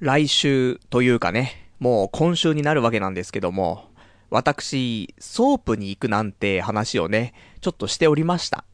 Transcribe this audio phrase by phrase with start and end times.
[0.00, 3.84] 来週というかね、もう今週になるわけなんですけども、
[4.30, 8.64] 私、ソープに行くなんて話をね、ちょっとしておりました。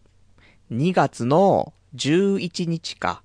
[0.72, 3.22] 2月の11日か、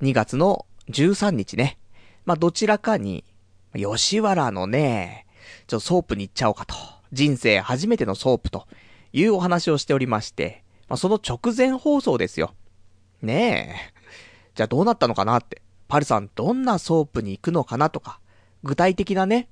[0.00, 1.78] 2月の13日ね。
[2.24, 3.24] まあ、どちらかに、
[3.74, 5.26] 吉原のね、
[5.66, 6.74] ちょっとソープに行っちゃおうかと。
[7.12, 8.66] 人生初めてのソープと
[9.12, 12.54] いうお話をしておりまして、まあ、その直前放送ですよ。
[13.22, 13.94] ねえ。
[14.54, 15.62] じゃあどうなったのかなって。
[15.94, 18.18] パルさんどんなソープに行くのかなとか、
[18.64, 19.48] 具体的なね、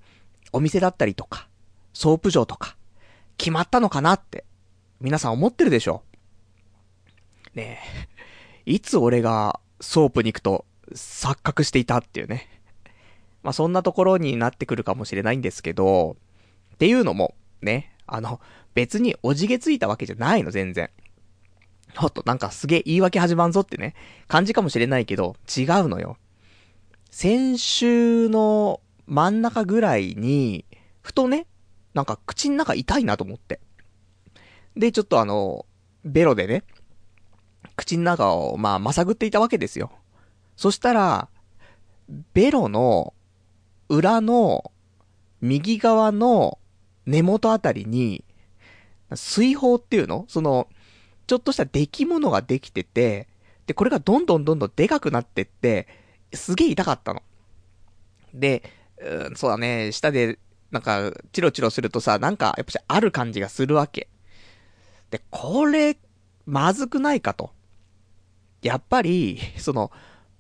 [0.53, 1.47] お店だったりとか、
[1.93, 2.77] ソープ嬢とか、
[3.37, 4.45] 決まったのかなって、
[5.01, 6.03] 皆さん思ってるでしょ？
[7.55, 7.79] ね
[8.67, 12.49] え、いつ俺がソープに行くと錯覚していたっていうね。
[13.45, 16.17] まあ、そんなところになってくるかもしれないんですけど、
[16.75, 18.41] っていうのも、ね、あの、
[18.75, 20.91] 別におじげついたわけじゃないの、全然。
[21.95, 23.95] ほっと、なんかすげえ言い訳始まんぞってね、
[24.27, 26.17] 感じかもしれないけど、違うのよ。
[27.13, 30.65] 先週の真ん中ぐらいに、
[31.03, 31.47] ふとね、
[31.93, 33.61] なんか口の中痛いなと思って。
[34.77, 35.67] で、ちょっとあの、
[36.05, 36.65] ベロでね、
[37.77, 39.93] 口の中を、まあ、まさぐっていたわけですよ。
[40.57, 41.29] そしたら、
[42.33, 43.13] ベロの
[43.91, 44.73] 裏の
[45.43, 46.59] 右側の
[47.05, 48.25] 根元あたりに、
[49.15, 50.25] 水泡っていうの？
[50.29, 50.67] その、
[51.27, 53.29] ちょっとした出来物ができてて、
[53.67, 55.87] で、これがどんどんどんどんでかくなってって、
[56.35, 57.23] すげえ痛かったの。
[58.35, 58.63] で、
[59.01, 60.39] うん、そうだね、下で、
[60.71, 64.09] なんか、チロチロするとさ、なんか、やっぱしある感じがするわけ。
[65.11, 65.99] で、これ、
[66.47, 67.51] まずくないかと。
[68.63, 69.91] やっぱり、その、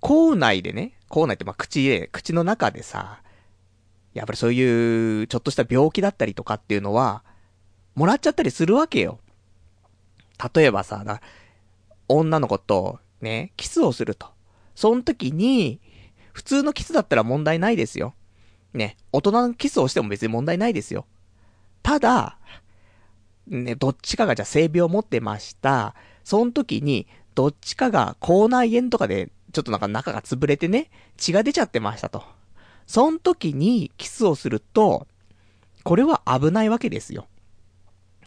[0.00, 3.20] 口内でね、口内ってまあ口で、口の中でさ、
[4.14, 7.22] やっぱりそういう、ちょっとした病気だったりとかっていうのは、
[7.94, 9.18] もらっちゃったりするわけよ。
[10.54, 11.20] 例えばさ、
[12.08, 14.31] 女の子と、ね、キスをすると。
[14.74, 15.80] その時に、
[16.32, 18.14] 普通のキスだったら問題ないですよ。
[18.72, 21.06] ね、大人のキスをしても別に問題ないですよ。
[21.82, 22.38] ただ、
[23.46, 25.94] ね、どっちかがじゃあ性病を持ってました。
[26.24, 32.24] その時に、どっちかが口内炎とかで、ちょっとなんか中が潰れてね、血が出ちゃってましたと。
[32.86, 35.06] その時にキスをすると、
[35.82, 37.26] これは危ないわけですよ。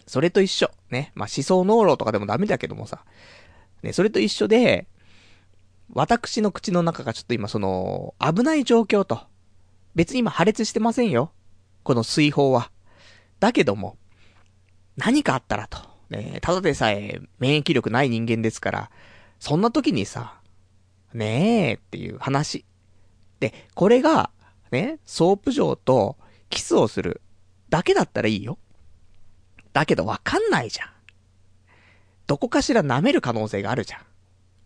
[0.08, 0.70] それと一緒。
[0.92, 1.12] ね。
[1.16, 3.04] まあ、思想脳炉とかでもダメだけどもさ。
[3.82, 4.88] ね、それと一緒で、
[5.94, 9.22] 私の口の中がちょっと今その、危ない状況と。
[9.94, 11.32] 別に今破裂してませんよ。
[11.84, 12.72] この水泡は。
[13.40, 13.98] だけども、
[14.98, 15.80] 何かあったらと。
[16.10, 18.92] ねただでさえ免疫力ない人間ですから、
[19.40, 20.40] そんな時にさ、
[21.14, 22.66] ねえっていう話。
[23.40, 24.32] で、これが、
[24.72, 26.18] ね、ソープ嬢と
[26.50, 27.22] キスをする
[27.70, 28.58] だけだったらいいよ。
[29.74, 30.90] だけどわかんないじゃん。
[32.28, 34.02] どこかしら舐める可能性があるじゃん。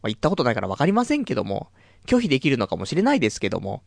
[0.02, 1.70] まあ、行ったことないからわかりませんけども、
[2.06, 3.84] 拒否できるのかもしれないですけども、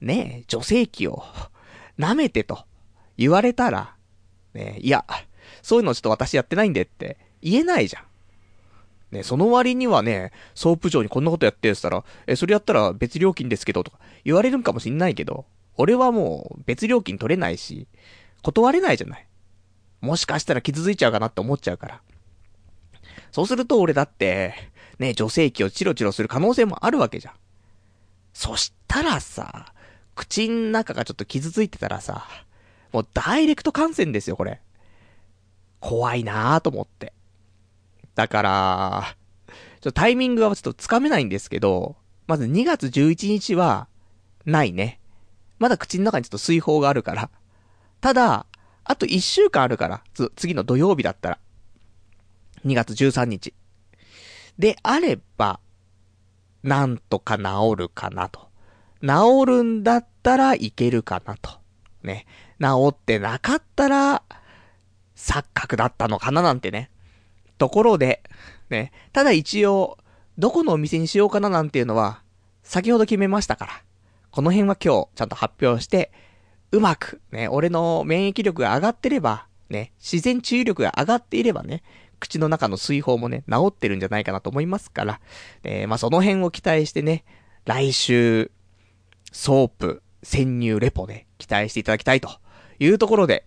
[0.00, 1.22] ねえ、女性器を
[1.98, 2.64] 舐めてと
[3.16, 3.94] 言われたら、
[4.54, 5.04] ねえ、いや、
[5.62, 8.04] そういうのちょっと私やってないんでって言えないじゃん。
[9.10, 15.46] ね、その割にはね、ソープ嬢にこんなことやってるって言ったら、え、それやったら別料金ですけどとか言われるんかもしんないけど、
[15.76, 17.88] 俺はもう別料金取れないし、
[18.42, 19.26] 断れないじゃない。
[20.00, 22.00] もしかしたら傷ついちゃうかなって思っちゃうから。
[23.32, 24.54] そうすると俺だって、
[25.00, 27.34] ね、女性器をチロチロする可能性もあるわけじゃん。
[28.34, 29.72] そしたらさ、
[30.14, 32.28] 口ん中がちょっと傷ついてたらさ、
[32.92, 34.60] もうダイレクト感染ですよ、これ。
[35.80, 37.14] 怖いなぁと思って。
[38.14, 39.16] だから、
[39.48, 41.96] ちょっとタイミングはちょっとつかめないんですけど、
[42.26, 43.88] まず2月11日は、
[44.44, 45.00] ないね。
[45.58, 47.30] まだ口の中にちょっと水泡があるから。
[48.02, 48.44] ただ、
[48.84, 50.02] あと1週間あるから、
[50.36, 51.38] 次の土曜日だったら。
[52.66, 53.54] 2月13日。
[54.60, 55.58] であれば、
[56.62, 57.44] なんとか治
[57.76, 58.50] るかなと。
[59.00, 61.52] 治るんだったらいけるかなと。
[62.02, 62.26] ね。
[62.60, 64.22] 治ってなかったら、
[65.16, 66.90] 錯覚だったのかななんてね。
[67.56, 68.22] ところで、
[68.68, 68.92] ね。
[69.14, 69.96] ただ一応、
[70.36, 72.22] どこのお店にしようかななんていうのは、
[72.62, 73.72] 先ほど決めましたから。
[74.30, 76.12] この辺は今日、ちゃんと発表して、
[76.70, 81.82] うまく、ね、俺の免疫力が上がってれば、ね、自然治癒力が上がっていればね、
[82.20, 85.20] 口の中の水疱もね、治ってるんじゃないかなと思いますから、
[85.64, 87.24] えー、まあ、その辺を期待してね、
[87.64, 88.52] 来週、
[89.32, 92.30] ソープ、潜入レポね、期待していただきたいと
[92.78, 93.46] いうところで、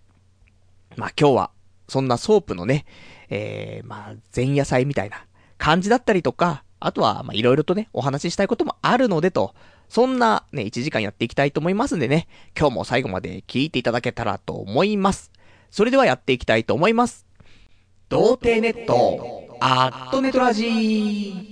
[0.97, 1.51] まあ、今日は、
[1.87, 2.85] そんなソープのね、
[3.29, 5.25] えー、まあ、前夜祭みたいな
[5.57, 9.55] 感じだったりとか、あとは、ま、いろいろとね、お話ししたいこともあるのでと、
[9.89, 12.27] そんなね、1時間やっていきたいと思いますんでね、
[12.57, 15.31] 今日も最後まで聞いていただけたらと思います。
[15.69, 17.25] それではやっていきたいと思います。
[18.09, 19.27] 童貞ネット、
[19.59, 21.45] アットネトラジー。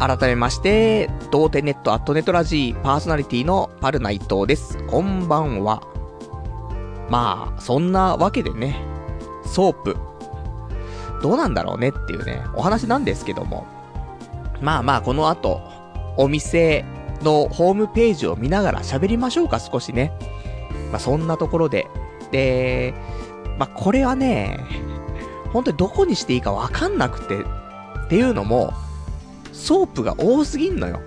[0.00, 4.78] 改めまして、童貞ネットアットネットラジーパーソナリティのパルナイトです。
[4.86, 5.82] こんばんは。
[7.10, 8.82] まあ、そんなわけでね、
[9.44, 9.98] ソープ、
[11.22, 13.66] どうなんだろうねっていうね、お話なんですけども。
[14.62, 15.60] まあまあ、この後、
[16.16, 16.82] お店
[17.22, 20.12] のホームページを見ながら喋りましょうか、少しね。
[20.90, 21.86] まあ、そんなところで。
[22.32, 22.94] で、
[23.58, 24.60] まあ、これはね、
[25.52, 28.72] 本当にどこにしていいかわかんなくて、っていうのも、
[29.52, 31.00] ソープが多すぎんのよ。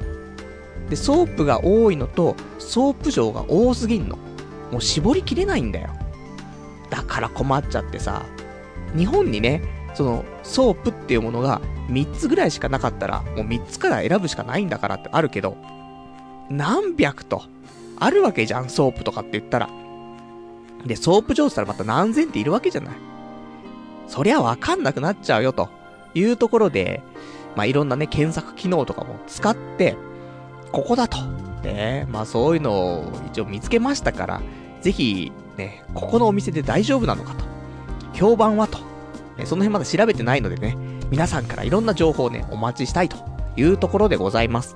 [0.90, 4.18] で、ソープが多いのと、ソープ嬢が多すぎんの。
[4.72, 5.90] もう絞りきれないんだよ。
[6.90, 8.24] だから困っちゃってさ、
[8.96, 9.62] 日本にね、
[9.94, 15.58] その、ソープっていうものが3つぐらいしかなかったら、もう3つから選ぶしかないんだからってあるけど、
[16.50, 17.44] 何百と、
[18.00, 19.70] あるわけじゃん、ソープとかって言ったら。
[20.86, 22.96] で、ソープ嬢ってったらまた何千っているわけじゃない。
[24.08, 25.70] そりゃわかんなくなっちゃうよ、と
[26.14, 27.02] いうところで、
[27.56, 29.96] まあ、いろんなね、検索機能とかも使って、
[30.72, 31.18] ここだと。
[31.64, 34.42] ね、まあそういうのを一応見つけましたから、
[34.82, 37.46] ぜひ、ね、ここのお店で大丈夫なのかと。
[38.14, 38.80] 評判はと。
[39.38, 40.78] ね、その辺まだ調べてないのでね、
[41.10, 43.18] 皆さんからいろんな情報をね、お待ちしたいと
[43.56, 44.76] いうところでございます。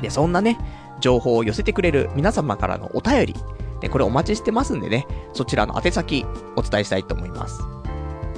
[0.00, 0.58] で、そんなね、
[1.00, 3.34] 情報を寄せてくれる皆様からのお便り、
[3.82, 6.24] ね、これお待ちしてますんでね、そちらの宛先
[6.56, 7.62] お伝えしたいと思います。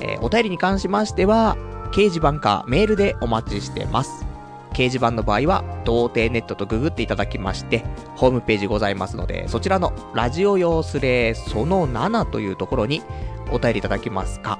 [0.00, 1.56] えー、お便りに関しましては、
[1.88, 4.26] 掲示板かメールでお待ちしてます。
[4.72, 7.84] 掲示板の場合は、童貞ネットとググっていただきまして、
[8.16, 13.02] ホームページございますので、そちらのラジオ用スレその7というところに
[13.50, 14.58] お便りいただけますか。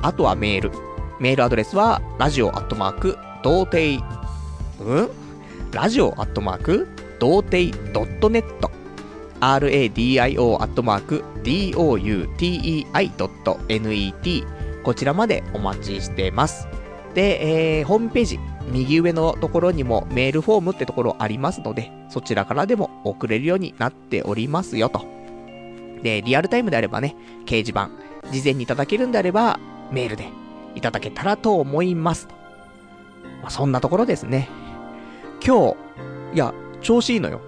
[0.00, 0.70] あとはメール。
[1.20, 4.02] メールアドレスは、ラジオアットマーク、童貞、
[4.80, 5.10] うん？
[5.70, 6.88] ラジオアットマーク、
[7.18, 8.44] 童貞 .net。
[9.42, 12.86] radio アットマーク、doutei.net。
[14.84, 16.68] こちらまでお待ちしてます。
[17.14, 18.40] で、えー、ホームページ、
[18.70, 25.04] 右上のところにもメールフォームってところありますので、そちらからでも送れるようになっておりますよと。
[26.02, 27.90] で、リアルタイムであればね、掲示板、
[28.30, 30.28] 事前にいただけるんであれば、メールで
[30.74, 32.28] いただけたらと思います。
[33.42, 34.48] まあ、そんなところですね。
[35.44, 35.74] 今
[36.32, 37.40] 日、いや、調子いいのよ。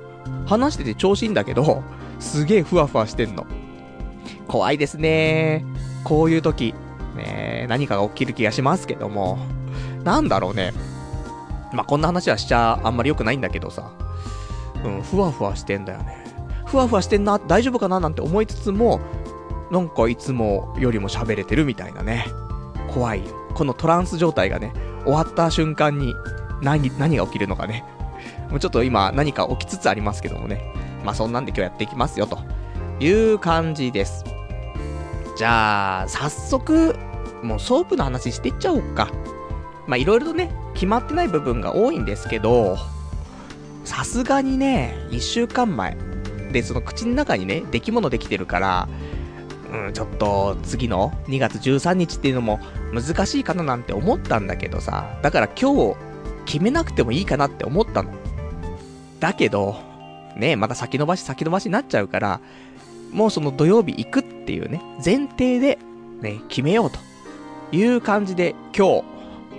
[0.47, 1.83] 話してて調子いいんだけど、
[2.21, 3.47] すげえふわふわしてんの。
[4.47, 5.65] 怖いですね
[6.05, 6.75] こういう時。
[7.25, 9.39] ね、何かが起きる気がしますけども、
[10.05, 10.73] なんだろうね。
[11.73, 13.91] まあ、こんな話はしちゃあんまり良くないんだけどさ、
[14.85, 16.25] うん、ふわふわしてんだよね。
[16.67, 19.01] ふわふわしてんな、大丈夫かななんて思いつつも、
[19.71, 22.27] なんかいつもよりも喋れてるみたいなね。
[22.93, 23.35] 怖いよ。
[23.55, 24.73] このトランス状態がね、
[25.05, 26.15] 終わった瞬間に
[26.63, 27.85] 何、何が起きるのかね。
[28.51, 30.73] もうちょっと今何か起きつつありますけどもね。
[31.05, 32.39] まあそんなんで今日やっていきますよ、と
[33.01, 34.25] いう感じです。
[35.37, 36.97] じゃあ、早速、
[37.45, 39.11] もうソープの話してっちゃおうか。
[39.87, 42.77] まあ、いろいろとね、決まってない部分が多いんですけど、
[43.85, 45.97] さすがにね、一週間前。
[46.53, 48.89] で、その口の中にね、出来物できてるから、
[49.73, 52.61] うん、ちょっと次の2月13日っていうのも
[52.93, 55.97] 難しいかななんて思ったんだけどさ、だから今日
[56.47, 58.11] 決めなくてもいいかなって思ったの。
[59.21, 59.77] だけど、
[60.37, 62.41] ね、また先延ばし先延ばしになっちゃうから、
[63.13, 65.79] もうその土曜日行くっていうね、前提で、
[66.21, 66.99] ね、決めようと
[67.73, 69.03] いう感じで今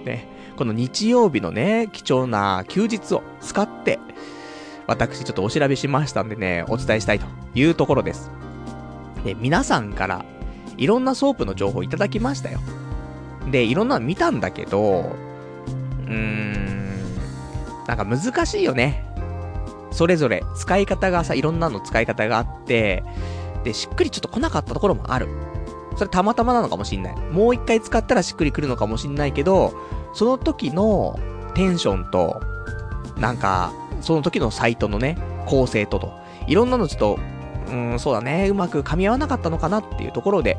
[0.04, 4.00] 日、ね、この日曜日のね、貴重な休日を使って、
[4.88, 8.32] 私ちょっとお調べしましたんでね、お伝えしたいというところです。
[9.24, 10.26] で、皆さんから
[10.78, 12.60] いろんなソープの情報いただきましたよ。
[13.52, 15.12] で、いろんなの見たんだけど、
[16.06, 16.90] うーん、
[17.88, 19.04] なんか難しいよね。
[19.92, 23.04] それぞれ使い方がさ、いろんなの使い方があって、
[23.64, 25.28] で、しっくりちょっと来なかったところもある。
[25.96, 27.16] それたまたまなのかもしんない。
[27.32, 29.74] もう一回使ったらしっくりくるのかもしんないけど、
[30.14, 31.20] その時の
[31.54, 32.42] テンションと、
[33.18, 33.72] なんか、
[34.02, 36.14] その時のサイトのね、構成とと、
[36.48, 37.20] いろんなのちょっと、
[37.68, 40.58] うーん、そうだね、うまく噛み合わなかったのかなっていうところで、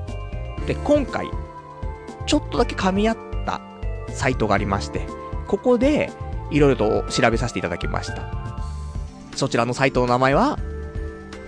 [0.67, 1.29] で、今回、
[2.27, 3.61] ちょっとだけ噛み合った
[4.09, 5.07] サイトがありまして、
[5.47, 6.11] ここで、
[6.51, 8.29] いろいろと調べさせていただきました。
[9.35, 10.59] そちらのサイトの名前は、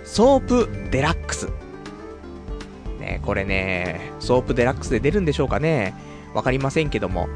[0.05, 1.49] ソープデラックス。
[3.25, 5.93] これね、ソープデラックスで出るんでしょうかね。
[6.33, 7.27] わかりませんけども、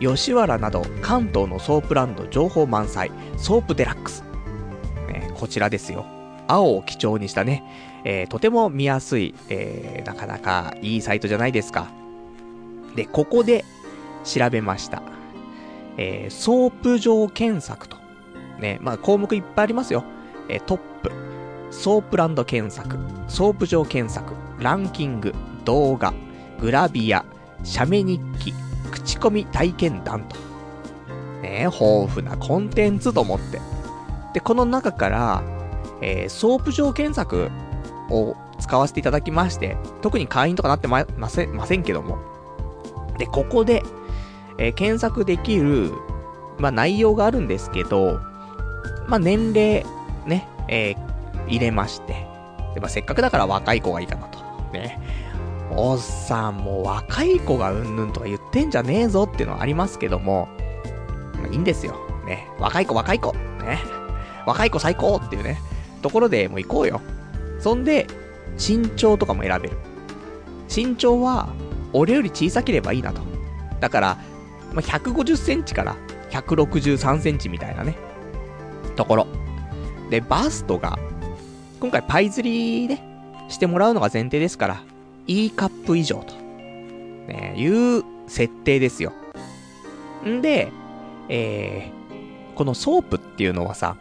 [0.00, 4.22] 吉原など関東のソープランド情報満載、ソープデラックス。
[5.08, 6.04] ね、こちらですよ。
[6.48, 7.62] 青を基調にしたね、
[8.04, 11.90] えー、とても見やすい、えー、なかなかいいサイトじゃないですか。
[12.94, 13.64] で、ここで
[14.24, 15.02] 調べました。
[15.96, 17.96] えー、ソープ嬢検索と。
[18.58, 20.04] ね、まあ項目いっぱいありますよ。
[20.48, 21.12] え、トップ、
[21.70, 22.96] ソープランド検索、
[23.28, 26.12] ソープ嬢検索、ランキング、動画、
[26.60, 27.24] グラビア、
[27.64, 28.52] 写メ日記、
[28.90, 30.36] 口コミ体験談と。
[31.42, 33.60] ね、豊富なコンテンツと思って。
[34.32, 35.42] で、この中から、
[36.00, 37.50] えー、ソープ嬢検索
[38.10, 42.18] を使わせていただきまして、特に会員とかなってま、ません、ませんけども。
[43.18, 43.82] で、ここで、
[44.58, 45.92] えー、検索できる、
[46.58, 48.20] まあ、内容があるんですけど、
[49.08, 49.84] まあ、年齢、
[50.26, 52.26] ね、えー、入れまして。
[52.74, 54.41] で、まあ、せっかくだから若い子がいいかなと。
[54.72, 54.98] ね。
[55.70, 60.48] おっさん、もう若い子がうんぬんとか言ってんじゃねえぞっていうのはありますけども、
[61.50, 61.96] いいんですよ。
[62.26, 62.46] ね。
[62.58, 63.32] 若い子、若い子。
[63.32, 63.78] ね。
[64.46, 65.58] 若い子最高っていうね。
[66.02, 67.00] ところでもう行こうよ。
[67.58, 68.06] そんで、
[68.58, 69.76] 身長とかも選べる。
[70.74, 71.48] 身長は、
[71.92, 73.22] 俺より小さければいいなと。
[73.80, 74.18] だから、
[74.72, 75.96] まあ、150センチから
[76.30, 77.96] 163センチみたいなね。
[78.96, 79.26] ところ。
[80.10, 80.98] で、バストが、
[81.80, 83.11] 今回パイズリね、
[83.52, 84.82] してもらうのが前提ですから、
[85.26, 89.12] E カップ以上と、ね、いう設定ですよ。
[90.26, 90.72] んで、
[91.28, 93.96] えー、このソープっていうのはさ、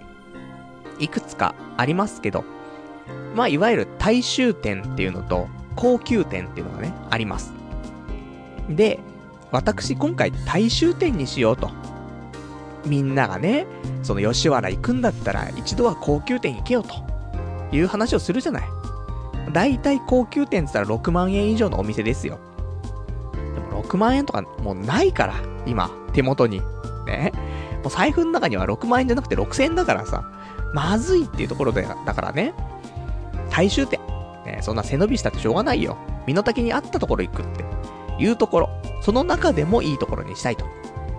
[1.00, 2.44] いくつかありますけど、
[3.36, 7.54] まあ、いわゆる大衆店っていうのと、高級店っていうのがね、あります。
[8.70, 9.00] で、
[9.52, 11.70] 私今回大衆店にしようと。
[12.86, 13.68] みんながね、
[14.02, 17.12] その吉原行くんだったら一度は高級店行けよと。
[17.72, 18.64] いう話をするじゃない。
[19.52, 22.40] だいたい高級店って言ったら6万円以上のお店ですよ。
[23.34, 26.62] でも6万円とかもうないから、今、手元に。
[27.06, 27.32] ね。
[27.84, 30.24] もう財布の中には6万円じゃなくて6000円だからさ、
[30.74, 32.54] まずいっていうところで、だからね、
[33.50, 34.00] 大衆店。
[34.46, 35.98] ね、そんな背伸びしたってしょうがないよ。
[36.26, 37.66] 身の丈に合ったところ行くって
[38.24, 38.70] いうところ。
[39.02, 40.66] その中でもいいところにしたいと。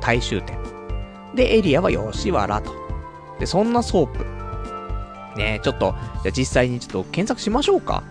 [0.00, 0.58] 大衆店。
[1.34, 2.72] で、エリアは吉原と。
[3.38, 4.41] で、そんなソープ。
[5.36, 8.02] ねちょっと、じゃあ実際にちょっと検索しましょうか。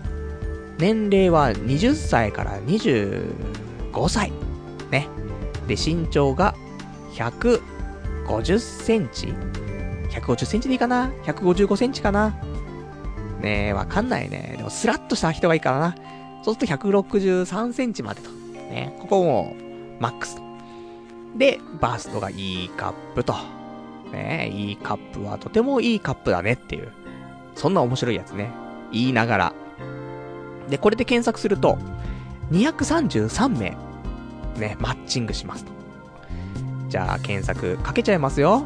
[0.78, 4.32] 年齢は20歳から25歳。
[4.90, 5.08] ね。
[5.66, 6.54] で、身長が
[7.14, 9.34] 150センチ
[10.10, 12.34] ?150 センチでいいかな ?155 センチかな？
[13.40, 14.54] ねえ、わかんないね。
[14.56, 15.94] でも、スラッとした人がいいからな。
[16.42, 18.30] そうすると163センチまでと。
[18.30, 19.54] ね、ここも、
[20.00, 20.42] マックスと。
[21.36, 23.34] で、バーストがいいカップと。
[24.12, 26.92] ねいいカップはとてもいいカップだねっていう。
[27.54, 28.50] そんな面白いやつね。
[28.92, 29.52] 言いながら。
[30.68, 31.78] で、これで検索すると、
[32.50, 33.76] 233名、
[34.58, 35.72] ね、マッチングしますと。
[36.88, 38.64] じゃあ、検索かけちゃいますよ。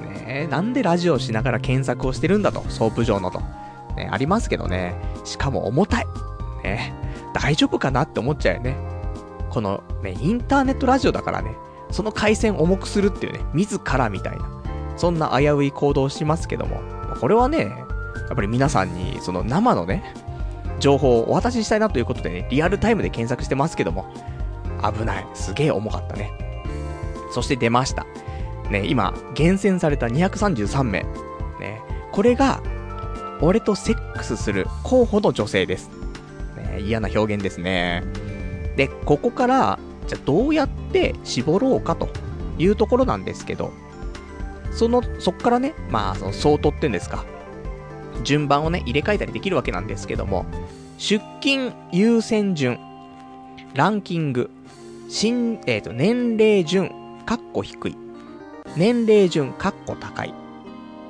[0.00, 3.40] ねなんでラジオしながら検索をしてるんだと、ソープ嬢のと。
[3.96, 4.94] ね、ありますけどね。
[5.24, 6.06] しかも重たい。
[6.64, 6.94] ね、
[7.34, 8.76] 大丈夫かなって思っちゃうよね。
[9.50, 11.54] このね、インターネットラジオだからね、
[11.90, 14.48] その回線重くするっていうね、自らみたいな、
[14.96, 16.80] そんな危うい行動をしますけども、
[17.20, 17.81] これはね、
[18.32, 20.02] やっぱり皆さんに、その生のね、
[20.80, 24.06] 情報をお渡ししたいなということでね、リアルタイムで検索してますけども、
[24.82, 25.26] 危ない。
[25.34, 26.32] すげえ重かったね。
[27.30, 28.06] そして出ました。
[28.70, 31.00] ね、今、厳選された233名。
[31.60, 32.62] ね、これが、
[33.42, 35.90] 俺とセックスする候補の女性です。
[36.56, 38.02] ね、嫌な表現ですね。
[38.76, 42.08] で、ここから、じゃあどうやって絞ろうかと
[42.56, 43.72] いうところなんですけど、
[44.70, 47.26] その、そっからね、まあ、その相当ってんですか。
[48.22, 50.46] 順番をね、入れ替えたりできるわけなんですけども、
[50.98, 52.78] 出勤優先順、
[53.74, 54.50] ランキング、
[55.08, 56.90] 新、えっ、ー、と、年齢順、
[57.26, 57.96] カッコ低い。
[58.76, 60.34] 年齢順、カッコ高い。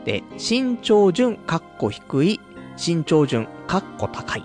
[0.04, 2.40] で、身長順、カッコ低い、
[2.84, 4.44] 身長順、カッコ高い。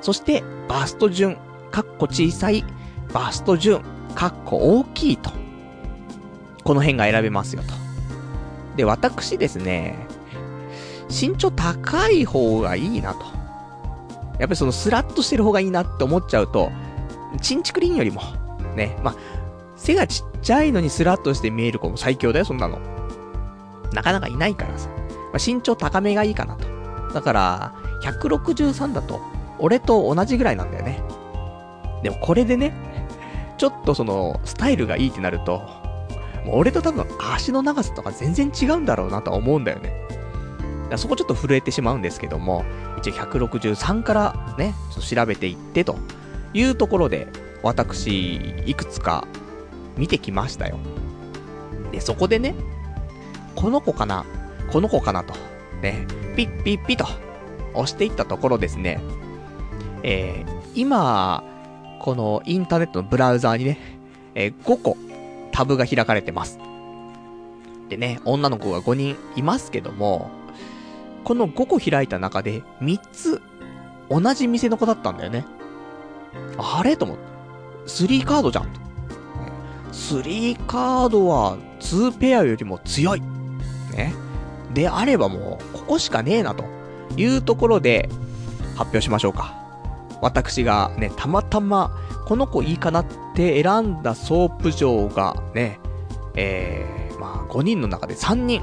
[0.00, 1.36] そして、バスト順、
[1.70, 2.64] カッコ小さい、
[3.12, 3.82] バスト順、
[4.14, 5.30] カッコ大きいと。
[6.64, 7.74] この辺が選べますよと。
[8.76, 10.05] で、私ですね、
[11.08, 13.24] 身長高い方がいいなと。
[14.38, 16.70] やっぱりそのスラッとしてる方がいいなって思っちゃうと、
[17.40, 18.22] チンチクリンよりも、
[18.74, 19.16] ね、まあ、
[19.76, 22.78] 背がちっちゃいのにスラッとして見える子も最強だよ、そんなの。
[23.92, 24.88] なかなかいないからさ。
[24.88, 24.94] ま
[25.34, 26.66] あ、身長高めがいいかなと。
[27.14, 29.20] だから、163だと、
[29.58, 31.02] 俺と同じぐらいなんだよね。
[32.02, 32.74] でもこれでね、
[33.56, 35.62] ちょっとその、スタイルがいいってなると、
[36.44, 40.05] もう俺と多分足の長さとか全然違うんだろうなとは思うんだよね。
[40.90, 42.64] だそこちょっと震えてしまうんですけども、
[42.98, 45.96] 一応163からね、ちょっと調べていってと
[46.54, 47.28] いうところで、
[47.62, 49.26] 私、いくつか
[49.96, 50.78] 見てきましたよ。
[51.92, 52.54] で、そこでね、
[53.54, 54.24] この子かな
[54.70, 55.34] この子かなと。
[55.82, 57.06] ね、ピッピッピと
[57.74, 59.00] 押していったところですね、
[60.02, 61.44] えー、今、
[62.00, 63.78] このインターネットのブラウザーにね、
[64.34, 64.96] えー、5個
[65.52, 66.58] タブが開かれてます。
[67.88, 70.30] でね、女の子が5人いますけども、
[71.26, 73.42] この5個開いた中で3つ
[74.08, 75.44] 同じ店の子だったんだよね。
[76.56, 76.96] あれ？
[76.96, 77.24] と思って。
[77.88, 78.80] 3カードじゃんと。
[79.90, 83.20] 3カードは2ペアよりも強い。
[83.90, 84.14] ね。
[84.72, 86.64] であればもう、ここしかねえなと
[87.16, 88.08] いうところで
[88.76, 89.52] 発表しましょうか。
[90.22, 91.90] 私がね、たまたま
[92.26, 95.80] この子いいかなって選んだソープ嬢がね、
[96.36, 98.62] えー、まあ5人の中で3人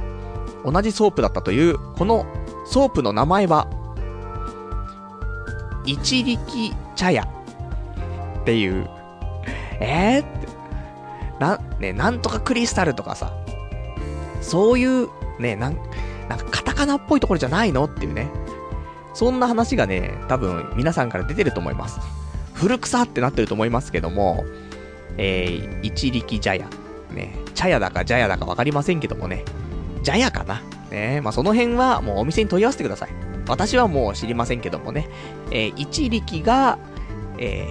[0.64, 2.26] 同じソープだったという、この
[2.66, 3.68] ソープの名前は、
[5.86, 8.90] 一力茶屋っていう、
[9.80, 10.22] えー？
[10.22, 10.48] って、
[11.40, 13.34] な、ね、なんとかクリスタルとかさ、
[14.42, 15.78] そういう、ね、なん、
[16.30, 18.30] なんかカタカナっぽいところじゃないのっていうね。
[19.14, 22.00] そんな話がね、多分皆さんから出てると思います。
[22.54, 24.44] 古草ってなってると思いますけども、
[25.18, 26.68] えー、一力茶屋。
[27.12, 29.44] ね、茶屋だか茶屋だかわかりませんけどもね、
[30.02, 30.62] 茶屋かな。
[30.94, 33.10] ねまあ、その辺はもうお店に問い合わせてください。
[33.48, 35.10] 私はもう知りませんけどもね、
[35.52, 36.78] えー、一力が、
[37.38, 37.68] え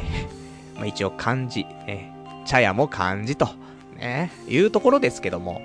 [0.75, 3.49] ー、 まあ、一応漢字、えー、茶屋も漢字と、
[3.97, 5.63] ね、いうところですけども、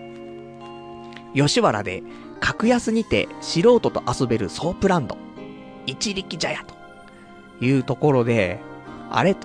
[1.33, 2.03] 吉原で
[2.39, 5.17] 格安にて素人と遊べるソープランド、
[5.85, 8.59] 一力茶屋というところで、
[9.09, 9.35] あれ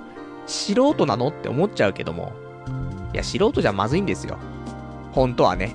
[0.47, 2.33] 素人なのって思っちゃうけども、
[3.15, 4.39] いや、素人じゃまずいんですよ。
[5.13, 5.75] 本当はね。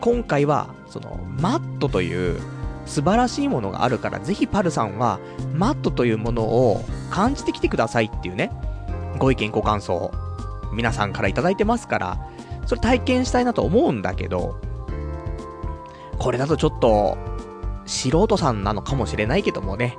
[0.00, 2.40] 今回は、その、マットという
[2.86, 5.18] 素晴らしいものがあるから、ぜひパルさんは、
[5.52, 8.52] マットというものを感じてきてくださいっていうね、
[9.18, 10.12] ご意見ご感想、
[10.72, 12.18] 皆さんからいただいてますから、
[12.66, 14.60] それ体験したいなと思うんだけど、
[16.18, 17.18] これだとちょっと、
[17.86, 19.98] 素人さんなのかもしれないけどもね。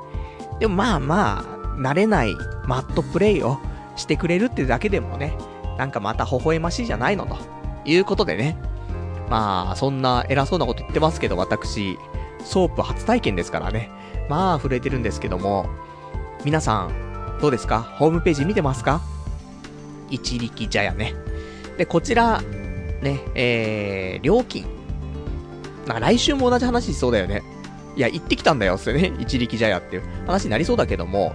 [0.59, 1.43] でもまあまあ、
[1.77, 2.33] 慣れない
[2.65, 3.59] マットプレイを
[3.97, 5.37] してくれるってだけでもね、
[5.77, 7.35] なんかまた微笑ましいじゃないのと
[7.83, 8.57] いうことでね。
[9.29, 11.97] まあ、そんな偉そうなこと言ってますけど、私、
[12.43, 13.89] ソープ初体験ですからね。
[14.29, 15.67] まあ、震えてるんですけども、
[16.43, 17.81] 皆さん、どうですか？
[17.81, 19.01] ホームページ見てますか？
[20.09, 21.15] 一力茶屋ね。
[21.77, 22.41] で、こちら、
[23.01, 24.65] ね、えー、料金。
[25.87, 27.43] なんか来週も同じ話しそうだよね。
[27.95, 29.13] いや、行ってきたんだよ、それね。
[29.19, 31.33] 一力茶屋っていう話になりそうだけども、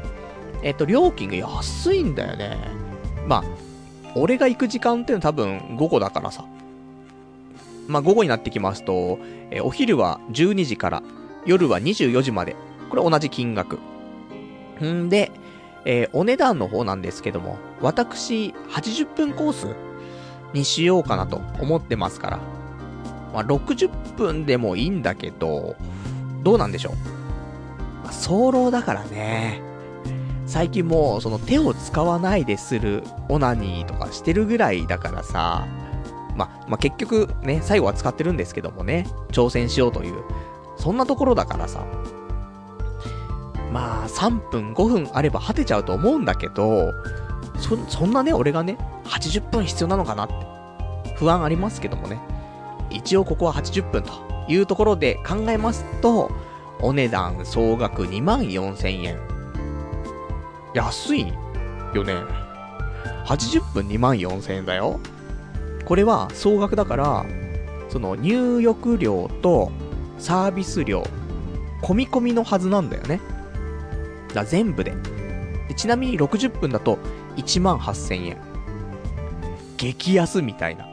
[0.63, 2.57] えっ、と、料金が安いんだよね。
[3.27, 3.45] まあ、
[4.15, 6.45] 俺が行く時間っていうのは多分午後だからさ。
[7.91, 9.19] まあ、午後になってきますと、
[9.51, 11.03] えお昼は12時から、
[11.45, 12.55] 夜は24時まで。
[12.89, 13.79] これ同じ金額。
[14.83, 15.33] んで、
[15.85, 19.67] えー、お値段の方なんですけども、私、80分コース
[20.53, 22.37] にしようかなと思ってますから。
[23.33, 25.75] まあ、60分でもいいんだけど、
[26.43, 28.05] どうなんでしょう？
[28.05, 29.63] まあ、早漏だからね。
[30.47, 35.67] 最近もう、その手を使わないでするオナニーとかしてるぐらいだからさ、
[36.37, 40.23] まあ、まあ、結局ね、最後は使ってるんですけどもね、挑戦しようという、
[40.77, 41.85] そんなところだからさ、
[43.73, 46.93] まあ、3分、5分あれば果てちゃうと思うんだけど、
[47.59, 52.21] そ、そんなね、俺がね、80分必要なのかなって、不安ありますけどもね。
[52.91, 54.13] 一応ここは80分と
[54.49, 56.31] いうところで考えますと、
[56.81, 59.19] お値段総額2万4000円。
[60.75, 61.33] 安い
[61.95, 62.15] よね。
[63.27, 64.99] 80分2万4000円だよ。
[65.91, 67.27] これは総額だから、
[67.89, 69.73] その入浴料と
[70.19, 71.03] サービス料、
[71.83, 73.21] 込み込みのはずなんだよね。
[74.33, 74.93] だ全部で
[75.69, 75.75] で。
[75.75, 76.97] ちなみに60分だと
[77.39, 78.39] 1万8000円。
[79.79, 80.87] 激安みたいな。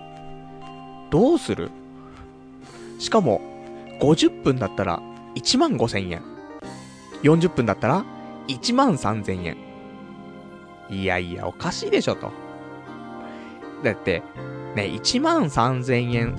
[1.11, 1.69] どうする？
[2.97, 3.39] しかも、
[4.01, 4.99] 50分だったら
[5.35, 6.23] 1万5000円。
[7.21, 8.03] 40分だったら
[8.47, 9.57] 1万3000円。
[10.89, 12.31] いやいや、おかしいでしょと。
[13.83, 14.23] だって、
[14.77, 16.35] ね、1万3000円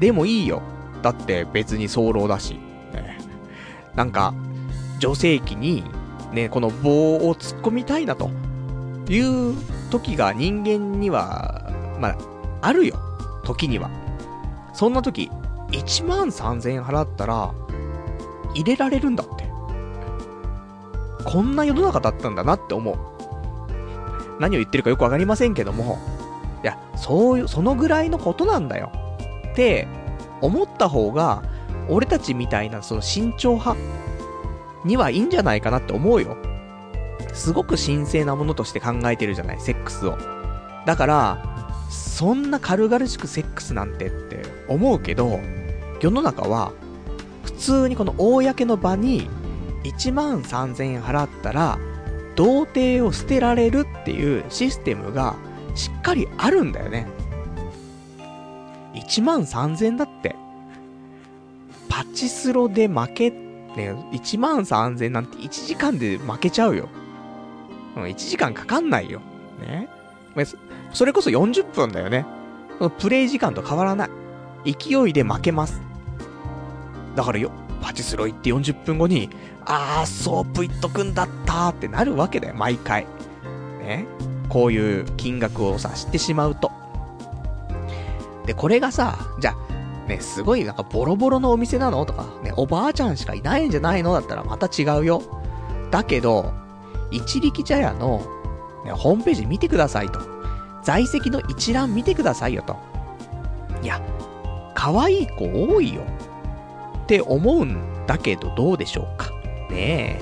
[0.00, 0.62] でもいいよ。
[1.02, 2.54] だって別に早漏だし。
[2.94, 3.18] ね、
[3.94, 4.34] なんか、
[4.98, 5.84] 女性器に、
[6.32, 8.30] ね、この棒を突っ込みたいなと
[9.08, 9.54] いう
[9.90, 11.70] 時が人間には、
[12.00, 12.16] まあ、
[12.62, 12.98] あるよ。
[13.44, 13.90] 時には。
[14.72, 15.30] そんな時、
[15.72, 17.52] 1万3000円払ったら、
[18.54, 19.44] 入れられるんだって。
[21.26, 22.96] こんな世の中だったんだなって思う。
[24.40, 25.98] 何を言ってるかよくわかりませんけども、
[26.64, 28.90] いや、そういう、そのぐらいのことなんだよ。
[29.52, 29.86] って
[30.40, 31.42] 思った方が、
[31.90, 33.76] 俺たちみたいなその慎重派
[34.86, 36.38] にはいいんじゃないかなって思うよ。
[37.34, 40.16] すごく神聖なものとして考えてるじゃない、セックスを。
[40.86, 41.54] だから、
[41.90, 45.40] そんな軽々しくセックスなんてって思うけど、
[46.00, 46.72] 世の中は、
[47.44, 49.28] 普通にこの公の場に
[49.84, 51.78] 1万3000円払ったら、
[52.36, 55.36] 童貞を捨てられるっていうシステムが
[55.74, 57.06] しっかりあるんだよね。
[58.94, 60.36] 1万3000だって。
[61.88, 66.88] パチスロで負け、ね、1万3000なんて1時間で負けちゃうよ。
[67.96, 69.20] 1時間かかんないよ。
[69.60, 69.88] ね。
[70.92, 72.26] それこそ40分だよね。
[72.98, 74.06] プレイ時間と変わらな
[74.64, 74.72] い。
[74.72, 75.80] 勢いで負けます。
[77.14, 79.30] だからよ、パチスロ行って40分後に、
[79.64, 83.06] あー、ソープ行っとくんだったーってなるわけだよ、毎回。
[83.80, 84.06] ね。
[84.48, 86.70] こういう金額をさ、知ってしまうと。
[88.46, 92.04] で、これがさ、じゃあ、ね、すごいなんかボロボロのお店なの？
[92.04, 94.12] とか、ね、おばあちゃんしかいないんじゃないの？
[94.12, 95.22] だったらまた違うよ。
[95.90, 96.52] だけど、
[97.10, 98.22] 一力茶屋の、
[98.84, 100.20] ね、ホームページ見てくださいと。
[100.82, 102.76] 在籍の一覧見てくださいよと。
[103.82, 104.02] いや、
[104.74, 106.02] 可愛い子多いよ。
[107.04, 109.30] って思うんだけどどうでしょうか。
[109.70, 110.20] ね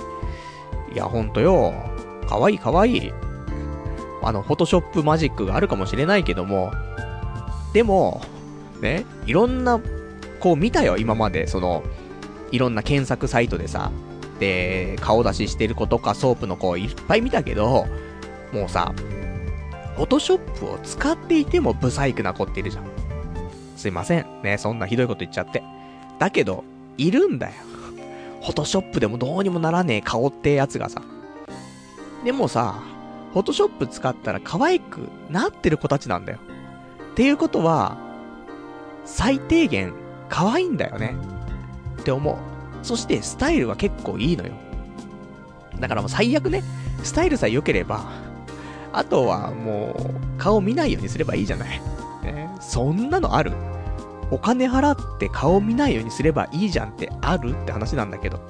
[0.89, 0.95] え。
[0.95, 1.73] いや、ほんとよ。
[2.29, 3.13] 可愛い可愛い。
[4.23, 6.73] あの、フォトショップマジックがあるかもしれないけども、
[7.73, 8.23] でも、
[8.81, 9.81] ね、いろんな、
[10.41, 11.47] こう見たよ、今まで。
[11.47, 11.83] その、
[12.51, 13.91] いろんな検索サイトでさ、
[14.39, 17.87] で、顔出ししてる子とかソープの子いっぱい見たけど、
[18.53, 18.93] もうさ、
[19.97, 22.85] フォトショップを使っていてもブサイクな子っているじゃん。
[23.77, 24.27] すいません。
[24.43, 25.63] ね、そんなひどいこと言っちゃって。
[26.19, 26.65] だけど、
[26.99, 27.53] いるんだよ。
[28.43, 31.03] フォトショップでもどうにもならねえ顔ってやつがさ。
[32.25, 32.83] でもさ、
[33.33, 36.39] フォトショップ使ったら可愛くなってる子たちなんだよ。
[37.13, 37.97] っていうことは、
[39.05, 39.95] 最低限
[40.29, 41.15] 可愛いんだよね。
[42.01, 42.37] って思う。
[42.83, 44.53] そしてスタイルは結構いいのよ。
[45.79, 46.63] だからもう最悪ね、
[47.03, 48.05] スタイルさえ良ければ、
[48.93, 49.97] あとはも
[50.37, 51.81] う顔見ないようにすればいいじゃない。
[52.23, 53.53] ね、そんなのある
[54.31, 58.41] お金払って顔見ないようにすればいいじゃんってあるって話なんだけど。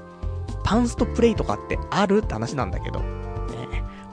[0.64, 3.21] パンストプレイとかってあるって話なんだけど。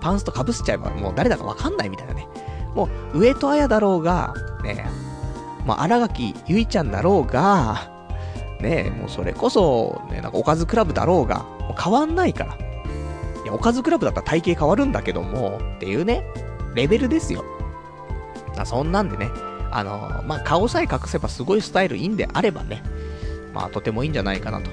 [0.01, 2.27] パンスト被せちゃえばもう誰だかわかんないみたいなね。
[2.75, 4.33] もう、上戸彩だろうが、
[4.63, 4.85] ね、
[5.65, 7.91] まあ、荒垣結衣ちゃんだろうが、
[8.61, 12.55] ねもうそれこそ、ね、なんかおかずクラブだろうが、もう変わんないから。
[13.43, 16.23] いや、おかずクラブだったら体型変わるんだけども、っていうね、
[16.75, 17.43] レベルですよ。
[18.57, 19.29] あそんなんでね、
[19.71, 22.83] あの、まあ、顔さえ隠せばすごいスタイルいいんであればね、
[23.53, 24.69] まあ、とてもいいんじゃないかなと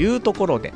[0.00, 0.72] いうところで、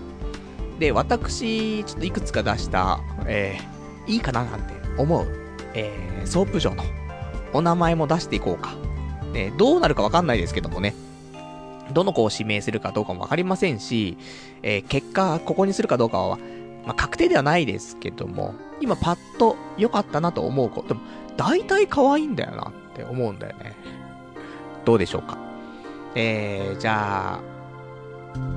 [0.79, 3.78] で、私、ちょっといくつか出した、えー、
[4.09, 5.27] いいかななんて思う、
[5.75, 6.83] えー、ソープ嬢の
[7.53, 8.75] お名前も出していこうか。
[9.33, 10.95] ね、どうなるかわかんないですけどもね、
[11.93, 14.17] どの子を指名するかどうかもわかりませんし、
[14.63, 16.39] えー、結果、ここにするかどうかは、
[16.87, 21.01] まあ、確定ではないですけども、今パッと良かったなと思う子、でも、
[21.37, 23.75] 大体可愛いんだよなって思うんだよね。
[24.87, 25.37] どうでしょうか？
[26.15, 27.41] えー、じゃあ、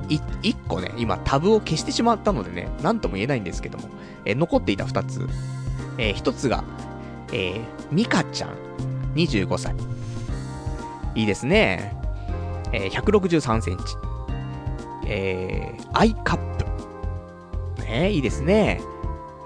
[0.08, 3.88] い、一個ね、今タブを消してしまったのでね、なんとも言えないんですけども、
[4.24, 5.26] えー残っていた二つ。
[5.98, 6.64] えー一つが、
[7.32, 8.50] えー、ミカちゃん、
[9.14, 9.74] 25歳。
[11.14, 11.94] いいですね。
[12.72, 13.82] えー、163センチ。
[15.06, 17.82] えー、 Iカップ。
[17.82, 18.80] ねいいですね。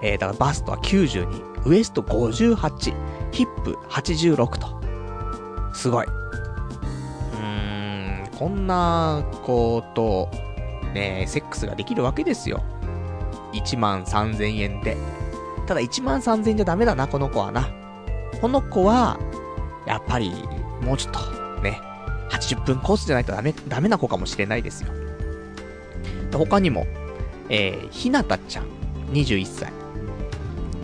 [0.02, 2.94] えー、だからバストは92、ウエスト58、
[3.32, 4.80] ヒップ86と。
[5.74, 6.06] すごい。
[8.38, 10.30] こんな子と、
[10.94, 12.62] ねセックスができるわけですよ。
[13.52, 14.96] 1万3000円で。
[15.66, 17.70] ただ1万3000円じゃダメだな、この子はな。
[18.40, 19.18] この子は、
[19.86, 20.32] やっぱり、
[20.82, 21.80] もうちょっと、ね、
[22.30, 24.92] 80分コースじゃないとダメ、ダメな子かもしれないですよ。
[26.32, 26.86] 他にも、
[27.48, 28.66] えー、ひなたちゃん、
[29.12, 29.72] 21歳。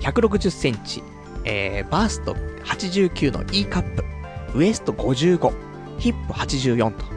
[0.00, 1.02] 160センチ、
[1.44, 2.34] えー、バースト
[2.64, 4.04] 89の E カップ、
[4.54, 5.52] ウエスト55、
[5.98, 7.11] ヒップ84と。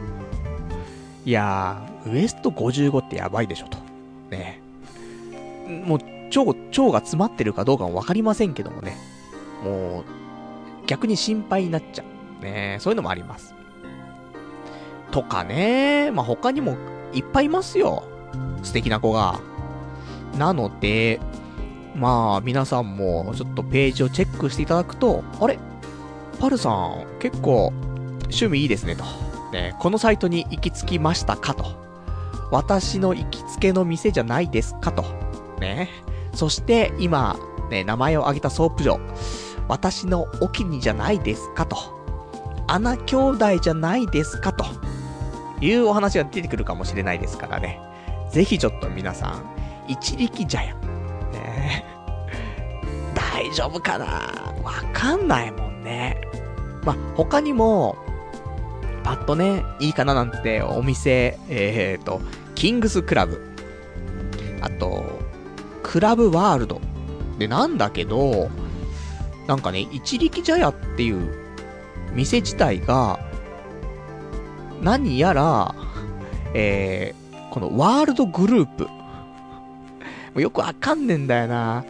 [1.26, 3.78] いやー、ウエスト55ってやばいでしょと。
[4.30, 4.60] ね
[5.84, 8.96] もう、腸、腸が詰まってるかどうかもわかりませんけどもね。
[9.64, 10.04] もう、
[10.86, 12.04] 逆に心配になっちゃ
[12.40, 12.44] う。
[12.44, 13.56] ねそういうのもあります。
[15.10, 16.76] とかね、まあ、他にも
[17.12, 18.04] いっぱいいますよ。
[18.62, 19.40] 素敵な子が。
[20.38, 21.18] なので、
[21.96, 25.58] まあ、皆さんもちょっとページをチェックしていただくと、あれ？
[26.38, 27.72] パルさん、結構、
[28.24, 29.25] 趣味いいですね、と。
[29.78, 31.64] このサイトに行き着きましたかと。
[32.50, 35.04] 私の行きつけの店じゃないですかと。
[35.60, 35.88] ね。
[36.34, 37.36] そして、今、
[37.70, 39.00] ね、名前を挙げたソープ嬢。
[39.68, 41.76] 私のお気にじゃないですかと。
[42.68, 44.64] 穴兄弟じゃないですかと。
[45.60, 47.80] いうお話が出てくるかもしれないですからね。
[48.30, 49.42] ぜひちょっと皆さん、
[49.88, 50.74] 一力茶屋。
[51.32, 51.84] ね
[53.14, 54.06] 大丈夫かな？
[54.62, 56.20] わかんないもんね。
[56.84, 57.96] まあ、他にも、
[59.06, 62.20] パッとね、いいかななんてお店、えーと、
[62.56, 63.40] キングスクラブ。
[64.60, 65.20] あと、
[65.84, 66.80] クラブワールド。
[67.38, 68.50] で、なんだけど、
[69.46, 71.32] なんかね、一力茶屋っていう
[72.14, 73.20] 店自体が、
[74.82, 75.72] 何やら、
[76.52, 78.86] えー、このワールドグループ。
[78.86, 78.90] も
[80.34, 81.84] うよくわかんねえんだよな。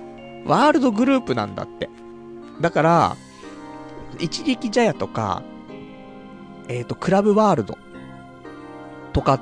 [0.45, 1.89] ワールドグループなんだって。
[2.61, 3.17] だから、
[4.19, 5.43] 一力茶屋とか、
[6.69, 7.79] えっ、と、クラブワールド
[9.13, 9.41] とかっ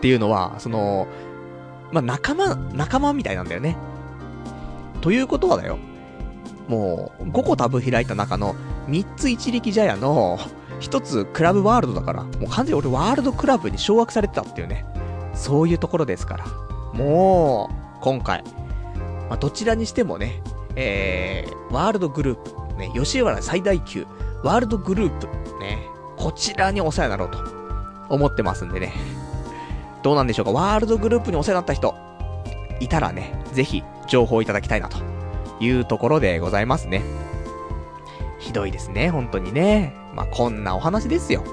[0.00, 1.08] ていうのは、その、
[1.92, 3.76] まあ、仲間、仲間みたいなんだよね。
[5.00, 5.78] ということはだよ。
[6.68, 8.54] もう、5個タブ開いた中の
[8.88, 10.38] 3つ一力茶屋の
[10.80, 14.84] 1つクラブワールドだから、もう完全に俺ワールドクラブに掌握されてたっていうね。
[15.34, 16.46] そういうところですから。
[16.92, 18.44] もう、今回、
[19.28, 20.42] まあ、どちらにしてもね、
[20.76, 24.06] えー、ワールドグループ、ね、吉原最大級、
[24.42, 25.26] ワールドグループ、
[25.60, 25.87] ね、
[26.18, 27.38] こちらにお世話になろうと
[28.08, 28.92] 思ってますんでね。
[30.02, 31.94] どうなんでしょうかワールドグループにお世話になった人、
[32.80, 34.98] いたらね、ぜひ情報いただきたいなと
[35.60, 37.02] いうところでございますね。
[38.38, 39.94] ひどいですね、本当にね。
[40.14, 41.44] まあ、こんなお話ですよ。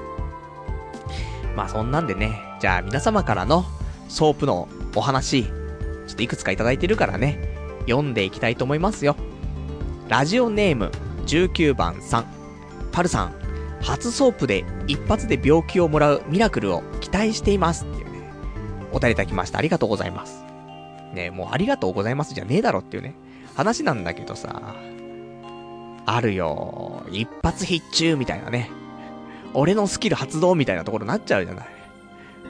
[1.56, 3.64] まあ、そんなんでね、じゃあ皆様からの
[4.08, 5.52] ソープのお話、ちょ
[6.12, 7.38] っといくつかいただいてるからね、
[7.86, 9.16] 読んでいきたいと思いますよ。
[10.08, 10.90] ラジオネーム
[11.26, 12.26] 19番さん。
[12.92, 13.45] パルさん、
[13.80, 17.84] 初ソープで一発で病気をもらうミラクルを期待しています。
[17.84, 18.30] っていうね、
[18.92, 19.58] お便りいただきました。
[19.58, 20.44] ありがとうございます。
[21.14, 23.14] ねもうありがとうございますじゃねえだろっていうね、
[23.54, 24.74] 話なんだけどさ、
[26.06, 27.04] あるよ。
[27.10, 28.70] 一発必中みたいなね。
[29.54, 31.66] 俺のスキル発動みたいなところになっちゃうじゃない。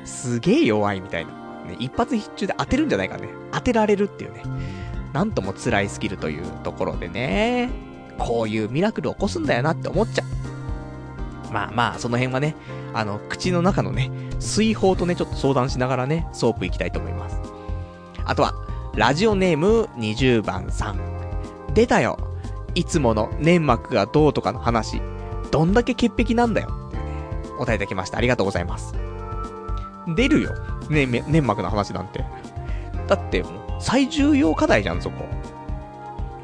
[0.05, 1.33] すげえ弱いみたいな。
[1.67, 3.29] ね、一発必中で当てるんじゃないかね。
[3.53, 4.43] 当てられるっていうね。
[5.13, 7.71] なんとも辛いスキルというところでね。
[8.19, 10.27] こういうミラクルを起こすんだよなって思っちゃう。
[11.57, 12.55] まあまあ、その辺はね、
[12.93, 17.41] あの、口の中のね、水泡とね、ちょっと相談しながらね、ソープ行きたいと思います。
[18.27, 18.55] あとは、
[18.95, 21.01] ラジオネーム20番さん。
[21.73, 22.19] 出たよ。
[22.75, 25.01] いつもの粘膜がどうとかの話。
[25.51, 26.69] どんだけ潔癖なんだよ。
[27.57, 28.19] お答えいただきました。
[28.19, 28.93] ありがとうございます。
[30.15, 30.55] 出るよ。
[30.91, 32.23] ね、粘膜の話なんて。
[33.09, 35.25] だって、もう、最重要課題じゃん、そこ。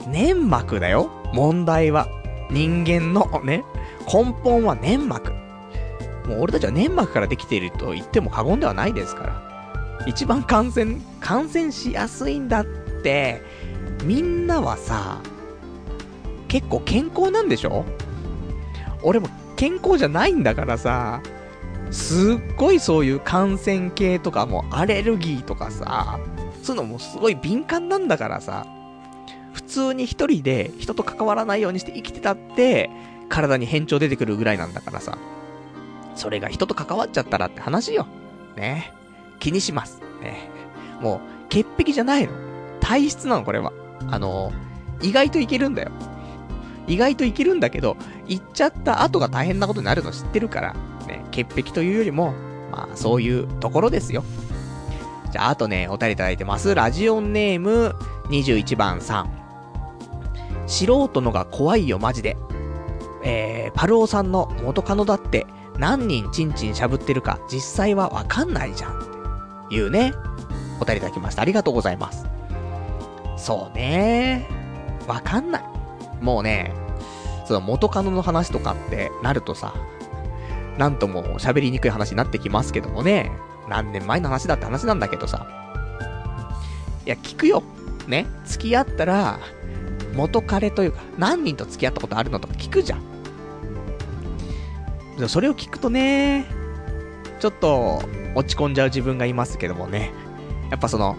[0.07, 1.11] 粘膜だよ。
[1.35, 2.09] 問題は。
[2.51, 3.65] 人間のね、
[4.07, 5.33] 根本は粘膜。
[6.27, 10.07] もう俺たちは粘膜からできていると言っても過言ではないですから。
[10.07, 13.43] 一番感染、感染しやすいんだって、
[14.05, 15.21] みんなはさ、
[16.49, 17.85] 結構健康なんでしょ？
[19.03, 21.21] 俺も健康じゃないんだからさ、
[21.91, 26.19] すっごいそういう感染系とかもアレルギーとかさ、
[26.63, 28.67] そういうのもすごい敏感なんだからさ、
[29.53, 32.91] 普通に一人で人と関わらないようにして生きてたって、
[33.33, 35.17] 体に変調出てくるぐらいなんだからさ。
[36.15, 38.07] それが人と関わっちゃったらって話よ。
[38.57, 38.93] ね。
[39.41, 40.03] 気にします。
[40.21, 40.51] ね。
[41.01, 42.33] もう、潔癖じゃないの。
[42.81, 43.73] 体質なの、これは。
[44.11, 44.53] あの、
[45.01, 45.91] 意外といけるんだよ。
[46.87, 47.97] 意外といけるんだけど、
[48.29, 50.75] 行っちゃった後が大変なことになるの知ってるから、
[51.07, 52.35] ね、潔癖というよりも、
[52.71, 54.25] まあ、そういうところですよ。
[55.31, 56.75] じゃあ、あとね、お便りいただいてます。
[56.75, 57.95] ラジオネーム
[58.29, 59.31] 21番さん。
[60.67, 62.37] 素人のが怖いよ、マジで。
[63.25, 65.47] えー、パルオさんの元カノだって、
[65.79, 68.99] 何人チンチンしゃぶってるか、実際はわかんないじゃん。
[69.67, 70.13] っていうね、
[70.81, 71.43] お便りいただきました。
[71.43, 72.27] ありがとうございます。
[73.37, 74.47] そうね
[75.09, 75.65] わかんない。
[76.21, 76.73] もうね、
[77.47, 79.75] その元カノの話とかってなるとさ、
[80.79, 83.33] なんとも喋りにくい話になってきますけどもね、
[83.69, 85.47] 何年前の話だって話なんだけどさ、
[87.05, 87.63] いや、聞くよ。
[88.07, 89.39] ね、付き合ったら、
[90.15, 93.12] 元彼というか、何人と付き合ったことあるのとか聞くじゃん。
[95.23, 96.47] でもそれを聞くとね、
[97.39, 98.03] ちょっと
[98.35, 100.13] 落ち込んじゃう自分がいますけどもね。
[100.69, 101.17] やっぱその、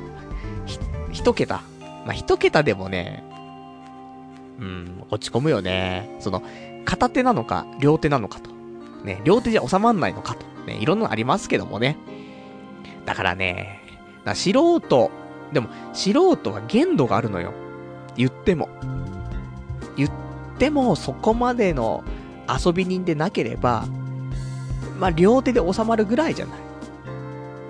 [0.65, 0.77] ひ、
[1.13, 1.61] 一桁。
[2.05, 3.23] まあ、一桁でもね、
[4.59, 6.17] うん、落ち込むよね。
[6.19, 6.43] その、
[6.83, 8.49] 片手なのか、両手なのかと。
[9.05, 10.45] ね、両手じゃ収まんないのかと。
[10.67, 11.95] ね、いろんなのありますけどもね。
[13.05, 13.79] だからね、
[14.35, 15.11] 素人、
[15.53, 17.53] でも、素人は限度があるのよ。
[18.17, 18.67] 言っても。
[19.95, 20.11] 言っ
[20.59, 22.03] ても、そこまでの
[22.47, 23.85] 遊び人でなければ、
[24.99, 26.59] まあ、両手で収まるぐらいじゃない。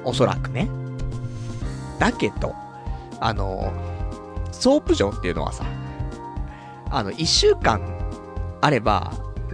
[0.04, 0.70] おそらくね。
[2.00, 2.54] だけど、
[3.20, 3.72] あの、
[4.52, 5.66] ソープ嬢っていうのはさ、
[6.90, 7.82] あの、一週間
[8.62, 9.14] あれば、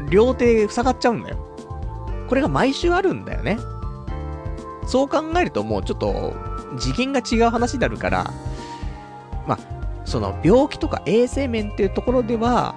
[0.09, 1.37] 両手塞がっちゃうんだよ。
[2.27, 3.57] これが毎週あるんだよね。
[4.87, 6.33] そう考えるともうちょっと、
[6.77, 8.33] 次元が違う話になるから、
[9.47, 9.59] まあ、
[10.05, 12.75] その病気とか衛生面っていうところでは、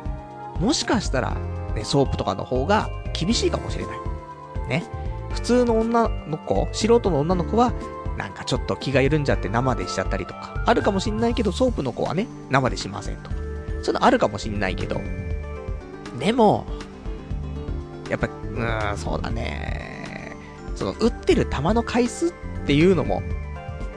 [0.60, 1.36] もしかしたら、
[1.74, 3.98] ね、ソープとかの方が厳しいかもしれない。
[4.68, 4.84] ね。
[5.32, 7.72] 普通の女の子、素人の女の子は、
[8.16, 13.36] なんかちょっと気が緩んじゃって生でしちゃったりとか、あるかもしんないけど、ソープの子はね、生でしませんとか。
[13.82, 15.00] そういうのあるかもしんないけど、
[16.18, 16.66] でも、
[18.08, 20.36] やっぱ、うーん、そうだね。
[20.76, 22.32] その、打ってる球の回数っ
[22.66, 23.22] ていうのも、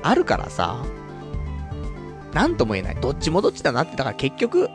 [0.02, 0.86] あるからさ、
[2.34, 2.96] なんとも言えない。
[2.96, 4.70] どっちもどっちだなって、だから結局、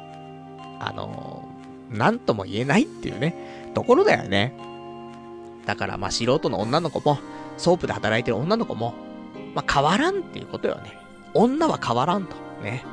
[0.78, 1.29] あのー、
[1.90, 4.54] なんとも言えないっていうね、ところだよね。
[5.66, 7.18] だからまあ素人の女の子も、
[7.56, 8.94] ソープで働いてる女の子も、
[9.54, 10.98] まあ変わらんっていうことよね。
[11.34, 12.36] 女は変わらんと。
[12.62, 12.84] ね。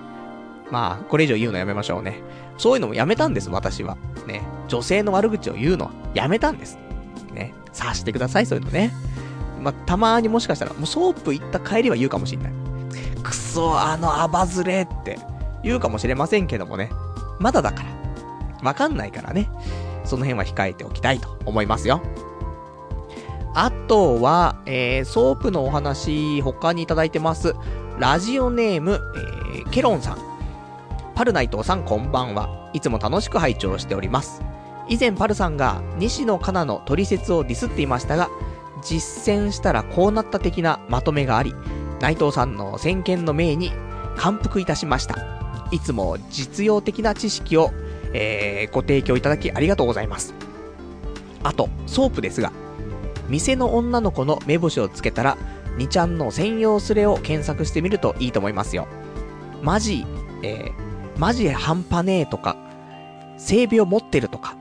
[0.69, 2.21] まあ、これ以上言うのやめましょうね。
[2.57, 3.97] そういうのもやめたんです、私は。
[4.25, 4.41] ね。
[4.67, 6.77] 女性の悪口を言うのはやめたんです。
[7.33, 7.53] ね。
[7.71, 8.91] 察してください、そういうのね。
[9.61, 12.53] まあ、たまにもしかしたら、もうソープ行った帰りは言うかもしんない。
[13.23, 15.19] くそ、あのアバズレって
[15.63, 16.91] 言うかもしれませんけどもね。
[17.39, 17.96] まだだから。
[18.63, 19.49] わかんないからね。
[20.03, 22.01] その辺は控えておきたいと思いますよ。
[23.53, 27.55] あとは、えー、ソープのお話、他にいただいてます。
[27.97, 29.01] ラジオネーム、
[29.55, 30.17] えー、ケロンさん。
[31.15, 32.69] パルナイトさんこんばんは。
[32.73, 34.43] いつも楽しく拝聴しております。
[34.87, 38.29] 以前パルさんが西野カナの取説をディスっていましたが、
[38.83, 41.55] 実践したらこうなった的なまとめがあり、
[41.99, 43.71] ナイトさんの先見の明に
[44.15, 45.15] 感服いたしました。
[45.71, 47.71] いつも実用的な知識を、
[48.13, 50.33] えー、ご提供いただきありがとうございます。
[51.43, 52.51] あと、ソープですが、
[53.29, 55.37] 店の女の子の目星をつけたら、
[55.77, 58.87] 2ちゃんの専用スレを検索してみるといいと思いますよ。
[59.61, 60.05] マジ、
[60.43, 62.57] えー、マジ半端ねえとか、
[63.37, 64.55] 性病持ってるとか、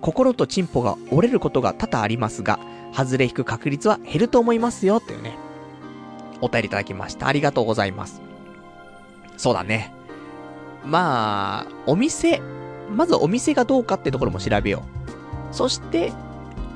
[0.00, 2.58] 心とチンポが折れることが多々ありますが、
[2.92, 5.36] 外れ引く確率は減ると思いますよ、というね。
[6.40, 7.26] お便りいただきました。
[7.26, 8.20] ありがとうございます。
[9.36, 9.92] そうだね。
[10.84, 12.40] まあ、お店、
[12.94, 14.82] まずお店がどうかってところも調べよ
[15.52, 15.54] う。
[15.54, 16.12] そして、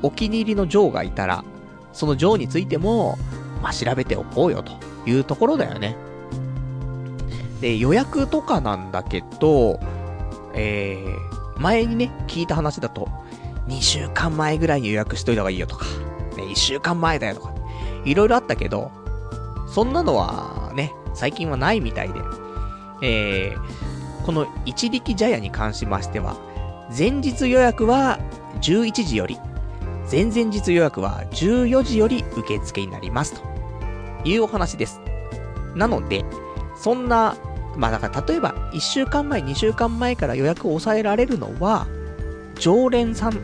[0.03, 1.44] お気に入りのジョーがいたら、
[1.92, 3.18] そのジョーについても、
[3.62, 4.72] まあ、調べておこうよと
[5.07, 5.96] いうところだよね。
[7.61, 9.79] で、予約とかなんだけど、
[10.55, 13.09] えー、前にね、聞いた話だと、
[13.68, 15.87] 2週間前ぐらいに予約しといた方がいいよとか、
[16.37, 17.55] ね、1週間前だよとか、
[18.05, 18.90] いろいろあったけど、
[19.68, 22.20] そんなのはね、最近はないみたいで、
[23.03, 23.91] えー、
[24.25, 26.37] この一力茶屋に関しましては、
[26.97, 28.19] 前日予約は
[28.61, 29.39] 11時より、
[30.11, 33.43] 前々日予約は14時より受付になりますと
[34.25, 35.01] いうお話です。
[35.75, 36.25] なので、
[36.77, 37.37] そんな、
[37.77, 41.87] まあだから例えば1週間前、2週間前から予約を抑えられるのは、
[42.57, 43.39] 常連さん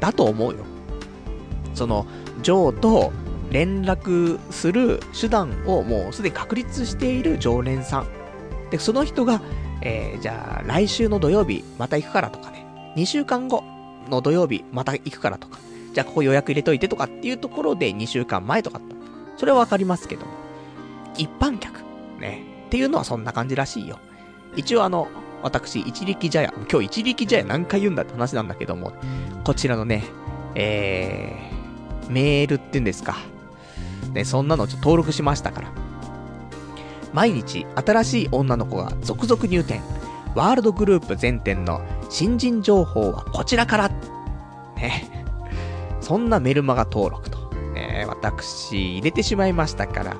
[0.00, 0.58] だと思うよ。
[1.74, 2.06] その、
[2.42, 3.12] ジョーと
[3.50, 8.06] 連絡する手段をもうすでに確立している常連さん。
[8.70, 9.42] で、その人が、
[9.82, 12.66] えー、じゃあ来週の土曜日また行くからとかね、
[12.96, 13.62] 2週間後
[14.08, 15.58] の土曜日また行くからとか、
[15.92, 18.80] じゃあここ予約入れといてとかっていうところで2週間前とか
[19.36, 20.32] それはわかりますけども、
[21.16, 21.80] 一般客、
[22.20, 23.98] ね、っていうのはそんな感じらしいよ。
[24.54, 25.08] 一応あの、
[25.42, 28.92] 私、一力茶屋、今日一力茶屋何回言うんだって話なんだけども、
[29.44, 30.04] こちらのね、
[30.54, 33.16] えー、メールって言うんですか。
[34.12, 35.81] ね、そんなのちょっと登録しましたから。
[37.12, 39.80] 毎日新しい女の子が続々入店。
[40.34, 43.88] ワールドグループ全店の新人情報はこちらから。
[44.76, 45.24] ね。
[46.00, 47.42] そんなメルマガ登録と。
[47.74, 50.16] ね、私、入れてしまいましたから、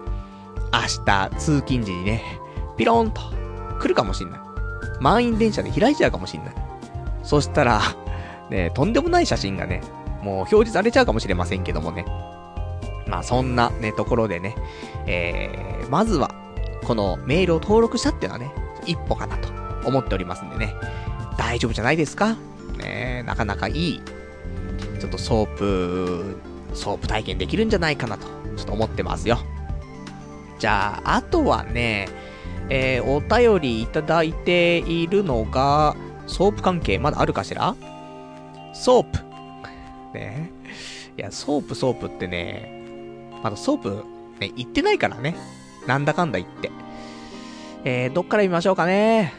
[0.72, 2.22] 明日、通勤時にね、
[2.76, 3.20] ピローンと、
[3.78, 4.40] 来るかもしんない。
[5.00, 6.54] 満員電車で開いちゃうかもしんない。
[7.22, 7.80] そしたら、
[8.50, 9.82] ね、とんでもない写真がね、
[10.22, 12.04] もう表示されちゃうかもしれませんけどもね。
[13.06, 14.56] まあそんなね、ところでね、
[15.06, 16.30] えー、まずは、
[16.84, 18.52] このメールを登録したっていうのはね、
[18.86, 19.48] 一歩かなと
[19.86, 20.74] 思っておりますんでね、
[21.38, 22.36] 大丈夫じゃないですか？
[22.78, 24.02] ねなかなかいい、
[24.98, 26.36] ちょっとソープ、
[26.74, 29.38] ソープ体験できるんじゃないかなと、ちょっと思ってますよ。
[30.58, 32.08] じゃあ、あとはね、
[32.68, 37.74] えー、お便りいただいているのが、ソープ関係まだあるかしら？
[38.74, 39.18] ソープ。
[40.14, 40.50] ね。
[41.18, 44.04] いや、ソープソープってね、まだソープ、
[44.40, 45.36] ね、言ってないからね。
[45.86, 46.70] なんだかんだ言って。
[47.84, 49.34] えー、どっから見ましょうかね。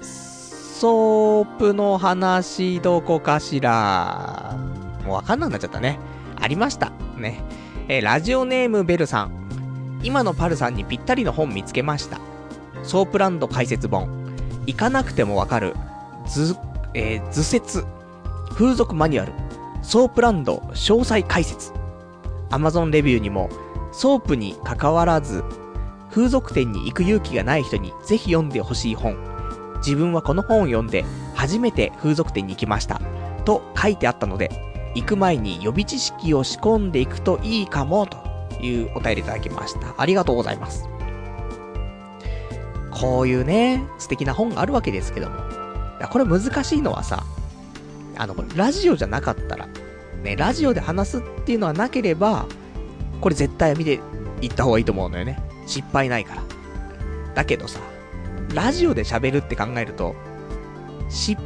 [0.00, 4.56] ソープの話、どこかしら。
[5.04, 5.98] もうわかんなくなっちゃったね。
[6.40, 6.92] ありました。
[7.16, 7.42] ね。
[7.88, 10.00] えー、ラジオネームベルさん。
[10.02, 12.18] 今のパルさんにぴったりの本見つけました。
[12.82, 14.08] ソープランド解説本。
[14.66, 15.74] 行かなくてもわかる。
[16.26, 16.56] 図、
[16.94, 17.84] えー、図説。
[18.54, 19.32] 風俗マニュアル。
[19.82, 21.72] ソープランド詳細解説。
[22.50, 23.50] Amazon レビューにも、
[23.92, 25.44] ソープに関わらず、
[26.10, 29.16] 風俗店に行く勇気がない人にぜひ読んでほしい本。
[29.76, 33.00] 自分はこの本を読んで初めて風俗店に行きました。
[33.44, 34.50] と書いてあったので、
[34.94, 38.18] 行く前に予備知識を仕込んでいくといいかも、と
[38.60, 39.94] いうお便りいただきました。
[39.96, 40.88] ありがとうございます。
[42.90, 45.36] こういうね、素敵な本があるわけですけども。
[46.10, 47.24] これ難しいのはさ、
[48.16, 49.68] あの、ラジオじゃなかったら、
[50.22, 52.46] ね、ラジオで話すっていうのはなければ、
[53.20, 54.00] これ絶対見て
[54.40, 55.42] いった方がいいと思うのよね。
[55.66, 56.42] 失敗ないから。
[57.34, 57.80] だけどさ、
[58.54, 60.14] ラジオで喋るって考えると、
[61.08, 61.40] 失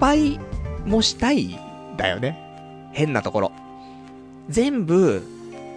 [0.00, 0.38] 敗
[0.86, 1.58] もしたい
[1.96, 2.90] だよね。
[2.92, 3.52] 変なところ。
[4.48, 5.22] 全部、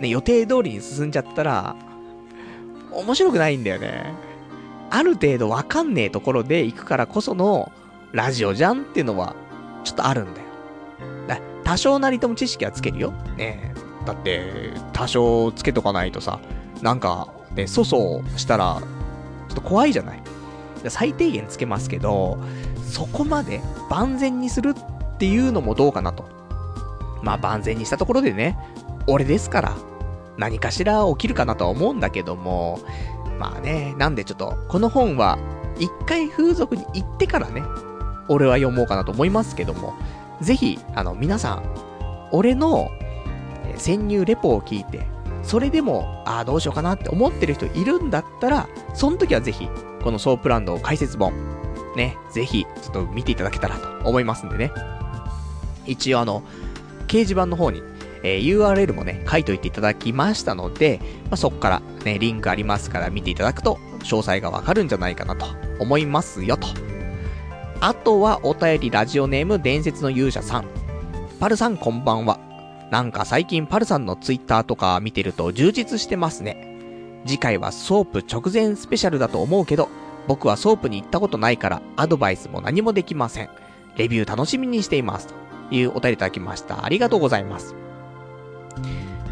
[0.02, 1.76] ね、予定通りに進んじゃったら、
[2.92, 4.14] 面白くないんだよね。
[4.90, 7.72] ある程度わかんねえところで行くからこその、
[8.12, 9.36] ラジオじゃんっていうのは、
[9.84, 10.48] ちょっとあるんだよ。
[11.28, 13.12] だ多少なりとも知識はつけるよ。
[13.38, 13.75] ね
[14.06, 16.40] だって、多少つけとかないとさ、
[16.82, 18.80] なんか、ね、粗相したら、
[19.48, 20.22] ちょっと怖いじゃない？
[20.88, 22.38] 最低限つけますけど、
[22.88, 26.26] そこまで万全にするっていうのもどうかなと。
[27.24, 28.58] まあ万全にしたところでね、
[29.08, 29.76] 俺ですから、
[30.38, 32.80] 何かしら起きるかなとは思うんだけども、
[33.40, 35.40] まあね、なんでちょっと、この本は、
[35.80, 37.64] 一回風俗に行ってからね、
[38.28, 39.94] 俺は読もうかなと思いますけども、
[40.42, 41.64] ぜひ、あの、皆さん、
[42.32, 42.90] 俺の、
[43.76, 45.06] え潜入レポを聞いて、
[45.44, 49.70] それでも、ああ、どうしようかなって思ってる人いるんだったら、その時はぜひ、
[50.04, 51.34] このソープランド解説本、
[51.96, 54.72] ね、ぜひ、ちょっと見ていただけたらと思いますんでね。
[55.86, 56.42] 一応あの、
[57.08, 57.84] 掲示板の方に、
[58.24, 65.46] えー、URL もね、書いといていただきましたので、まあ、そっからね、リンクありますから見ていただくと、詳細がわかるんじゃないかなと
[65.80, 66.68] 思いますよと。
[67.82, 70.66] あとはお便りラジオネーム伝説の勇者さん。
[71.40, 72.55] パルさんこんばんは。
[72.92, 76.76] なんか最近パルさんのツイッターとか見てると充実してますね。
[77.26, 79.90] 次回はソープ直前スペシャルだと思うけど、
[80.28, 83.50] 僕はソープに行ったことないからアドバイスも何もできません。
[83.98, 85.28] レビュー楽しみにしています。
[85.28, 85.34] と
[85.72, 86.86] いうお便りいただきました。
[86.86, 87.76] ありがとうございます。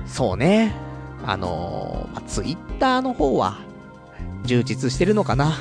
[0.06, 0.74] そうね。
[1.26, 3.58] あのー、まあ、ツイッターの方は、
[4.43, 5.58] 充実してるのかな。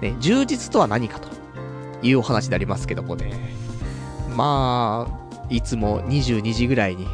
[0.00, 1.28] ね、充実とは何かと
[2.02, 3.32] いうお話でありますけどもね。
[4.36, 7.06] まあ、いつも22時ぐらいに、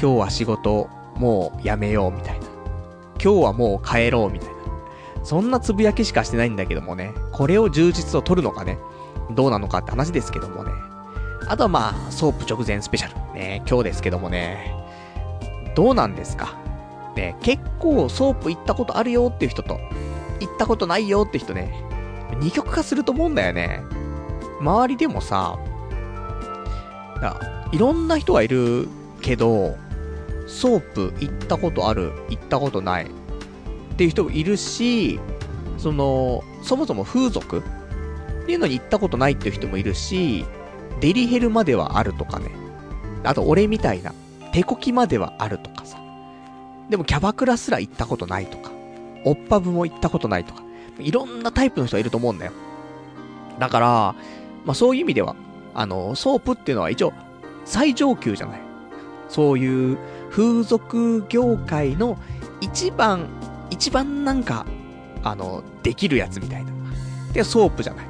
[0.00, 2.46] 今日は仕事、もうやめようみたいな。
[3.22, 4.54] 今日はもう帰ろうみたいな。
[5.22, 7.12] そんなつぶやきしかしてないんだけどもね。
[7.32, 8.78] これを充実と取るのかね。
[9.32, 10.70] どうなのかって話ですけどもね。
[11.46, 13.38] あとはまあ、ソープ直前スペシャル。
[13.38, 14.74] ね、今日ですけどもね。
[15.74, 16.54] どうなんですか？
[17.14, 19.78] ね、結構ソープ行ったことあるよっていう人と、
[20.40, 21.84] 行ったことないよって人ね、
[22.38, 23.82] 二極化すると思うんだよね。
[24.60, 25.58] 周りでもさ、
[27.70, 28.88] いろんな人がいる
[29.20, 29.76] けど、
[30.50, 33.08] ソープ行ったことある、行ったことないっ
[33.96, 35.20] ていう人もいるし、
[35.78, 37.58] その、そもそも風俗？
[37.58, 37.62] っ
[38.46, 40.44] ていうのに行ったことないっていう人もいるし、
[41.00, 42.50] デリヘルまではあるとかね。
[43.22, 44.12] あと、俺みたいな、
[44.52, 45.98] 手こきまではあるとかさ。
[46.90, 48.72] でも、キャバクラすら行ったことないとか。
[49.24, 50.62] オッパブも行ったことないとか。
[50.98, 52.52] いろんなタイプの人がいると思うんだよ。
[53.58, 53.86] だから、
[54.64, 55.36] まあそういう意味では、
[55.74, 57.12] あの、ソープっていうのは一応、
[57.64, 58.60] 最上級じゃない？
[59.28, 59.98] そういう
[60.30, 62.16] 風俗業界の
[62.60, 63.28] 一番、
[63.70, 64.66] 一番なんか、
[65.22, 66.72] あの、できるやつみたいな。
[67.32, 68.06] で、ソープじゃない。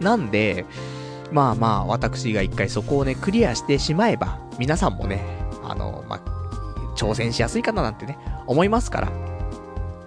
[0.00, 0.64] なんで、
[1.32, 5.22] まあまあ、私が一回そこをね、クリアしてしまえば、皆さんもね、
[5.62, 6.20] あの、まあ、
[6.96, 9.12] 挑戦しやすいかななんてね、思いますから。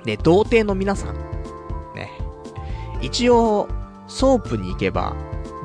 [0.04, 1.16] で、童貞の皆さん、
[1.96, 2.12] ね、
[3.02, 3.70] 一応、
[4.08, 5.16] ソープに行けば、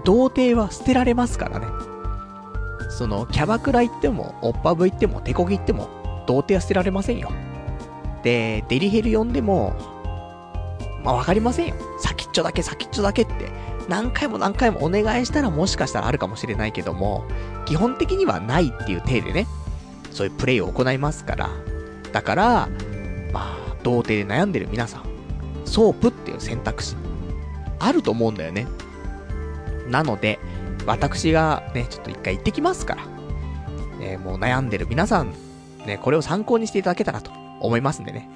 [0.05, 1.67] 童貞は捨てられますからね。
[2.99, 5.89] その、キャバクラ行っても、オッパブ行っても、手こき行っても、
[6.27, 7.31] 童貞は捨てられませんよ。
[8.25, 9.73] で、デリヘル呼んでも、
[11.05, 11.77] まあわかりませんよ。
[12.01, 13.53] 先っちょだけ先っちょだけって、
[13.89, 17.25] 何回も何回もお願いしたらもしかしたらあるかもしれないけども、
[17.67, 19.47] 基本的にはないっていう体でね、
[20.11, 21.51] そういうプレイを行いますから。
[22.13, 22.69] だから、
[23.33, 25.05] まあ、童貞で悩んでる皆さん、
[25.65, 26.97] ソープっていう選択肢、
[27.79, 28.67] あると思うんだよね。
[29.89, 30.41] なので、
[30.89, 33.07] 私がね、ちょっと一回行ってきますから、
[33.99, 35.33] ね、もう悩んでる皆さん、
[35.87, 37.31] ね、これを参考にしていただけたらと
[37.61, 38.31] 思いますんでね。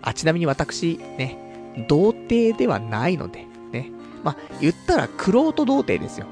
[0.00, 1.38] あ、ちなみに私、ね、
[1.86, 3.90] 童貞ではないので、ね。
[4.24, 6.26] まあ、言ったら、クロート童貞ですよ。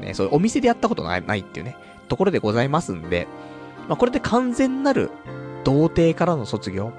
[0.00, 1.76] ね、そういうお店でやったことないないっていうね、
[2.08, 3.26] ところでございますんで、
[3.88, 5.10] まあ、これで完全なる
[5.64, 6.92] 童貞からの卒業。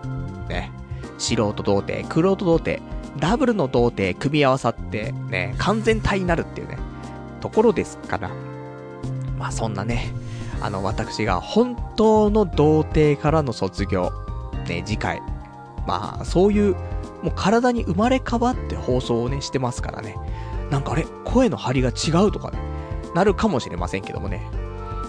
[0.49, 0.71] ね。
[1.17, 2.83] 素人童貞、クロート童貞、
[3.19, 6.77] ダブルの童貞組み合わさって、ね、完全体になるっていうね、
[7.41, 8.29] ところですから。
[9.37, 10.13] まあそんなね、
[10.61, 14.11] あの、私が本当の童貞からの卒業、
[14.67, 15.21] ね、次回。
[15.87, 16.75] まあ、そういう、
[17.23, 20.15] もう体に生まれ変わって放送をね、してますからね。
[20.69, 22.59] なんかあれ、声の張りが違うとかね、
[23.15, 24.47] なるかもしれませんけどもね。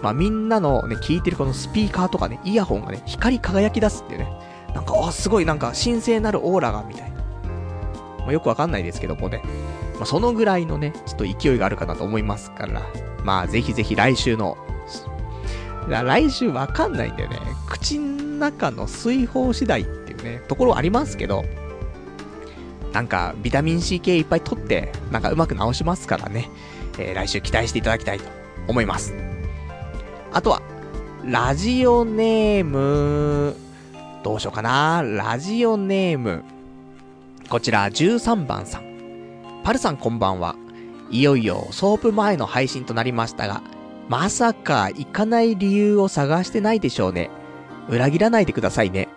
[0.03, 4.29] まあみんなのね、聞いてるこのスピーカーとかね、イヤホンがね、光り輝き出すっていうね。
[4.75, 7.17] なんか、あ、すごいなんか神聖なるオーラが、みたいな。
[8.21, 9.43] まあよくわかんないですけどもね。
[10.03, 12.83] まあそのぐらいのね、ちょっと勢いがあるかなと思いますから。
[13.23, 14.59] まあぜひぜひ来週の、
[15.89, 17.39] 来週わかんないんだよね。
[17.69, 21.45] 口の中の水泡次第っていうね、ところありますけど、
[22.93, 26.51] なんか、ビタミン C 系いっぱい取って、なんかうまく治しますからね。
[26.99, 28.25] えー、来週期待していただきたいと
[28.67, 29.15] 思います。
[30.33, 30.63] あとは、
[31.25, 33.55] ラジオネーム、
[34.25, 35.03] どうしようかな。
[35.03, 36.43] ラジオネーム。
[37.49, 38.92] こちら13番さん。
[39.65, 40.57] パルさんこんばんは。
[41.09, 43.63] いよいよソープ前の配信となりましたが、
[44.09, 47.31] まさか行かない理由を探してないでしょうね。
[47.89, 49.09] 裏切らないでくださいね。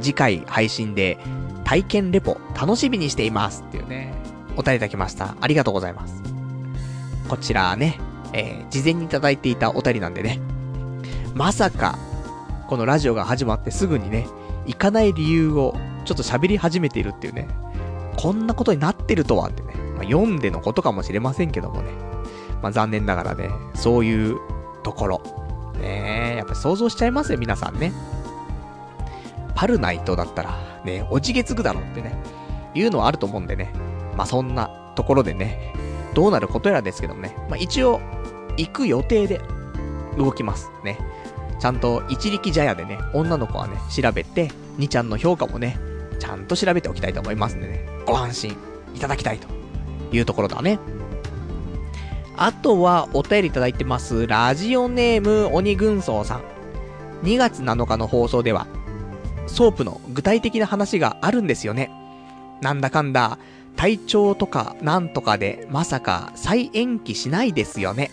[0.00, 1.18] 次回配信で
[1.64, 4.14] 体験レポ楽しみにしていますっていうね、
[4.56, 5.36] お便りいただきました。
[5.40, 6.22] ありがとうございます。
[7.28, 8.00] こちらね、
[8.32, 10.40] えー、事前にいただいていたお便りなんでね、
[11.34, 11.98] まさか、
[12.66, 14.26] このラジオが始まってすぐにね、
[14.66, 15.76] 行かない理由を
[16.06, 17.46] ちょっと喋り始めているっていうね、
[18.16, 21.92] こんなことになってるとはってね、まあ、読んでのことかもしれませんけどもね、
[22.60, 24.36] まあ残念ながらね、そういう
[24.82, 25.22] ところ、
[25.80, 27.92] ねやっぱ想像しちゃいますよ、皆さんね。
[29.54, 32.16] パルナイトだったら、ね、おじげつぐだろってね、
[32.74, 33.72] いうのはあると思うんでね。
[34.16, 35.72] まあ、そんなところでね、
[36.14, 38.00] どうなることやらですけどもね、まあ、一応、
[38.56, 39.40] 行く予定で
[40.18, 40.98] 動きますね。
[41.60, 45.78] ちゃんと一力茶屋でね、女の子はね、調べて、2ちゃんの評価もね、
[46.18, 48.56] ちゃんと調べておきたいと思いますんでね、ご安心
[48.94, 49.61] いただきたいと
[50.12, 50.78] いうところだね。
[52.36, 56.42] あとは、お便りいただいてます、ラジオネーム、鬼軍曹さん。
[57.24, 58.66] 2月7日の放送では、
[59.46, 61.90] ソープの具体的な話があるんですよね。
[62.60, 63.38] なんだかんだ、
[63.76, 68.10] 体調とかなんとかでまさか再延期しないですよね。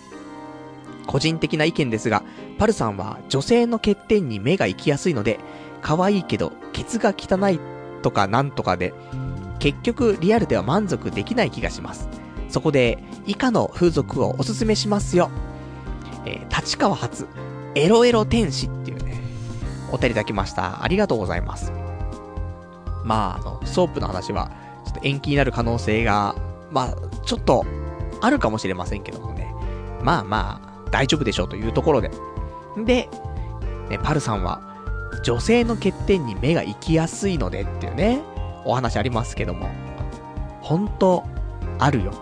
[1.06, 2.24] 個人的な意見ですが、
[2.58, 5.39] パルさんは女性の欠点に目が行きやすいので、
[5.82, 7.60] 可愛いけど、ケツが汚い
[8.02, 8.93] とかなんとかで、
[9.60, 12.07] 結局リアルでは満足できない気がします。
[12.49, 12.97] そこで、
[13.28, 15.30] 以下の風俗をおすすめしますよ。
[16.26, 17.28] えー、立川発、
[17.76, 19.22] エロエロ天使っていうね、
[19.91, 20.84] お便りいただきました。
[20.84, 21.72] ありがとうございます。
[23.03, 24.51] まあ、あの、ソープの話は、
[24.86, 26.36] ちょっと延期になる可能性が、
[26.72, 26.95] まあ、
[27.26, 27.66] ちょっと、
[28.22, 29.53] あるかもしれませんけどもね。
[30.03, 32.12] まあまあ、大丈夫でしょうというところで。
[32.78, 33.10] で、
[33.89, 34.62] ね、パルさんは、
[35.24, 38.22] 女性の欠点に目が行きやすいのでっていうね、
[38.70, 39.70] お話ありますけども、
[40.61, 41.24] 本当
[41.80, 42.13] あるよ。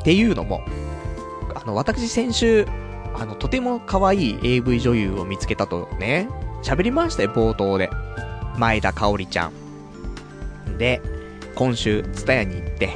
[0.00, 0.60] っていうのも、
[1.54, 2.66] あの、私先週、
[3.14, 6.28] あの、とても可愛い AV 女優を見つけたとね、
[6.62, 7.90] 喋りましたよ、冒頭で。
[8.56, 9.50] 前田香織ちゃ
[10.66, 10.78] ん。
[10.78, 11.00] で、
[11.54, 12.90] 今週、ツタヤに行って、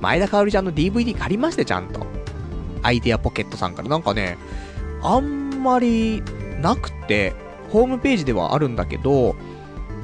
[0.00, 2.06] 前田香織ちゃんの DVD 借りまして、ちゃんと。
[2.82, 3.88] アイデアポケットさんから。
[3.88, 4.36] なんかね、
[5.02, 6.22] あんまり
[6.60, 7.34] なくて、
[7.70, 9.34] ホームページではあるんだけど、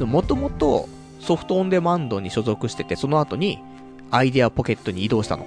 [0.01, 0.89] もともと
[1.21, 3.63] ソフトオンデマンドに所属してて、その後に
[4.11, 5.47] アイデアポケットに移動したの。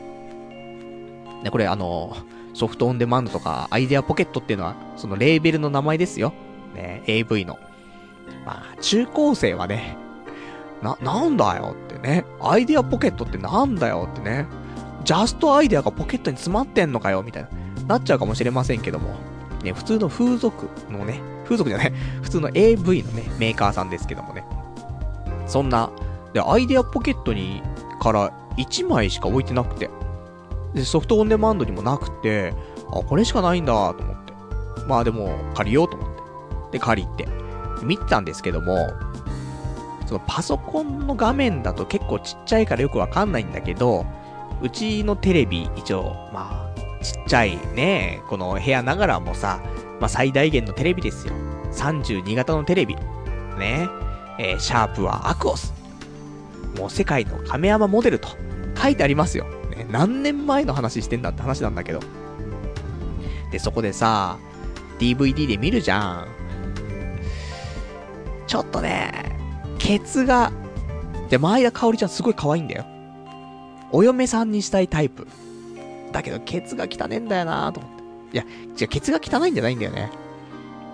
[1.43, 2.15] で、これあの、
[2.53, 6.33] ソフトオンデマンドとかアイデアポケットっていうのは、そのレーベルの名前ですよ。
[6.75, 7.57] ね、AV の。
[8.45, 9.97] まあ、中高生はね、
[10.81, 12.25] な、なんだよってね。
[12.41, 14.45] アイデアポケットってなんだよってね。
[15.03, 17.49] ジャストアイデアがポケットに詰まってんのかよみたいな。
[17.87, 19.15] なっちゃうかもしれませんけども。
[19.63, 24.45] ね、普通の風俗のね、風俗じゃない、普通の AV のね、メーカーさんですけどもね。
[25.45, 25.89] そんな、
[26.33, 27.61] で、アイデアポケットに、
[27.99, 29.89] から1枚しか置いてなくて。
[30.73, 32.53] で、ソフトオンデマンドにもなくて、
[32.91, 34.33] あ、これしかないんだと思って。
[34.87, 36.09] まあでも、借りようと思っ
[36.71, 36.77] て。
[36.77, 37.27] で、借りて。
[37.83, 38.89] 見てたんですけども、
[40.05, 44.05] そのパソコンの画面だと結構ちっちゃいからよくわかんないんだけど、
[44.61, 49.59] うちのテレビ、一応、まあ、ちっちゃいね、この部屋ながらもさ、
[49.99, 51.33] まあ最大限のテレビですよ。
[51.71, 52.95] 32型のテレビ。
[53.57, 53.89] ね。
[54.39, 55.73] えー、シャープはアクオス。
[56.77, 58.29] もう世界の亀山モデルと
[58.81, 59.45] 書いてありますよ。
[59.69, 61.99] ね、何年前の話してんだって話なんだけど。
[63.51, 64.37] で、そこでさ、
[64.99, 66.27] DVD で見るじゃん。
[68.47, 69.37] ちょっとね、
[69.79, 70.51] ケツが、
[71.29, 72.85] で、前田香織ちゃんすごい可愛いんだよ。
[73.91, 75.27] お嫁さんにしたいタイプ。
[76.11, 77.91] だけど、ケツが汚ねえんだよなと思っ
[78.31, 78.37] て。
[78.37, 78.45] いや、
[78.79, 80.11] 違う、ケツが汚いんじゃないんだよね。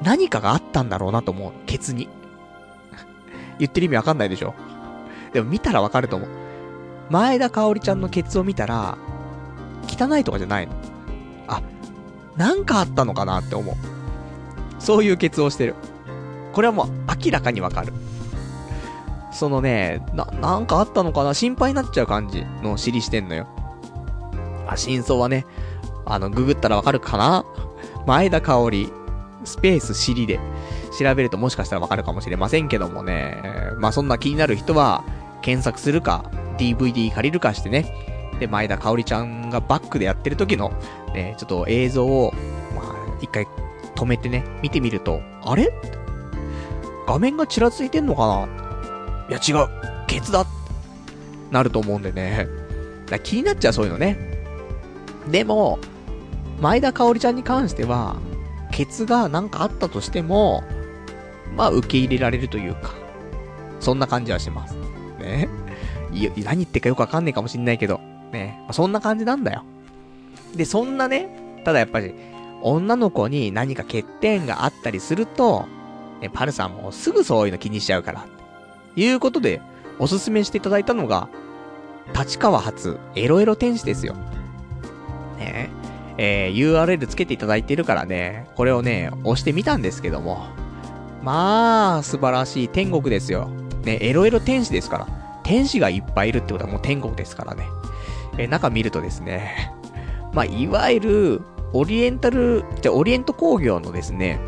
[0.03, 1.51] 何かがあったんだろうなと思う。
[1.65, 2.07] ケツに。
[3.59, 4.55] 言ってる意味わかんないでしょ？
[5.33, 6.29] でも見たらわかると思う。
[7.09, 8.97] 前田香織ちゃんのケツを見たら、
[9.87, 10.73] 汚いとかじゃないの？
[11.47, 11.61] あ、
[12.35, 13.75] なんかあったのかなって思う。
[14.79, 15.75] そういうケツをしてる。
[16.53, 16.87] これはもう
[17.23, 17.93] 明らかにわかる。
[19.31, 21.33] そのね、な、なんかあったのかな？
[21.33, 23.47] 心配になっちゃう感じの尻してんのよ。
[24.67, 25.45] あ、真相はね、
[26.05, 27.45] あの、ググったらわかるかな？
[28.05, 28.91] 前田香織、
[29.43, 30.39] スペース尻で
[31.03, 33.41] 調べるともしかしたらわかるかもしれませんけどもね。
[33.77, 35.03] まあそんな気になる人は、
[35.41, 37.93] 検索するか、DVD 借りるかしてね。
[38.39, 40.71] で、前田香織ちゃんがバックでやってる時の、
[41.13, 42.33] ね、ちょっと映像を、
[42.75, 43.47] まあ、一回
[43.95, 45.71] 止めてね、見てみると、あれ？
[47.07, 48.47] 画面がちらついてんのかな？
[49.29, 49.67] いや違う
[50.07, 50.45] ケツだ
[51.51, 52.47] なると思うんでね。
[53.07, 54.45] だ気になっちゃうそういうのね。
[55.29, 55.79] でも、
[56.61, 58.17] 前田香織ちゃんに関しては、
[58.71, 60.63] ケツがなんかあったとしても、
[61.55, 62.93] まあ受け入れられるというか、
[63.79, 64.75] そんな感じはします。
[65.19, 65.49] ね。
[66.11, 67.99] い何言ってかよくわかんないかもしんないけど、
[68.31, 68.63] ね。
[68.67, 69.63] まそんな感じなんだよ。
[70.55, 72.13] で、そんなね、ただやっぱり、
[72.61, 75.65] 女の子に何か欠点があったりすると、
[76.21, 78.25] ね、パルさんもすぐそういうの気にしちゃうから。
[78.95, 79.61] いうことで、
[79.99, 81.29] おすすめしていただいたのが、
[82.17, 84.15] 立川発エロエロ天使ですよ。
[85.37, 85.69] ね
[86.17, 90.47] えー、URL つけていただいてるからね、これをね、押してみたんですけども。
[91.21, 93.49] まあ、素晴らしい天国ですよ。
[93.83, 95.07] ね、エロエロ天使ですから。
[95.43, 97.67] 天使がいっぱいいるってことはもう天国ですからね。
[98.37, 99.73] え、中見るとですね、
[100.33, 101.41] まあ、いわゆる、
[101.73, 104.39] オリエンタル、じゃオリエント工業のですね、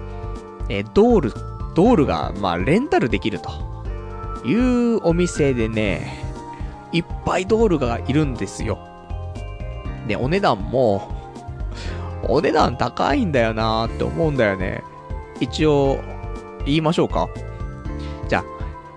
[0.70, 1.34] え、ドール、
[1.76, 3.50] ドールが、まあ、レンタルできると
[4.46, 6.24] いうお店でね、
[6.92, 8.80] いっぱいドールがいるんですよ。
[10.08, 11.12] で、お値段も、
[12.28, 14.84] お値段高いんだよなーって思うんだよね。
[15.40, 16.00] 一応、
[16.66, 17.30] 言いましょうか。
[18.28, 18.46] じゃあ、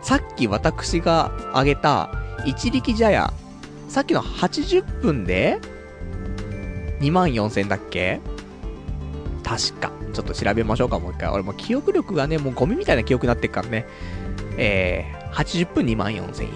[0.02, 2.10] さっき私が挙げた
[2.46, 3.32] 一力茶屋、
[3.88, 5.60] さっきの80分で
[7.00, 8.20] 2万4000だっけ？
[9.42, 9.92] 確か。
[10.12, 11.28] ちょっと調べましょうか、もう一回。
[11.28, 13.86] 俺も記憶力がね、もうゴミみたいな記憶になってっからね。
[14.56, 16.50] えー、80分2万4000円。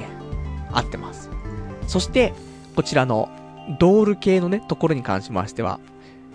[0.72, 1.28] 合ってます。
[1.86, 2.32] そして、
[2.76, 3.28] こちらの
[3.80, 5.80] ドール系のね、ところに関しましては、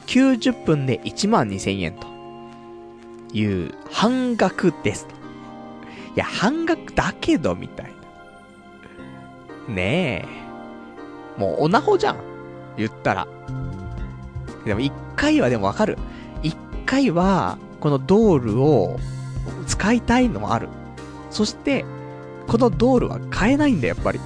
[0.07, 2.07] 90分で1万2000円と
[3.33, 5.07] いう半額です。
[6.15, 7.93] いや、半額だけど、みたい
[9.67, 9.73] な。
[9.73, 10.27] ね
[11.37, 11.39] え。
[11.39, 12.17] もう、おなほじゃん。
[12.77, 13.27] 言ったら。
[14.65, 15.97] でも、一回はでもわかる。
[16.43, 16.55] 一
[16.85, 18.97] 回は、このドールを
[19.67, 20.69] 使いたいのもある。
[21.31, 21.85] そして、
[22.47, 24.19] このドールは買えないんだ、やっぱり。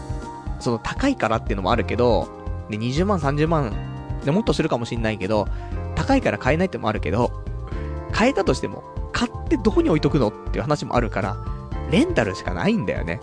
[0.59, 2.27] その高いからっていうのもあるけど、
[2.69, 3.73] で、20万、30万、
[4.25, 5.47] でもっとするかもしんないけど、
[5.95, 7.31] 高いから買えないってもあるけど、
[8.11, 11.37] 買えたとしても、買ってどこに置いとくのっていう話もあるから、
[11.91, 13.19] レンタルしかないんだよね。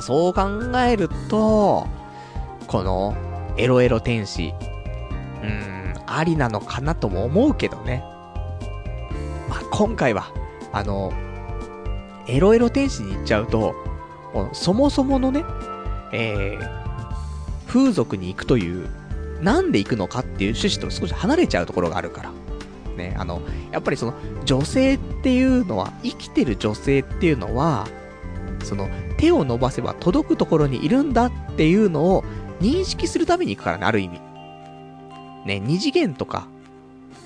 [0.00, 0.42] そう考
[0.86, 1.86] えると、
[2.66, 3.16] この、
[3.56, 4.52] エロエロ天使、
[5.42, 8.04] うーん、ありなのかなとも思うけどね。
[9.48, 10.30] まあ、今回は、
[10.72, 11.12] あの、
[12.26, 13.74] エロエロ天使に行っちゃうと、
[14.52, 15.44] そもそものね、
[16.12, 16.86] えー、
[17.66, 18.88] 風俗に行くという、
[19.40, 22.32] なんで行くのかっていう趣旨と少し離れちゃうところがあるから。
[22.96, 27.86] ね、あの、やっぱりその、女性っていうのは、生きてる女性っていうのは、
[28.64, 32.24] その、手を伸ばせば届くところにいるんだっていうのを
[32.60, 34.20] 認識するために行くからね、ある意味。
[35.46, 36.48] ね、二次元とか、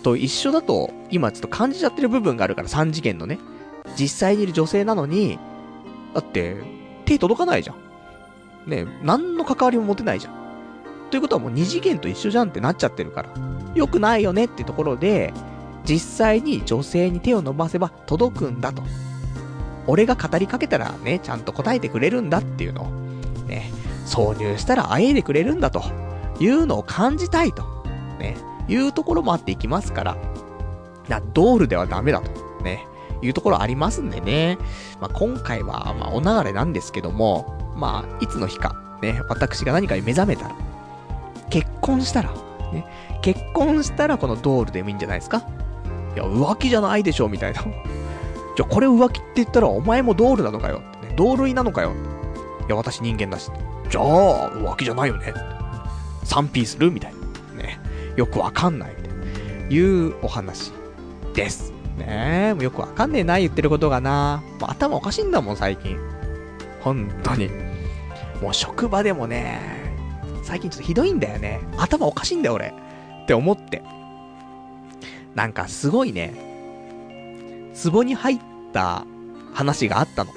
[0.03, 3.39] と一緒だと、今ちょっと感じちゃってる部分があるから、三次元のね。
[3.99, 5.39] 実際にいる女性なのに、
[6.15, 6.57] だって、
[7.05, 7.77] 手届かないじゃん。
[8.71, 10.35] ね何の関わりも持てないじゃん。
[11.11, 13.31] ということはもう二次元と一緒じゃんってなっちゃってるから。
[13.75, 15.33] 良くないよねってところで、
[15.85, 18.83] 実際に女性に手を伸ばせば届くんだと。
[19.87, 22.87] 俺が語りかけたらね、ちゃんと答えてくれるんだっていうのを、
[23.47, 23.71] ね、
[24.07, 25.83] 挿入したらあえいでくれるんだと。
[26.39, 27.63] いうのを感じたいと、
[28.19, 28.35] ね、
[28.67, 30.17] いうところもあっていきますから、
[31.07, 32.31] な、ドールではダメだと、
[32.63, 32.87] ね、
[33.21, 34.57] いうところありますんでね。
[35.03, 40.55] まあ、今回は、まあ、お流れなんですけども、まあ、いつの日か、ね、私が何かに目覚めたら、
[41.51, 42.31] 結婚したら、
[42.73, 42.87] ね、
[43.21, 45.43] 結婚したらこのドールでもいいんじゃないですか？
[46.15, 47.63] いや、浮気じゃないでしょ、みたいな。
[48.57, 51.15] じゃ、これ浮気って言ったら、お前もドールなのかよ、ね。
[51.17, 51.93] 同類なのかよ。
[52.67, 53.51] いや、私人間だし。
[53.89, 55.33] じゃあ、浮気じゃないよね。
[56.25, 57.15] 3P するみたい
[57.57, 57.63] な。
[57.63, 57.81] ね。
[58.17, 58.91] よくわかんない。
[58.97, 59.21] みたいな。
[59.71, 60.73] いうお話
[61.35, 61.73] です。
[61.97, 64.43] ねえ、よくわかんねえな、言ってることがな。
[64.61, 65.99] もう頭おかしいんだもん、最近。
[66.81, 67.51] 本当に。
[68.43, 69.61] もう職場でもね、
[70.43, 71.61] 最近ちょっとひどいんだよね。
[71.77, 72.75] 頭おかしいんだよ、俺。
[73.23, 73.83] って思って。
[75.35, 76.35] なんかすごいね、
[77.91, 78.39] 壺に入っ
[78.73, 79.05] た
[79.53, 80.33] 話があったの。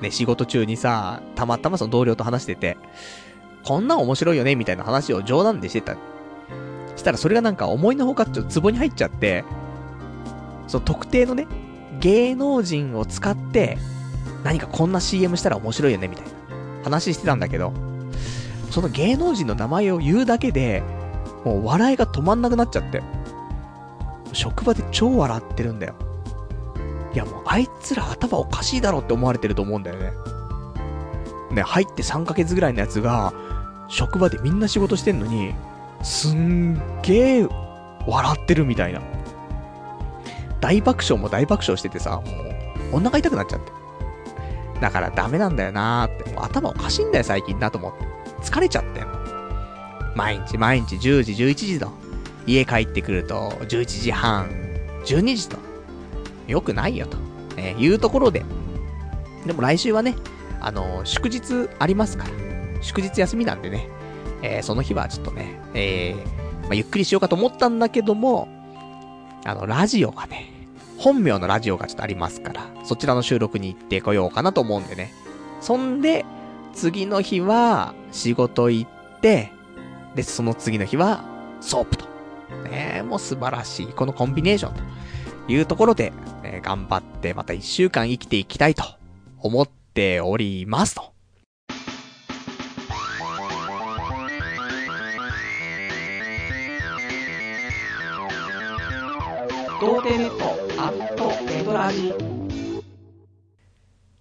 [0.00, 2.76] ね、仕事中にさ、たまたまその同僚と話してて、
[3.64, 5.96] こんな面白いよね、みたいな話を冗談でしてた。
[6.96, 9.44] したらそれがなんか思いのほかちょっと壺に入っちゃって、
[10.66, 11.46] その特定のね、
[12.00, 13.78] 芸能人を使って、
[14.44, 16.30] 何かこんな CM したら面白いよね、みたいな
[16.84, 17.72] 話してたんだけど、
[18.70, 20.82] その芸能人の名前を言うだけで、
[21.44, 23.02] もう笑いが止まんなくなっちゃって。
[24.32, 25.94] 職場で超笑ってるんだよ。
[27.12, 30.12] いやもうあいつら頭おかしいだろって思われてると思うんだよね。
[31.52, 33.32] ね、入って3ヶ月ぐらいのやつが、
[33.88, 35.54] 職場でみんな仕事してんのに、
[36.02, 37.50] すんげー
[38.06, 39.00] 笑ってるみたいな。
[40.60, 42.22] 大爆笑も大爆笑しててさ、も
[42.92, 43.72] う、お腹痛くなっちゃって。
[44.80, 46.32] だからダメなんだよなーって。
[46.32, 48.06] もう頭おかしいんだよ、最近なと思って。
[48.42, 49.04] 疲れちゃって。
[50.14, 51.90] 毎日毎日10時、11時と。
[52.46, 54.48] 家帰ってくると、11時半。
[55.04, 55.56] 12時と、
[56.46, 57.16] よくないよと、
[57.56, 58.44] えいうところで、
[59.46, 60.16] でも来週はね、
[60.60, 62.30] あの祝日ありますから、
[62.82, 63.88] 祝日休みなんでね、
[64.42, 68.48] えー、その日はちょっとね、えー、まあ、ゆっくりしようかと思ったんだけども、
[69.44, 70.50] あの、ラジオがね、
[70.98, 75.12] 本名のラジオがちょっとありますから、そちらの収録に行ってこようかなと思うんでね。
[75.60, 76.24] そんで、
[76.74, 79.50] 次の日は仕事行って、
[80.14, 81.24] で、その次の日は
[81.60, 82.06] ソープと。
[82.60, 83.86] ねもう素晴らしい。
[83.86, 84.74] このコンビネーション
[85.46, 86.12] というところで、
[86.44, 88.84] えー、頑張ってまた一週間生きていきたいと
[89.38, 91.12] 思っておりますと。
[99.80, 100.44] 童貞ネット
[100.82, 102.12] アットネトラジ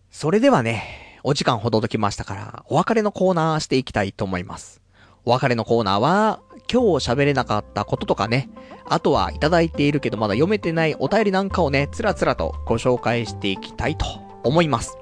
[0.10, 4.82] それではね、お時間ほどときましたから、お別れのコーナーしていきたいと思います。
[5.26, 8.50] お別れのコーナーは、今日喋れなかったこととかね、
[8.86, 14.06] あとはいただいているけどまだ読めてないお便りなんかをね、つらつらとご紹介していきたいと
[14.44, 14.98] 思います。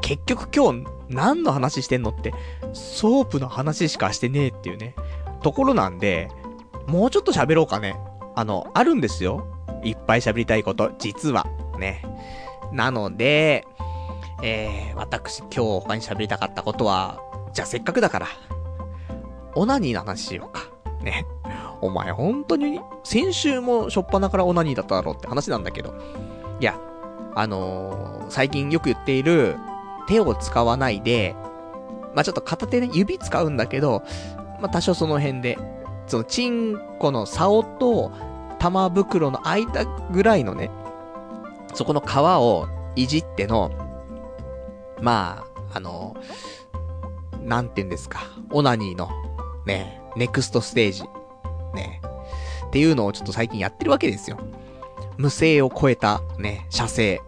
[0.00, 2.32] 結局今日何の話してんのって、
[2.72, 4.94] ソープの話しかしてねえっていうね、
[5.42, 6.28] ところなんで、
[6.86, 7.96] もうちょっと喋ろうかね。
[8.34, 9.46] あの、あるんですよ。
[9.82, 11.46] いっぱい喋りたいこと、実は。
[11.78, 12.02] ね。
[12.72, 13.64] なので、
[14.42, 17.20] えー、私今日他に喋りたかったことは、
[17.52, 18.26] じゃあせっかくだから、
[19.56, 20.68] オナニーの話しようか。
[21.02, 21.26] ね。
[21.80, 25.94] お前本当に、先週もしょっぱなからオナニーだっただろうって話なんだけど。
[26.60, 26.78] いや、
[27.34, 29.56] あのー、最近よく言っている、
[30.06, 31.34] 手を使わないで、
[32.14, 34.02] まあ、ちょっと片手ね、指使うんだけど、
[34.60, 35.58] まあ、多少その辺で、
[36.06, 38.12] その、チンコの竿と、
[38.58, 40.70] 玉袋の間ぐらいのね、
[41.74, 43.70] そこの皮をいじっての、
[45.00, 46.16] まあ、あの、
[47.42, 49.10] なんて言うんですか、オナニーの、
[49.66, 51.02] ね、ネクストステージ、
[51.74, 52.00] ね、
[52.68, 54.38] っていうのをちょっと最近やってるわけですよ。
[55.18, 57.20] 無声を超えた、ね、射精、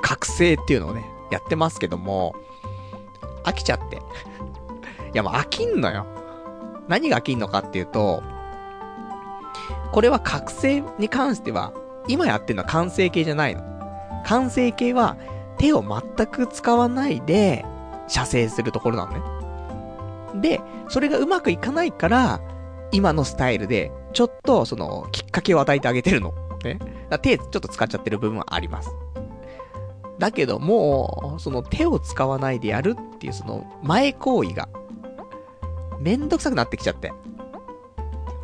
[0.00, 2.34] 覚醒っていうのをね、やってますけども、
[3.44, 3.96] 飽きちゃって。
[5.12, 6.06] いやもう飽きんのよ。
[6.88, 8.22] 何が飽きんのかっていうと、
[9.92, 11.72] これは覚醒に関しては、
[12.08, 13.62] 今やってるのは完成形じゃないの。
[14.26, 15.16] 完成形は、
[15.58, 17.64] 手を全く使わないで、
[18.08, 19.43] 射精するところなのね。
[20.40, 22.40] で、それがうまくいかないから、
[22.92, 26.32] 今のスタイルで、ちょっと、その、きっかけを与えてあげてるの。
[26.64, 26.78] ね。
[27.20, 28.90] 手、ちょっと使っちゃってる部分はあります。
[30.18, 34.68] だけども、その手を使わないでやるっていうその前行為が、
[36.00, 37.12] めんどくさくなってきちゃって。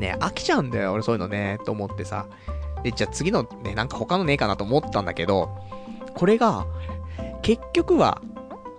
[0.01, 2.27] ね、飽きちゃうんだよ、俺そういうのね、と思ってさ。
[2.83, 5.51] で、じゃあ次のね、なんか他のねえかなと思ったんだけど、
[6.15, 6.67] これが、
[7.43, 8.21] 結局は、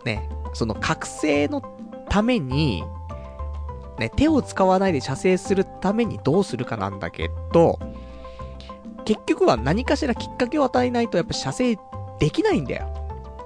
[0.03, 1.61] ね、その覚醒の
[2.09, 2.83] ために、
[4.01, 7.79] ね、手を使わないで射精するためにどうするかなんだけど、
[9.05, 11.77] 結局は何かしらきっかけを与えないとやっぱ射精
[12.19, 12.87] できないんだよ。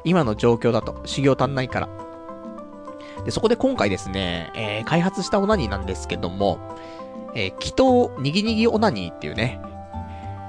[0.05, 1.01] 今の状況だと。
[1.05, 1.89] 修行足んないから。
[3.25, 6.57] で、そこで今回ですね、えー、開発したオナニーなんですけども、
[7.33, 9.59] えー、祈祷にぎにぎオナニーっていうね、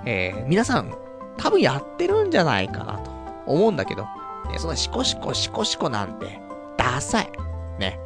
[0.04, 0.94] えー、皆さん、
[1.36, 3.10] 多分やってるんじゃないかなと
[3.46, 4.04] 思うんだけど、
[4.52, 6.40] ね、そんなシコシコシコシコなんて、
[6.76, 7.30] ダサい。
[7.78, 7.98] ね。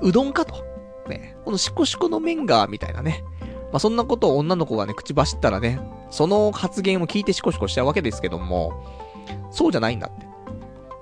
[0.00, 0.67] うどんかと。
[1.08, 1.36] ね。
[1.44, 3.24] このシコシコの麺が、みたいなね。
[3.72, 5.80] まあ、そんなことを女の子がね、口走ったらね、
[6.10, 8.84] その発言を聞いてシコシコしちゃうわけですけども、
[9.50, 10.26] そうじゃないんだって。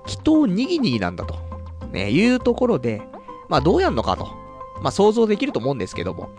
[0.07, 1.35] 祈祷にぎにぎなんだと。
[1.91, 3.01] ね、いうところで、
[3.47, 4.25] まあどうやんのかと。
[4.81, 6.29] まあ想像できると思うんですけども。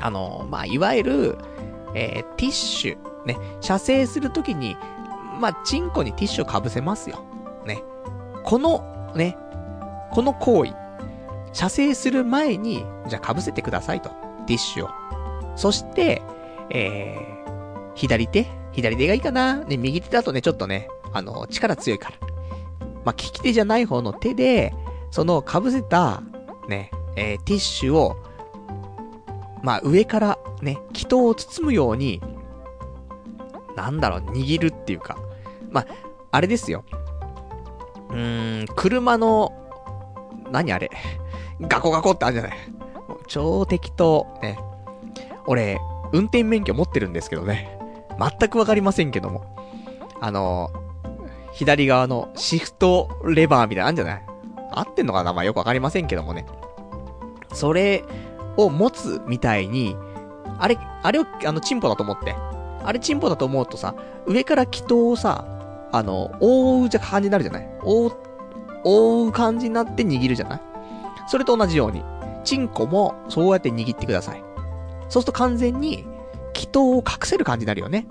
[0.00, 1.38] あの、まあ、いわゆる、
[1.94, 4.76] えー、ティッシュ、ね、射精するときに、
[5.40, 7.24] まあ、チンコにティッシュを被せますよ。
[7.66, 7.82] ね。
[8.44, 9.36] この、ね、
[10.10, 10.74] この行為、
[11.58, 14.10] 射精する前に、じゃあ被せてくださいと。
[14.46, 14.90] ティッシュを。
[15.56, 16.22] そして、
[16.70, 18.46] えー、左手？
[18.70, 19.56] 左手がいいかな？
[19.64, 22.16] ね、右手だとね、ちょっとね、あの、力強いから。
[23.04, 24.72] まあ、利き手じゃない方の手で、
[25.10, 26.22] その被せた、
[26.68, 28.16] ね、えー、ティッシュを
[29.64, 32.22] まあ上からね、祈祷を包むように、
[33.74, 35.18] なんだろう、握るっていうか。
[35.72, 35.86] まあ、
[36.30, 36.84] あれですよ。
[38.10, 39.52] うーん、車の、
[40.52, 40.88] 何あれ？
[41.60, 42.52] ガコガコってあるじゃない。
[43.26, 44.26] 超適当。
[44.42, 44.58] ね。
[45.46, 45.78] 俺、
[46.12, 47.78] 運転免許持ってるんですけどね。
[48.18, 49.56] 全くわかりませんけども。
[50.20, 50.70] あの、
[51.52, 54.22] 左側のシフトレバーみたいなのあるんじゃない？
[54.70, 55.32] 合ってんのかな？
[55.32, 56.46] まあよくわかりませんけどもね。
[57.52, 58.04] それ
[58.56, 59.96] を持つみたいに、
[60.58, 62.34] あれ、あれを、あの、チンポだと思って。
[62.84, 63.94] あれチンポだと思うとさ、
[64.26, 65.44] 上から祈祷をさ、
[65.92, 67.68] あの、覆うじゃ感じになるじゃない？
[67.82, 68.12] 覆う、
[68.84, 70.60] 覆う感じになって握るじゃない？
[71.28, 72.02] それと同じように、
[72.42, 74.42] チンコもそうやって握ってください。
[75.08, 76.06] そうすると完全に、
[76.54, 78.06] 祈祷を隠せる感じになるよね。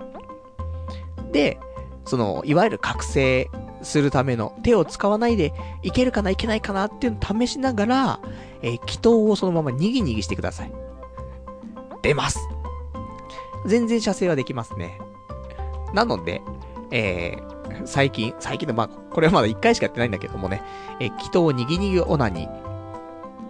[1.32, 1.58] で、
[2.04, 3.50] その、いわゆる覚醒
[3.82, 5.52] するための手を使わないで
[5.82, 8.20] いけるかないけないかなっていうのを試しながら、
[8.62, 10.72] えー、祈祷をそのままにぎにぎしてください。
[12.02, 12.38] 出ます。
[13.66, 14.98] 全然射精はできますね。
[15.92, 16.42] なので、
[16.90, 20.62] えー、最近、最近で、まあ、これはまだ1回しかやってないんだけどもね、
[21.00, 22.67] えー、亀頭にぎにぎオナニー。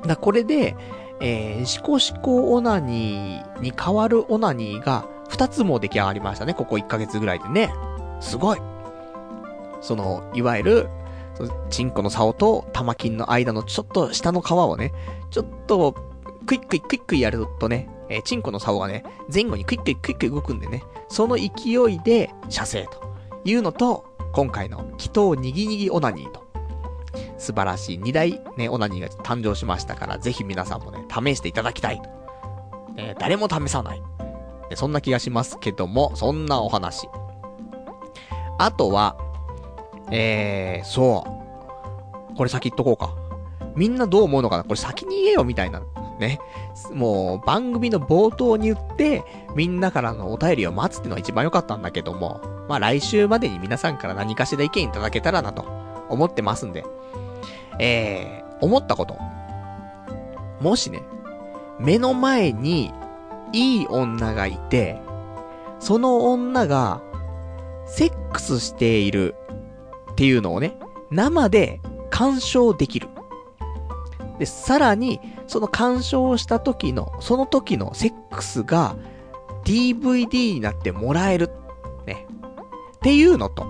[0.07, 0.77] だ、これで、
[1.21, 7.73] えー、シコシコオナニーに変わるオナニーが2つも出来上がりましたね、ここ1ヶ月ぐらいでね。
[8.21, 8.59] すごい。
[9.81, 10.89] その、いわゆる、
[11.71, 14.93] チンコの竿と玉金の間のちょっと下の皮をね、
[15.31, 15.95] ちょっと、
[16.47, 23.13] クイックイクイックイやるとね、えー、チンコの竿がね、前後にクイックイクイック動くんでね、その勢いで射精と
[23.45, 26.48] いうのと、今回の亀頭にぎにぎオナニーと、
[27.39, 32.03] 素晴らしい二大ね、オナニーが誕生しましたから、ぜひ皆さんもね、試していただきたい。
[33.19, 34.03] 誰も試さない。
[34.75, 37.09] そんな気がしますけども、そんなお話。
[38.59, 39.17] あとは、
[40.11, 41.25] えー、そ
[42.33, 42.37] う。
[42.37, 43.15] これ先言っとこうか。
[43.77, 44.65] みんなどう思うのかな？
[44.65, 45.81] これ先に言えよ、みたいな。
[46.19, 46.41] ね。
[46.93, 49.23] もう、番組の冒頭に言って、
[49.55, 55.65] みんなからのお便りを待つっていうのが一番良かったんだけども、まあ来週までに皆さんから何かしら意見いただけたらなと
[56.09, 56.85] 思ってますんで。
[57.79, 59.17] えー、思ったこと。
[60.61, 61.03] もしね、
[61.79, 62.93] 目の前に
[63.53, 65.01] いい女がいて、
[65.79, 67.01] その女が
[67.87, 69.35] セックスしている
[70.13, 70.77] っていうのをね、
[71.11, 73.09] 生で鑑賞できる。
[74.39, 78.97] で、さらに、その鑑賞した時の、その時のセックスが
[79.65, 81.51] DVD になってもらえる。
[82.07, 82.27] ね。
[82.97, 83.67] っていうのと、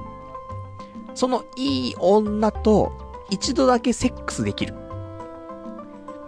[1.15, 2.93] そのいい女と
[3.31, 4.75] 一度だけセックスできる。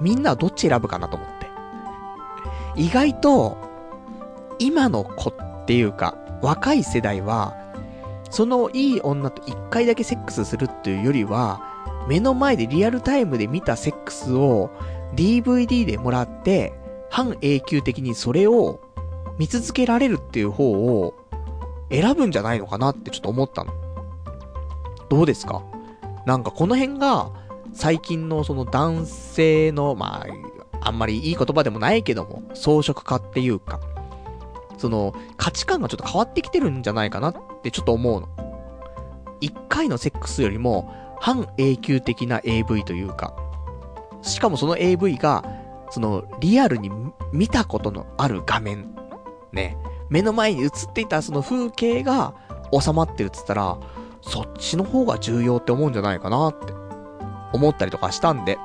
[0.01, 1.47] みんなはどっち選ぶかなと思って。
[2.77, 3.57] 意外と、
[4.59, 7.55] 今の子っていうか、若い世代は、
[8.31, 11.61] そのいい女と一回だけセックスするっていうよりは、
[12.09, 14.71] 目の前でリアルタイムで見たセックスを
[15.15, 16.73] DVD でもらって、
[17.11, 18.81] 半永久的にそれを
[19.39, 21.15] 見続けられるっていう方を
[21.91, 23.73] 選ぶんじゃないのかなってちょっと思ったの。
[25.09, 25.63] どうですか？
[26.27, 27.31] なんかこの辺が
[27.73, 30.25] 最近のその男性の、ま
[30.81, 33.81] あ、あんまりいい言葉でもないけども、装飾化っていうか、
[34.79, 38.29] その価値観がちょっと変わってきてるんじゃないかなってちょっと思うの。
[39.41, 43.35] 一回のセックスよりも半永久的な AV というか、
[44.23, 45.45] しかもその AV が、
[45.91, 46.91] そのリアルに
[47.33, 48.95] 見たことのある画面、
[49.53, 49.77] ね、
[50.09, 52.35] 目の前に映っていたその風景が
[52.79, 53.79] 収まってるっつったら、
[54.23, 56.73] そっちの方が重要って思うんじゃないかなって
[57.53, 58.59] 思ったりとかしたんで、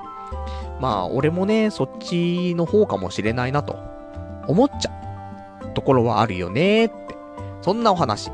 [0.79, 3.77] まあ俺もね、そっちの方かもしれないなと
[4.47, 5.73] 思っちゃう。
[5.73, 7.15] ところはあるよねって。
[7.61, 8.31] そんなお話。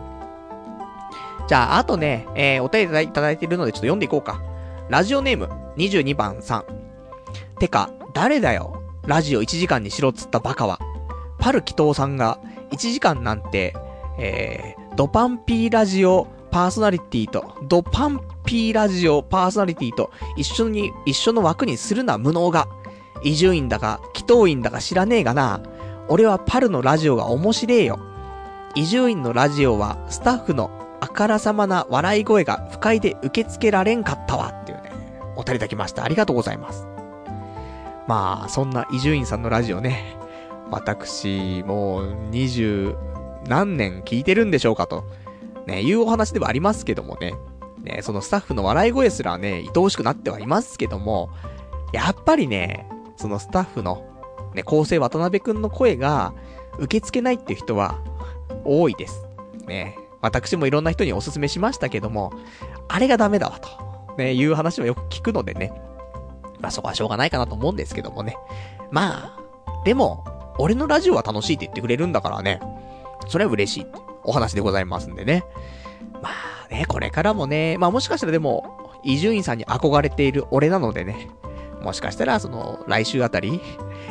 [1.48, 4.42] じゃあ、あとね、えー、お便りいただいているのでちょっと読んでいこうか。
[4.90, 6.66] ラジオネーム、22番さん。
[7.60, 8.82] てか、誰だよ。
[9.06, 10.80] ラジオ1時間にしろっつったバカは。
[11.40, 12.40] パルキトーさんが
[12.72, 13.76] 1時間なんて、
[14.20, 22.68] えー、ドパンピーラジオパーソナリティと、ドパンピーラジオパーソナリティと一緒に、一緒の枠にするな無能が。
[23.24, 25.62] 伊集院だか、祈祷院だか知らねえがな。
[26.10, 28.00] 俺はパルのラジオが面白えよ。
[28.76, 30.72] 伊集院のラジオはスタッフの
[31.02, 34.92] あからさまな笑い声が不快で受け付けられんかったわっていうね、
[35.36, 36.04] お便りいただきました。
[36.04, 36.88] ありがとうございます。
[38.08, 40.18] まあ、そんな伊集院さんのラジオね、
[40.70, 42.96] 私、もう二十
[43.48, 45.06] 何年聞いてるんでしょうかと、
[45.68, 47.34] ね、いうお話ではありますけどもね、
[47.84, 51.30] ね、そのスタッフの笑い声すらね、愛おしくなってはいますけども、
[51.92, 52.88] やっぱりね、
[53.18, 54.06] そのスタッフの
[54.54, 56.34] ね、構成渡辺くんの声が
[56.78, 58.00] 受け付けないっていう人は
[58.64, 59.26] 多いです。
[59.68, 59.98] ね。
[60.22, 62.32] 私もいろんな人にお勧めしましたけども、
[62.88, 65.74] あれがダメだわと、ね、いう話もよく聞くのでね。
[66.60, 68.38] まあそこはしょうがないかなと思うんですけどもね。
[68.92, 70.24] まあ、でも、
[70.60, 72.60] 俺のラジオは楽しいって言ってくれるんだからね。
[73.28, 75.44] それは嬉しいってお話でございますんでね。
[76.22, 81.30] まあね、これからもね、まあもしかしたらでも、伊集院さんに憧れている俺なのでね、
[81.82, 83.60] もしかしたら、その、来週あたり、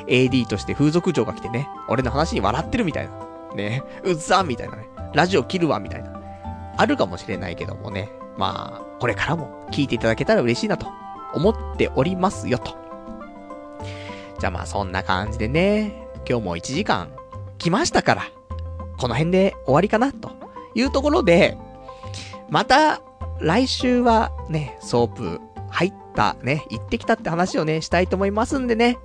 [0.07, 3.13] AD として風俗嬢が来てね、俺の話に笑ってるみたいな。
[3.55, 4.89] ね、うっざみたいなね。
[5.15, 6.21] ラジオ切るわみたいな。
[6.77, 8.11] あるかもしれないけどもね。
[8.37, 10.87] まあ、これからも聞いていただけたら嬉しいなと
[11.35, 12.75] 思っておりますよと。
[14.39, 17.11] じゃあまあそんな感じでね、今日も1時間
[17.59, 18.23] 来ましたから、
[19.01, 20.31] この辺で終わりかなと
[20.75, 21.57] いうところで、
[22.51, 23.01] また
[23.41, 25.41] 来週はね、ソープ
[25.71, 28.99] 入ったね、行ってきたって話をね、したいと思いますんでね。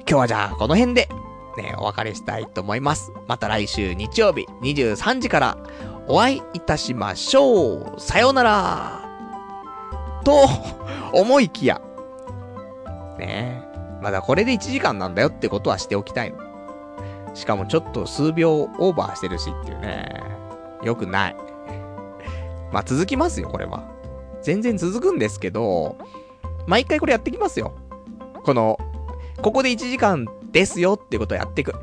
[0.00, 1.08] 今日はじゃあこの辺で
[1.56, 3.12] ね、お別れしたいと思います。
[3.26, 5.58] また来週日曜日23時から
[6.06, 8.00] お会いいたしましょう。
[8.00, 9.00] さようなら。
[10.22, 10.48] と、
[11.14, 11.80] 思いきや。
[13.18, 13.62] ね。
[14.02, 16.43] まだこれで1時間なんだよってことはしておきたいの。
[17.34, 20.22] しかもちょっと数秒オーバーしてるしっていうね。
[20.82, 21.36] よくない。
[22.72, 23.88] まあ続きますよ、これは。
[24.42, 25.96] 全然続くんですけど、
[26.66, 27.74] 毎回これやってきますよ。
[28.44, 28.78] この、
[29.42, 31.74] ここで1時間ですよっていうことをやっていく。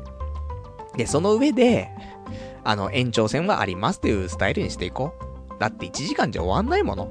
[0.96, 1.90] で、その上で、
[2.64, 5.14] あの、延長戦はありますというスタイルにしていこ
[5.56, 5.58] う。
[5.58, 7.10] だって1時間じゃ終わんないもの。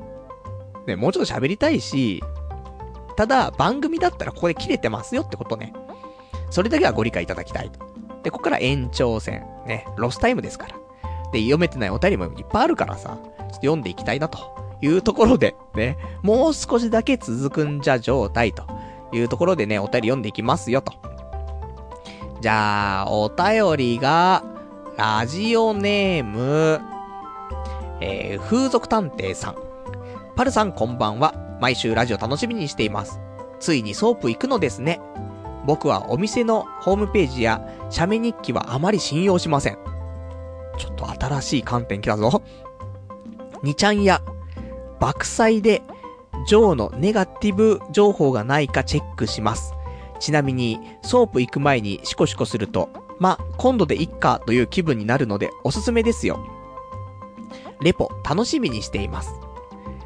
[0.87, 2.23] ね、もうちょっと喋りたいし、
[3.15, 5.73] ただ、番組だったらここで切れてますよってことね。
[6.49, 7.90] それだけはご理解いただきたいと。
[8.23, 9.45] で、ここから延長戦。
[9.65, 10.75] ね、ロスタイムですから。
[11.31, 14.39] で、読めてないお便りもいっぱいあるからさ、ちょっと読んでいきたいなと
[14.81, 18.63] いうところで、ね、もう少しだけ続くんじゃ状態と
[19.13, 20.93] いうところでね、お便り読んでいきますよと。
[22.41, 24.43] じゃあ、お便りが、
[24.97, 26.81] ラジオネーム、
[28.01, 29.55] えー、風俗探偵さん。
[30.35, 31.33] パルさんこんばんは。
[31.61, 33.19] 毎週ラジオ楽しみにしています。
[33.59, 34.99] ついにソープ行くのですね。
[35.65, 37.61] 僕はお店のホームページや
[37.91, 39.77] 写メ日記はあまり信用しません。
[40.77, 42.41] ちょっと新しい観点来たぞ。
[43.63, 44.21] 2ちゃんや、
[44.99, 45.83] 爆サイで、
[46.47, 49.73] 嬢のネガティブ情報がないかチェックします。
[50.19, 52.89] ちなみに、ソープ行く前にシコシコすると、
[53.19, 56.39] ま、今度でいっかという気分になるのでおすすめですよ。
[57.81, 59.33] レポ、楽しみにしています。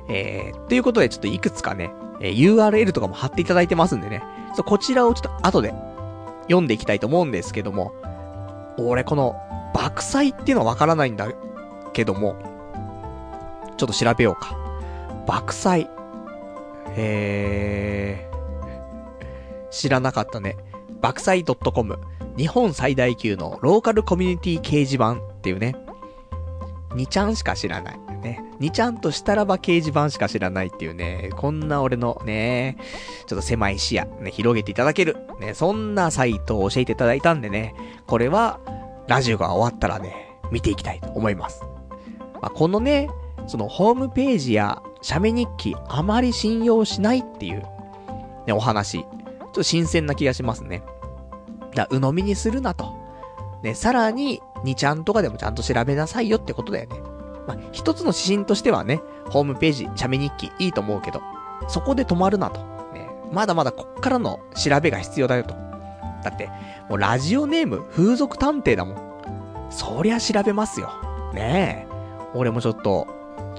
[0.09, 4.23] えー、ということでちょっといくつかね、え、URL とかも貼っていただいてますんでね、
[4.55, 5.73] ちょこちらをちょっと後で
[6.47, 7.93] 読んでいきたいと思うんですけども、
[8.77, 9.35] 俺この、
[9.73, 11.29] 爆災っていうのはわからないんだ
[11.93, 12.35] けども、
[13.77, 14.57] ちょっと調べようか。
[15.27, 15.89] 爆災。
[16.97, 20.55] えー、知らなかったね。
[21.01, 21.99] 爆災 .com。
[22.37, 25.75] 日本最大級のローカルコミュニティ掲示板っていうね。
[26.91, 28.04] 2ちゃんしか知らない。
[28.59, 28.67] ね。
[28.67, 31.29] 2ちゃんとしたらば掲示板しか知らないっていうね。
[31.35, 32.77] こんな俺のね、
[33.27, 35.17] ちょっと狭い視野、ね、広げていただける。
[35.39, 37.75] ね、そんなサイトを教えていただいたんでね。
[38.07, 38.59] これは、
[39.07, 41.61] ラジオが終わったらね、見ていきたいと思います。
[42.41, 43.09] まあ、このね、
[43.47, 47.63] そのホームページや写メ日記あまり信用しないっていう、
[48.47, 48.99] ね、お話。
[48.99, 49.07] ちょ
[49.47, 50.83] っと新鮮な気がしますね。
[51.75, 52.93] だ鵜呑みにするなと。
[53.63, 57.14] ね、さらに、2ちゃんとかでもちゃんと調べなさいよってことだよね。
[57.47, 61.21] まあ、一つの指針としてはね、ホームページ、写メ日記いいと思うけど、
[61.67, 62.59] そこで止まるなと。
[62.93, 65.53] ね、まだまだこっからの調べが必要だよと。
[66.23, 66.49] だって、
[66.89, 68.97] もうラジオネーム、風俗探偵だもん。
[69.69, 70.89] そりゃ調べますよ。
[71.33, 71.95] ねえ。
[72.33, 73.07] 俺もちょっと、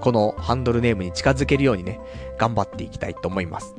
[0.00, 2.00] このハンドルネームに近づけるようにね、
[2.38, 3.74] 頑張っていきたいと思います。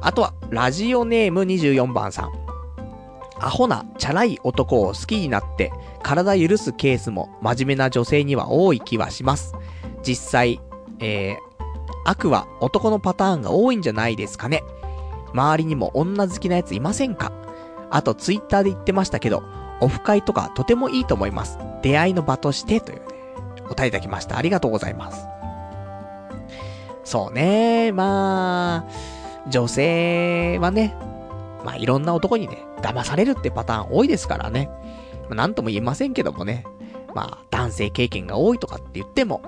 [0.00, 2.32] あとは、ラジオネーム24番さん。
[3.38, 9.54] アホな、チャラい男を好きになって、体許すケースも真面目な女性には多い気はします。
[10.02, 10.60] 実際、
[10.98, 11.38] えー、
[12.04, 14.62] 悪は男のパターンが多いんじゃないですかね。
[15.32, 17.32] 周りにも女好きなやついませんか？
[17.90, 19.42] あと、ツイッターで言ってましたけど、
[19.80, 21.58] オフ会とかとてもいいと思います。
[21.82, 23.04] 出会いの場としてというね、
[23.68, 24.36] 答えいただきました。
[24.36, 25.26] ありがとうございます。
[27.04, 30.94] そうね、まあ、女性はね、
[31.64, 34.70] まあいろんな男にね、騙されるってパターン多いですからね。
[35.30, 36.66] まあなんとも言えませんけどもね。
[37.14, 39.42] まあ男性経験が多いとかって言っても、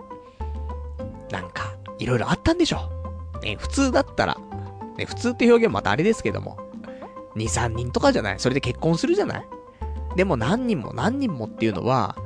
[1.31, 2.91] なんか、いろいろあったんでしょ。
[3.43, 4.39] ね、普通だったら、
[4.97, 6.57] ね、普通って表現またあれですけども、
[7.37, 9.47] 2、3人とかじゃないそれで結婚するじゃない
[10.17, 12.17] でも何人も何人もっていうのは、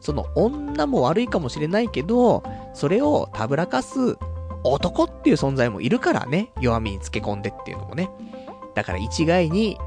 [0.00, 2.42] その女も悪いかもしれないけど、
[2.74, 4.18] それをたぶらかす
[4.64, 8.10] 男っていう存在もいるからね、弱みにつけ込んでっていうのもね。
[8.74, 9.78] だから一概に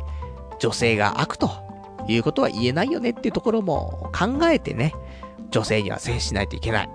[0.60, 1.69] 女性が悪と
[2.12, 4.94] いうことは言えないよねっていうところも考えてね、
[5.52, 6.90] 女性には接しないといけない。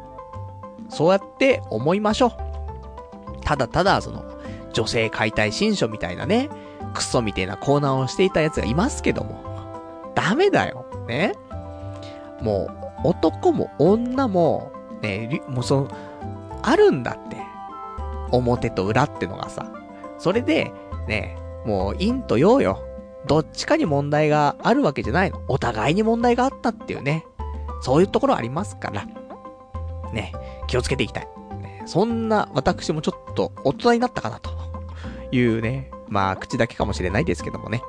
[0.88, 2.32] そうやって思いましょう。
[3.42, 4.24] ただただその
[4.72, 6.48] 女性解体新書みたいなね、
[6.94, 9.42] クソみたいなコーナーをしていたやつがいますけども、
[10.14, 10.86] ダメだよ。
[11.06, 11.32] ね。
[12.40, 12.68] も
[13.04, 15.88] う男も女も、ね、もうその、
[16.62, 17.36] あるんだって。
[18.32, 19.70] 表と裏ってのがさ。
[20.18, 20.72] それで、
[21.06, 22.82] ね、もう陰と陽よ。
[23.26, 25.40] どっちかに問題があるわけじゃないの。
[25.48, 27.24] お互いに問題があったっていうね。
[27.80, 29.06] そういうところありますから。
[30.12, 30.32] ね、
[30.66, 31.28] 気をつけていきたい。
[31.86, 34.50] そんな私もちょっと大人になったかなと
[35.32, 35.90] いうね。
[36.08, 37.82] まあ、口だけかもしれないですけどもね。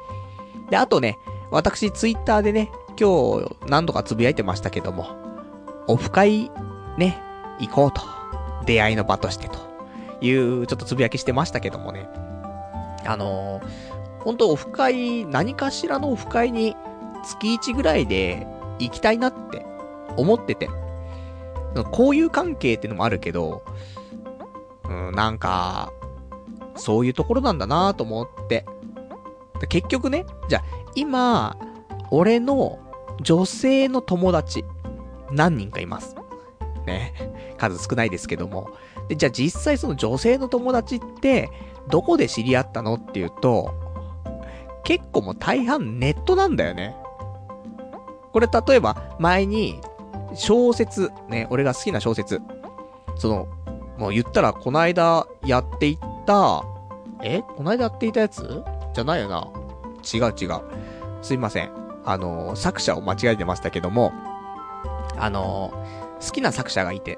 [0.70, 1.18] で、あとね、
[1.52, 5.08] 私ツイッターでね、今日何度かつぶやいてましたけども、
[5.88, 6.50] オフ会
[6.98, 7.22] ね、
[7.60, 8.02] 行こうと。
[8.66, 9.60] 出会いの場としてと
[10.22, 12.08] いうちょっとつぶやきしてましたけどもね。
[13.06, 13.95] あのー、
[14.26, 16.76] 本当オフ会、何かしらのオフ会に
[17.24, 18.46] 月1ぐらいで
[18.80, 19.66] 行きたいなって
[20.18, 20.70] 思ってて。
[21.92, 23.64] こういう関係ってのもあるけど、
[24.86, 25.92] うん、なんか、
[26.76, 28.66] そういうところなんだなと思って。
[29.70, 30.64] 結局ね、じゃあ、
[30.96, 31.58] 今、
[32.12, 32.80] 俺の
[33.22, 34.64] 女性の友達、
[35.32, 36.16] 何人かいます。
[36.86, 37.14] ね。
[37.58, 38.70] 数少ないですけども。
[39.10, 41.50] で、じゃあ実際その女性の友達って、
[41.90, 43.74] どこで知り合ったのっていうと、
[44.86, 46.96] 結構もう大半ネットなんだよね。
[48.32, 49.82] これ例えば、前に、
[50.34, 52.42] 小説、ね、俺が好きな小説。
[53.18, 53.48] その、
[53.98, 56.64] もう言ったら、この間やっていった、
[57.24, 57.42] え？
[57.42, 58.64] この間やっていたやつ？
[58.94, 59.48] じゃないよな。
[60.14, 60.62] 違う違う。
[61.22, 61.72] すいません。
[62.04, 64.12] あの、作者を間違えてましたけども、
[65.18, 65.74] あの、
[66.22, 67.18] 好きな作者がいて、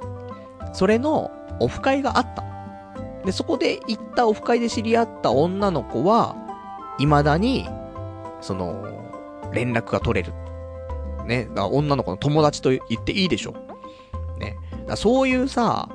[0.71, 2.43] それのオフ会があった。
[3.25, 6.35] で、そこで行ったオフ会で知り合った女の子は、
[6.97, 7.67] 未だに、
[8.41, 8.83] その、
[9.53, 10.33] 連絡が取れる。
[11.25, 11.45] ね。
[11.45, 13.53] だから女の子の友達と言っていいでしょ。
[14.39, 14.57] ね。
[14.87, 15.89] だそういうさ、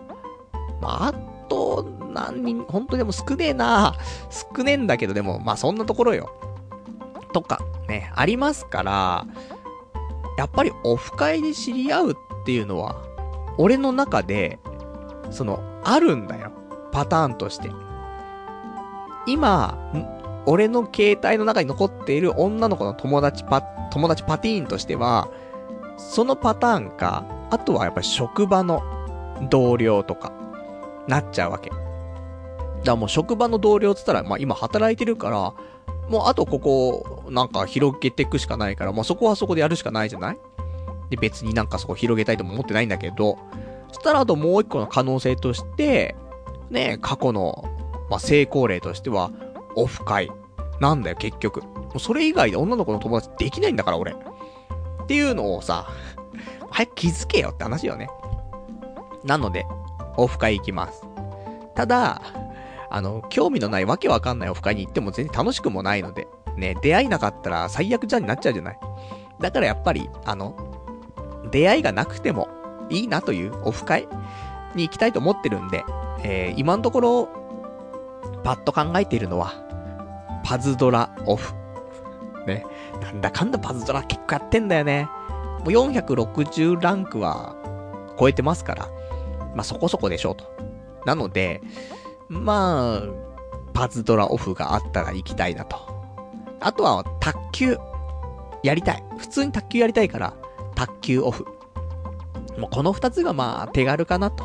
[0.81, 1.13] まあ、あ
[1.49, 3.95] と、何人、本当でも少ねえな
[4.31, 6.31] 少ねえんだけど、でも、まあそんなところよ。
[7.33, 9.27] とか、ね、ありますから、
[10.39, 12.97] やっぱりオフ会で知り合うっていうのは、
[13.59, 14.59] 俺の中で、
[15.31, 16.53] その、あるんだよ。
[16.91, 17.71] パターンとして。
[19.27, 19.79] 今、
[20.47, 23.63] 俺の携帯の中に残っている女の子の友達パ、
[23.93, 25.29] 友達パティーンとしては、
[25.97, 28.83] そのパターンか、あとはやっぱり職場の
[29.51, 30.33] 同僚とか、
[31.07, 31.71] なっちゃうわけ。
[31.71, 31.83] だか
[32.85, 35.55] らもう職場の同僚っつったら、まあ今働いてるから、
[36.09, 40.39] もうあとここ、なんか広げていくしかないから、もうそこはそこでやるしかないじゃない？
[41.11, 43.39] で、別になんかそこ広げたいとも思ってないんだけど、
[43.89, 46.17] そしたらあともう一個の可能性として、
[46.71, 47.65] ね、過去の、
[48.09, 49.31] まあ、成功例としては、
[49.77, 50.31] オフ会。
[50.81, 51.63] なんだよ、結局。
[51.63, 54.13] もうそれ以外で女の子の友達できないんだから、俺。
[54.13, 55.89] っていうのをさ、
[56.71, 58.09] 早く気づけよって話よね。
[59.25, 59.67] なので、
[60.17, 61.03] オフ会行きます。
[61.75, 62.23] ただ、
[62.91, 68.79] あの、興味のないわけわかんないオフ会に行っても全然楽しくもないので、ね、出会いなかったら最悪じゃんになっちゃうじゃない。
[69.41, 70.57] だからやっぱり、あの、
[71.51, 72.49] 出会いがなくても
[72.91, 74.09] いいなというオフ会
[74.75, 75.85] に行きたいと思ってるんで、
[76.23, 77.29] えー、今のところ、
[78.45, 79.53] パッと考えているのは、
[80.45, 81.53] パズドラオフ。
[82.47, 82.65] ね。
[83.01, 85.09] なんだかんだパズドラ結構やってんだよね。
[85.61, 87.55] もう460ランクは
[88.19, 88.89] 超えてますから、
[89.55, 90.45] まあそこそこでしょうと。
[91.07, 91.61] なので、
[92.29, 93.03] まあ、
[93.75, 95.77] パズドラオフがあったら行きたいなと。
[96.61, 97.77] あとは、卓球。
[98.63, 99.05] やりたい。
[99.19, 100.35] 普通に卓球やりたいから、
[100.75, 101.45] 卓球オフ。
[102.59, 104.45] もうこの二つがまあ手軽かなと。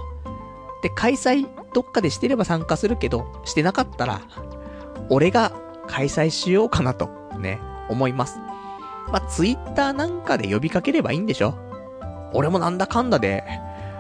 [0.82, 4.22] で、開催どっかでしてれば参加するけど、してなかったら、
[5.10, 5.52] 俺が
[5.88, 7.10] 開催しようかなと、
[7.40, 7.60] ね、
[7.90, 8.40] 思います。
[9.12, 11.58] まあ、ツイッターなんかで呼びかければいいんでしょ
[12.34, 13.44] 俺もなんだかんだで、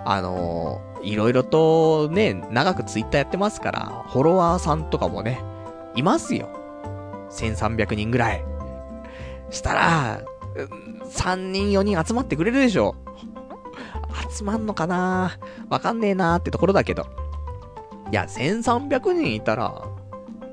[0.06, 5.42] あのー、いろいろとね、長くツイッターやってますから、フォロワーさんとかもね、
[5.96, 6.50] いますよ。
[7.32, 8.44] 1300人ぐらい。
[9.50, 10.22] したら、
[11.06, 12.96] 3人4人集まってくれるでしょ。
[14.30, 15.38] 集まんのかな？
[15.70, 17.08] わかんねえなーってところだけど。
[18.12, 19.84] いや、1300人いたら、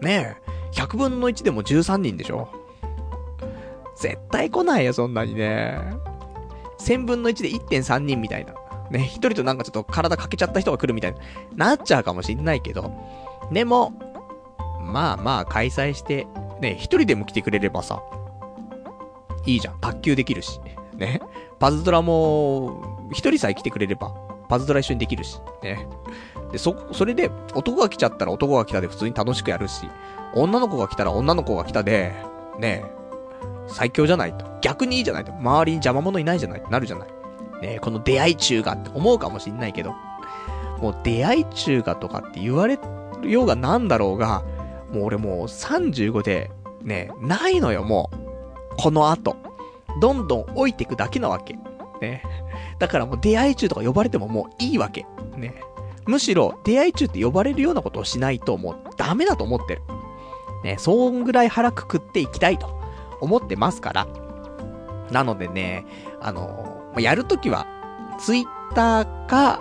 [0.00, 2.48] ねえ、100分の1でも13人でしょ
[3.96, 5.78] 絶対来ないよ、そんなにね。
[6.80, 8.54] 1000分の1で1.3人みたいな。
[8.90, 11.18] ね、一人となんかちょっと体かけちゃった人が来るみたいに
[11.56, 12.92] なっちゃうかもしんないけど。
[13.52, 13.92] でも、
[14.80, 16.26] まあまあ開催して、
[16.60, 18.02] ね、一人でも来てくれればさ、
[19.46, 19.80] いいじゃん。
[19.80, 20.60] 卓球できるし。
[20.96, 21.20] ね。
[21.64, 24.10] パズドラも、一人さえ来てくれれば、
[24.50, 25.40] パズドラ一緒にできるし。
[25.62, 25.88] ね。
[26.52, 29.88] で、そ、それで、男が来ちゃったら男が来たで普通に楽しくやるし、
[30.34, 32.12] 女の子が来たら女の子が来たで、
[32.58, 32.84] ね
[33.66, 34.44] 最強じゃないと。
[34.60, 35.32] 逆にいいじゃないと。
[35.32, 37.08] 周りに邪魔者いないじゃないってなるじゃない。
[37.62, 39.94] ねこの出会い中がって思うかもしんないけど、
[40.82, 42.78] もう出会い中がとかって言われ
[43.22, 44.44] るようがなんだろうが、
[44.92, 46.50] もう俺もう35で、
[46.82, 48.76] ね、ないのよ、もう。
[48.76, 49.53] この後。
[50.00, 51.58] どんどん置いていくだけなわけ。
[52.00, 52.22] ね。
[52.78, 55.06] だからもう出会い中とか呼ばれてももういいわけ。
[55.36, 55.54] ね。
[56.06, 59.82] むしろ出会い中って呼ばれるようなことをしないともうダメだと思ってる。
[60.62, 60.76] ね。
[60.78, 62.78] そんぐらい腹くくっていきたいと
[63.20, 64.06] 思ってますから。
[65.10, 65.84] なのでね、
[66.20, 67.66] あのやるときは、
[68.18, 68.44] ツイッ
[68.74, 69.60] ターか、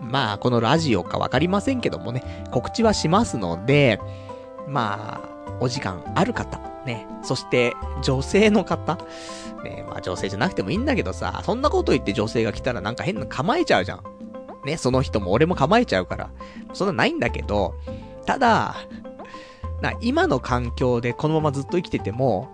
[0.00, 4.00] まあ、このラジオかわかりませんけどもね、告知はしますので、
[4.68, 8.98] まあ、お時間ある方、ね、そして女性の方、
[9.64, 14.02] ね、まあ女性じゃなくてもいいんだけどさ、そんなこと言って女性が来たらなんか変な構えちゃうじゃん。
[14.64, 16.30] ね、その人も俺も構えちゃうから、
[16.72, 17.74] そんなないんだけど、
[18.26, 18.76] ただ、
[19.82, 22.48] な、今の環境でこのままずっと生きてても、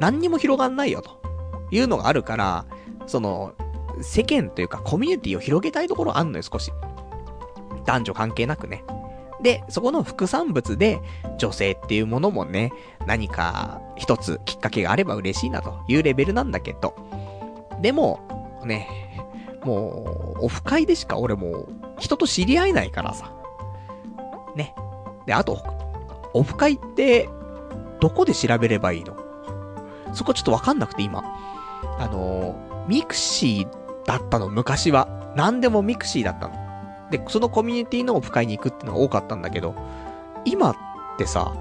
[0.00, 1.22] 何にも広がんないよと。
[1.70, 2.66] いうのがあるから、
[3.06, 3.54] その、
[4.00, 6.72] 世間というかコミュニティを広げたいところあんのよ、少し。
[7.84, 8.84] 男女関係なくね。
[9.44, 11.00] で、そこの副産物で、
[11.36, 12.72] 女性っていうものもね、
[13.06, 16.96] 何か一つきっかけがあれば嬉しいなというレベルなんだけど。
[17.82, 18.20] でも、
[18.64, 18.88] ね、
[19.62, 21.66] もう、オフ会でしか俺も、
[21.98, 23.32] 人と知り合えないからさ。
[24.56, 24.74] ね。
[25.26, 25.62] で、あと、
[26.32, 27.28] オフ会って、
[28.00, 29.14] どこで調べればいいの？
[30.14, 31.22] そこちょっとわかんなくて今。
[31.98, 32.56] あの、
[32.88, 33.68] ミクシー
[34.06, 35.06] だったの、昔は。
[35.36, 36.63] 何でもミクシーだったの。
[37.16, 39.74] で、そのコミュニティのオフ会に行くっていうのが多かったんだけど、
[40.44, 40.76] 今っ
[41.16, 41.54] てさ、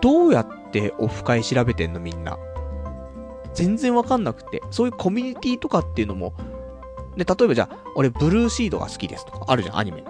[0.00, 2.38] どうやってオフ会調べてんのみんな？
[3.52, 6.32] 全然わかんなくて、そういうコミュニティとかっていうのも、
[7.16, 10.02] で、例えばじゃあ、俺ブルーシードが好きですとか、あるじゃん、アニメ。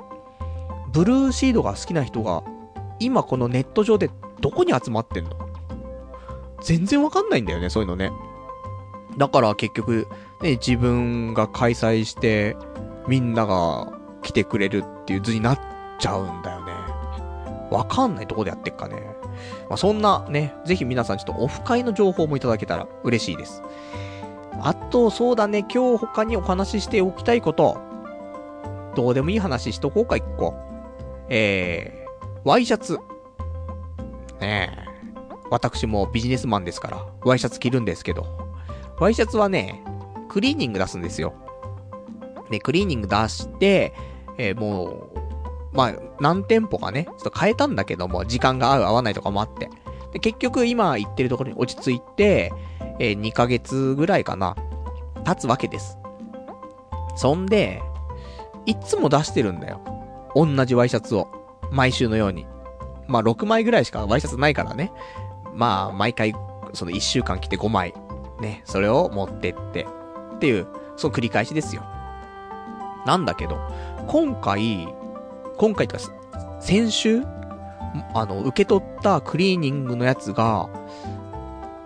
[0.93, 2.45] ブルーシードが好きな人が、
[3.01, 4.09] 今このネット上で
[4.41, 5.31] どこに集まってんの？
[6.63, 8.13] 全然わかんないんだよね、そういうのね。
[9.19, 10.07] だから結局、
[10.41, 12.57] ね、自分が開催して、
[13.07, 13.93] みんなが
[14.25, 15.61] 来てくれるっていう図になっ
[16.01, 16.73] ちゃうんだよね。
[17.71, 18.97] わかんないとこでやってっかね。
[19.69, 23.63] まあ、そんなね、ぜひ皆さんちょっとオフ会の情報もいただけたら嬉しいです。
[24.61, 27.79] あと、そうだね、今日他にお話ししておきたいこと。
[28.95, 30.55] どうでもいい話しとこうか、一個。
[31.29, 32.99] えー、ワイシャツ。
[34.41, 34.85] ねえ。
[35.51, 38.27] 私もビジネスマンですから、ワイシャツ着るんですけど、
[38.99, 39.83] ワイシャツはね、
[40.29, 41.35] クリーニング出すんですよ。
[42.51, 43.93] で、クリーニング出して、
[44.39, 45.21] えーもう、
[45.73, 49.69] まあ、何店舗かね、ちょっと変えたんだけども、時間が合う合わないとかもあって。
[50.13, 52.53] で、結局今行ってるところに落ち着いて、
[53.01, 54.57] えー2ヶ月ぐらいかな、
[55.25, 55.99] 経つわけです。
[57.17, 57.83] そんで、
[58.67, 59.81] いつも出してるんだよ。
[60.35, 61.29] 同じワイシャツを。
[61.71, 62.47] 毎週のように。
[63.09, 64.93] まあ、6枚ぐらいしかワイシャツないからね。
[65.55, 66.35] まあ、毎回、
[66.73, 67.95] その1週間着て5枚。
[68.41, 69.87] ね、それを持ってって。
[70.37, 70.67] っていう、
[70.97, 71.83] その繰り返しですよ。
[73.07, 73.59] なんだけど、
[74.07, 74.89] 今回、
[75.57, 76.03] 今回ってか、
[76.61, 77.23] 先週？
[78.13, 80.69] あの、受け取ったクリーニングのやつが、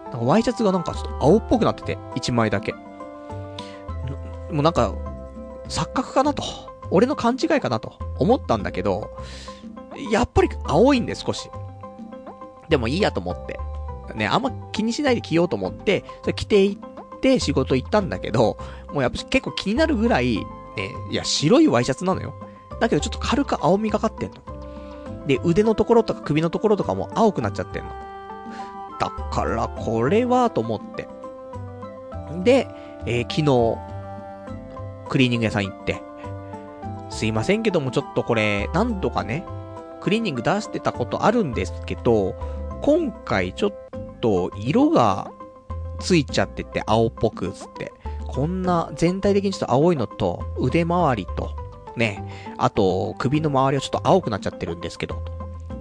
[0.04, 2.72] なんかワイシャツがなんかちょっと青っぽくなってて、1枚だけ。
[4.50, 4.94] もうなんか、
[5.68, 6.42] 錯覚かなと。
[6.90, 9.10] 俺の勘違いかなと思ったんだけど、
[10.10, 11.50] やっぱり青いんで少し。
[12.70, 13.60] でもいいやと思って。
[14.14, 16.78] ね、あんま気にしないで着ようと思って、それ着てい
[17.16, 18.56] って仕事行ったんだけど、
[18.92, 20.38] もうやっぱ結構気になるぐらい、
[20.78, 22.34] ね、いや、白いワイシャツなのよ。
[22.80, 24.36] だけどちょっと軽く青みがかってんの。
[25.26, 27.90] で、腕のところとか首のところとかも青くなっちゃってんの。
[29.00, 31.08] だから、これは、と思って。
[32.44, 32.68] で、
[33.06, 33.78] えー昨日、
[35.08, 36.02] クリーニング屋さん行って、
[37.10, 39.44] すいませんけども、ちょっとこれ、何度かね、
[40.00, 42.34] クリーニング出してたことあるんですけど、
[42.82, 43.72] 今回ちょっ
[44.20, 45.30] と色が
[45.98, 47.92] ついちゃってて、青っぽくつって。
[48.28, 51.50] こんな、全体的にちょっと青いのと、腕周りと、
[51.96, 52.22] ね、
[52.58, 55.24] あと、首の周りはちょっと青くなっちゃってるんですけど、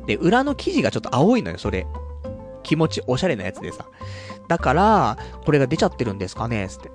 [0.08, 1.86] で、裏の生地がちょっと青いのよ、それ。
[2.64, 3.86] 気持ちおしゃれなやつでさ。
[4.48, 6.90] だから、これが出ちゃってるんですかねつって。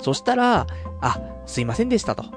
[0.00, 0.66] そしたら、
[1.00, 2.22] あ、すいませんでしたと。
[2.24, 2.32] じゃ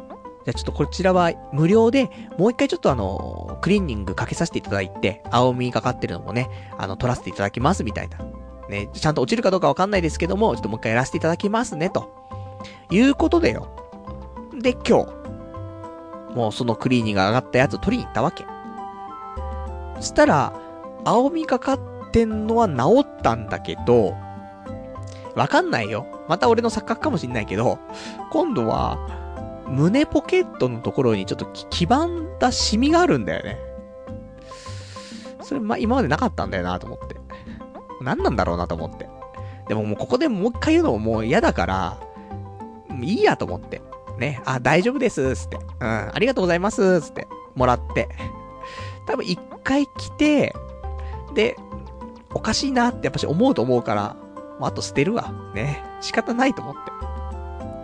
[0.49, 8.19] あちょっとこちらは無料で、もう一回ちょっとあの、クリーニングかけさせていただいて、青みがかってるのもね、あの、取らせていただきますみたいな。
[8.69, 12.11] ね、ちゃんと落ちるかどうかわかんないですけども、ちょっともう一回やらせていただきますね、と。
[12.89, 13.67] いうことでよ。
[14.59, 18.45] で、今日、もうそのクリーニングが上がったやつを取りに行ったわけ。
[19.97, 20.53] そしたら、
[21.03, 21.79] 青みがかっ
[22.11, 24.15] てんのは治ったんだけど、
[25.35, 26.05] わかんないよ。
[26.27, 27.77] また俺の錯覚かもしんないけど、
[28.31, 28.97] 今度は、
[29.67, 33.57] 胸ポケットのところにちょっと黄ばんだシミがあるんだよね。
[35.41, 37.24] それ、ま、今までなかったんだよなと思って。
[38.06, 39.10] 何なんだろうなと思って。
[39.68, 41.98] でももうここでもう一回言うのももう嫌だから、
[43.02, 43.82] いいやと思って。
[44.18, 45.57] ね、あ、大丈夫です、つって。
[45.57, 47.27] うん、ありがとうございます、つって。
[47.56, 48.07] もらって。
[49.06, 50.53] 多分一回来て、
[51.34, 51.57] で、
[52.34, 54.15] おかしいなってやっぱし思うと思うから、
[54.60, 55.34] もうあと捨てるわ。
[55.53, 55.84] ね。
[56.02, 56.91] 仕方ないと思って。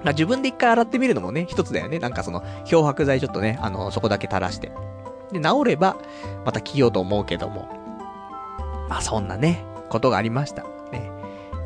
[0.04, 2.00] まあ、自分で一回洗ってみるのもね、一つだよね。
[2.00, 4.72] なんかその、漂白剤ちょっとね、あの、そこだけ垂らして。
[5.32, 5.98] で、治れば、
[6.46, 7.68] また着ようと思うけども。
[8.90, 10.64] まあ、そんなね、ことがありました。
[10.92, 11.12] ね。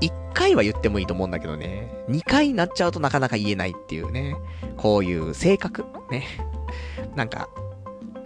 [0.02, 2.04] 一回は言ってもいいと思うんだけどね。
[2.10, 4.36] 二回になっちゃうとなかなか言えないっていうね。
[4.78, 5.86] こういう性格。
[6.10, 6.26] ね。
[7.16, 7.48] なんか、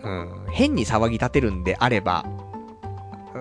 [0.01, 2.25] うん、変に騒ぎ立てるんであれば、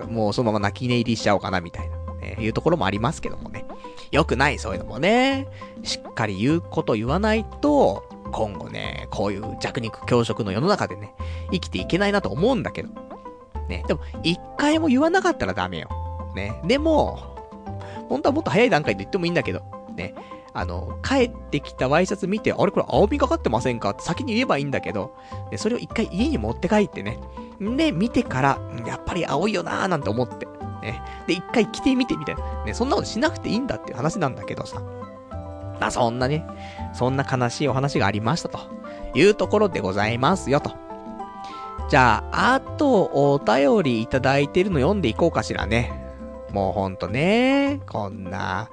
[0.09, 3.65] もうそのまま泣き寝入りしちゃおうかなみたいな、ね、いうところもありますけどもね。
[4.11, 5.47] よくない、そういうのもね。
[5.83, 11.13] しっかり言うこと言わないと、今後ね、こういう弱肉強食の世の中でね、
[11.51, 12.89] 生きていけないなと思うんだけど。
[13.69, 15.89] ね、でも、一回も言わなかったらダメよ。
[16.35, 17.19] ね、でも、
[18.07, 19.61] 本当はもっと早い段階で言ってもいいんだけど、
[19.95, 20.13] ね。
[20.51, 23.91] あの、帰ってきたワイシャツ見て、あれこれ青みかかってませんか？
[23.91, 25.15] って先に言えばいいんだけど、
[25.51, 27.19] ね、それを一回家に持って帰ってね。
[27.59, 30.47] で、見てから、やっぱり青いよなーなんて思って。
[30.81, 31.01] ね。
[31.27, 32.65] で、一回着てみてみたいな。
[32.65, 34.81] ね、そんなことしなくていいんだっていう話なんだけどさ。
[35.79, 36.45] まあそんなね、
[36.93, 38.59] そんな悲しいお話がありましたと
[39.13, 40.71] いうところでございますよと。
[41.89, 46.08] じゃあ、あとお便りいただいてるの読んでいこうかしらね。
[46.51, 48.69] もうほんとね、こんな、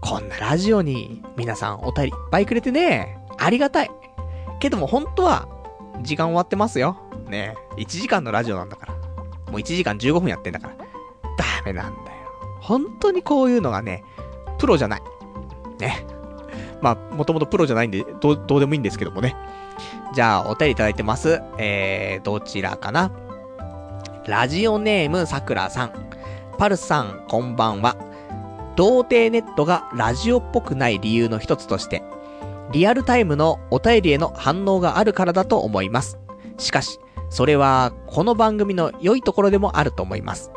[0.00, 3.90] こんなラジオに皆さんお便りいっぱいくれてね、ありがたい。
[4.60, 5.48] けども本当は、
[6.02, 6.96] 時間終わってますよ。
[7.28, 8.94] ね1時間のラジオなんだから。
[9.50, 10.74] もう1時間15分やってんだから。
[11.36, 12.16] ダメなんだよ。
[12.60, 14.04] 本当にこういうのがね、
[14.58, 15.02] プロじゃない。
[15.78, 16.06] ね。
[16.80, 19.36] まあ、もともとプロじゃないんで、どう、どうでもいいんですけどもね。
[20.14, 21.42] じゃあ、お便りいただいてます。
[21.58, 23.12] えー、どちらかな
[24.26, 25.92] ラジオネームさくらさん。
[26.62, 27.96] パルさん、こんばんは。
[28.76, 32.04] 童貞ネットがラジオっぽくない理由の一つとして、
[32.70, 36.20] リアルタイムのお便りへの反応があるからだと思います。
[36.58, 40.52] しかし、それは、この番組の良いところでもあると思います。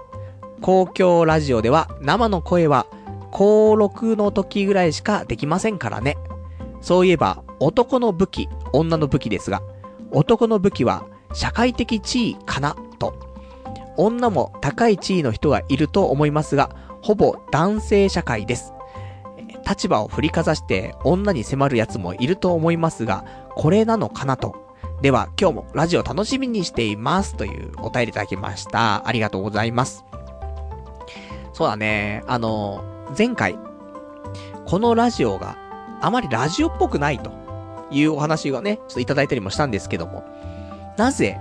[0.62, 2.86] 公共ラジオでは生の声は
[3.32, 6.18] 登録の時ぐらいしかできませんからね。
[6.82, 9.64] そういえば、男の武器、女の武器ですが、
[10.12, 13.35] 男の武器は社会的地位かな、と。
[13.98, 16.70] 女も高い地位の人がいると思いますが、
[17.02, 18.74] ほぼ男性社会です。
[19.68, 24.56] 立場を振りかざして女に迫る奴もいると思いますが、これなのかなと。
[25.02, 27.36] では、今日もラジオ楽しみにしています。
[27.36, 29.08] というお便りいただきました。
[29.08, 30.06] ありがとうございます。
[31.54, 32.84] そうだね、あの、
[33.18, 33.58] 前回、
[34.66, 35.58] このラジオが
[36.02, 37.32] あまりラジオっぽくないと
[37.92, 40.24] いうお話がね、ちょっといただいたりもしたんですけども、
[40.98, 41.40] なぜ、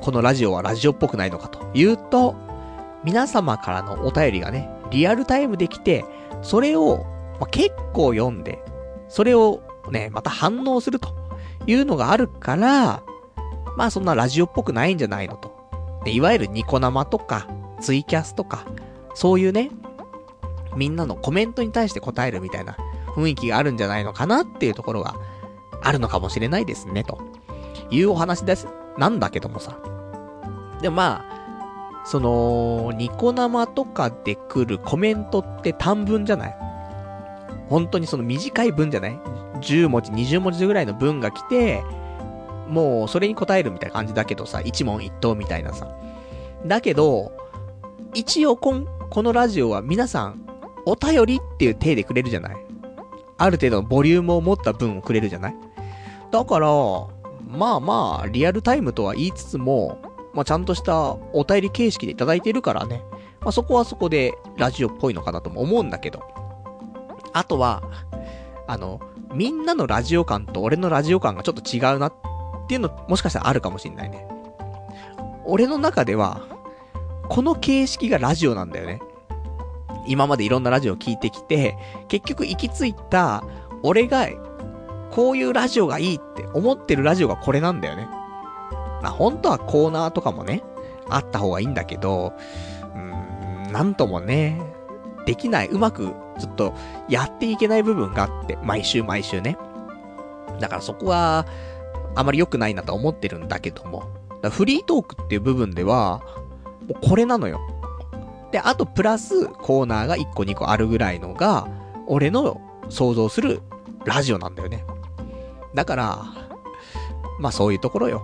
[0.00, 2.34] このラジオはラジオっぽくないのかというと、
[3.04, 6.04] 皆様からのお便りがね、リアルタイムできて、
[6.42, 7.04] それを、
[7.38, 8.62] まあ、結構読んで、
[9.08, 11.14] それをね、また反応すると
[11.66, 13.02] いうのがあるから、
[13.76, 15.58] まあそんなラジオっぽくないんじゃないのと。
[16.06, 17.46] いわゆるニコ生とか、
[17.80, 18.64] ツイキャスとか、
[19.14, 19.70] そういうね、
[20.76, 22.76] みんなのコメントに対して答えるみたいな
[23.14, 25.14] 雰囲気があるんじゃないのかなっていうところが
[25.82, 27.18] あるのかもしれないですね、と
[27.90, 28.68] いうお話です、
[29.00, 29.78] なんだけどもさ。
[30.82, 36.56] でもまあ、その、ニコ生とかで来るコメントって短文じゃない？
[37.68, 39.18] 本当にその短い文じゃない
[39.60, 41.82] ?10 文字、20文字ぐらいの文が来て、
[42.68, 45.88] もうそれに答えるみたいな感じだけどさ、一問一答みたいなさ。
[46.66, 47.32] だけど、
[48.12, 50.46] 一応こん、このラジオは皆さん
[50.84, 52.56] お便りっていう体でくれるじゃない？
[53.38, 55.54] ある程度のボリュームを持った分をくれるじゃない？
[56.30, 56.68] だから、
[57.50, 60.00] まあまあ、リアルタイムとは言いつつも、
[60.32, 63.02] まあちゃんとしたお便り形式でいただいてるからね。
[63.40, 66.22] まあそこはそこでラジオっぽいのかなとも思うんだけど。
[67.32, 67.82] あとは、
[68.66, 69.00] あの、
[69.34, 72.14] みんなのラジオ感と俺のラジオ感がちょっと違うなっ
[72.68, 74.26] ていうのもしかしたらあるかもしんないね。
[75.44, 76.42] 俺の中では、
[77.28, 79.00] この形式がラジオなんだよね。
[80.06, 81.76] 今までいろんなラジオを聞いてきて、
[82.08, 83.44] 結局行き着いた、
[83.82, 84.28] 俺が、
[85.10, 88.08] こういうラジオがいいって思ってるラジオがこれなんだよね。
[89.02, 90.62] まあ、本当はコーナーとかもね、
[91.08, 92.32] あった方がいいんだけど、
[92.94, 94.60] うーん、なんともね、
[95.26, 96.74] できない、うまく、ちょっと、
[97.08, 99.58] やっていけない部分があって、毎週毎週ね。
[100.60, 101.46] だからそこは、
[102.14, 104.04] あまり良くないなと思ってるんだけども。
[104.50, 106.22] フリートークっていう部分では、
[106.88, 107.60] もうこれなのよ。
[108.52, 111.68] で、あとプラスコーナーが1個2個あるぐらいのが、
[112.06, 113.60] 俺の想像する
[114.04, 114.84] ラジオなんだよね。
[115.74, 116.24] だから、
[117.38, 118.22] まあそういうところよ。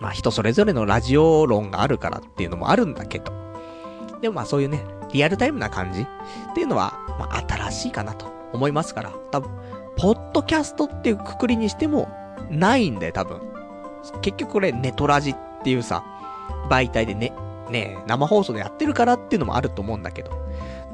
[0.00, 3.32] まあ人それぞれのラジオ論があるからっていうのもあるんだけど。
[4.20, 6.06] でもまあそういうね、リアルタイムな感じっ
[6.54, 9.12] ていうのは、まあ新しいかなと思いますから。
[9.30, 9.50] 多分、
[9.96, 12.08] ポッドキャストっていうくくりにしても、
[12.50, 13.40] ないんだよ、多分。
[14.20, 16.04] 結局これネトラジっていうさ、
[16.68, 17.32] 媒体でね、
[17.70, 20.30] ね、生放送でやってるからっていうのもあると思うんだけど。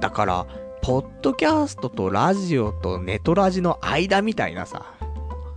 [0.00, 0.46] だから、
[0.82, 4.94] ポッドキャストとラジオとネトラジの間みたいなさ、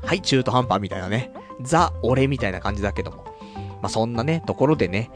[0.03, 3.25] はい、中途半端みたいなね、ザ・俺みたいな感じだけども。
[3.81, 5.09] まあ、そんなね、ところでね。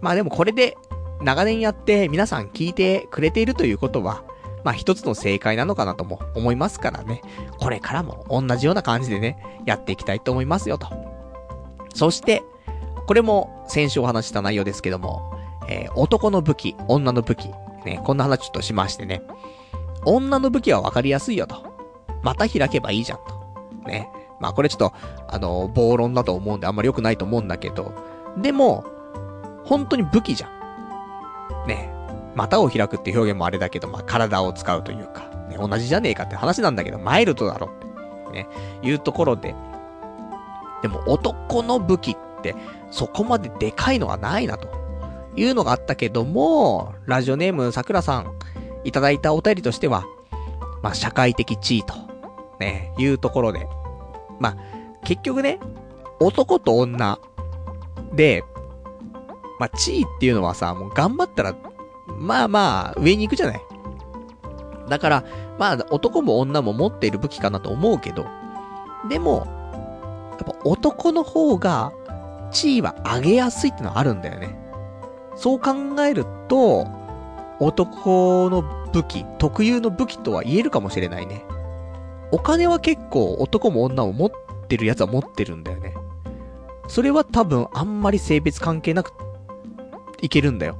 [0.00, 0.76] まあでもこれで、
[1.22, 4.24] 長年やって皆さん聞いてくれているということは、
[4.64, 7.22] まあ一つの正解なのかなとも思いますからね。
[7.58, 10.88] これからも同じような感じでね、やっていきたいと思いますよと。
[11.94, 12.42] そして、
[13.06, 15.32] これも先週お話した内容ですけども、
[15.68, 17.46] えー、男の武器、女の武器、
[17.84, 19.22] ね、こんな話ちょっとしましてね。
[20.04, 21.72] 女の武器はわかりやすいよと。
[22.22, 23.88] また開けばいいじゃんと。
[23.88, 24.08] ね。
[24.42, 24.92] まあこれちょっと、
[25.28, 27.94] あの、暴論だと思うんであんまり良くないと思うんだけど、
[28.36, 28.84] でも、
[29.64, 31.68] 本当に武器じゃん。
[31.68, 31.90] ね。
[32.34, 37.70] 股を開くって表現もあれだけど、まあ、体を使うというか、ね、同じじゃねえかって話なんだけど、マイルドだろ
[38.28, 38.48] って、ね、
[38.82, 39.54] いうところで、
[40.82, 42.56] でも男の武器って、
[42.90, 44.82] そこまででかいのはないなと。
[45.34, 48.32] いうのがあったけども、ラジオネーム桜さん、
[48.84, 50.04] いただいたお便りとしては、
[50.82, 51.94] まあ、社会的地位と、
[52.60, 53.66] ね、いうところで、
[54.42, 54.56] まあ、
[55.04, 55.60] 結局ね、
[56.20, 57.18] 男と女
[58.12, 58.44] で、
[59.60, 61.54] まあ、地位っていうのはさ、もう頑張ったら、
[62.18, 63.60] まあまあ、上に行くじゃない。
[64.88, 65.24] だから、
[65.58, 68.26] まあ、男も女も持っている武器かなと思うけど、
[69.08, 69.46] でも、
[70.32, 71.92] やっぱ男の方が、
[72.50, 74.58] 地位は上げやすいってのはあるんだよね。
[75.36, 76.86] そう考えると、
[77.60, 78.62] 男の
[78.92, 81.44] 武器、特有の武器とは言えるかもしれないね。
[82.32, 84.30] お金は結構男も女も持っ
[84.66, 85.94] てるやつは持ってるんだよね。
[86.88, 89.12] それは多分あんまり性別関係なく
[90.20, 90.78] いけるんだよ。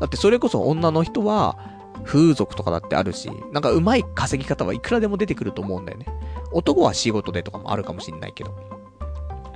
[0.00, 1.58] だってそれこそ女の人は
[2.04, 6.06] 風俗とかだってあるし、なんか上手い稼ぎ方はいくらでも出てくると思うんだよね。
[6.52, 8.54] 男は仕事でとかもあるかもしんないけど。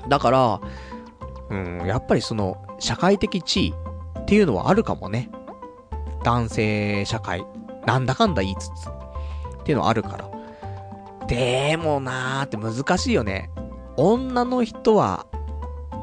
[0.09, 0.61] だから、
[1.51, 3.75] うん、やっぱりその、社会的地位
[4.21, 5.31] っていうのはあるかもね。
[6.23, 7.45] 男性社会、
[7.87, 10.40] なんだかんだ言いつつ、っていうのはあるから。
[11.31, 13.51] でもなーって難しいよね。
[13.97, 15.27] 女の人は、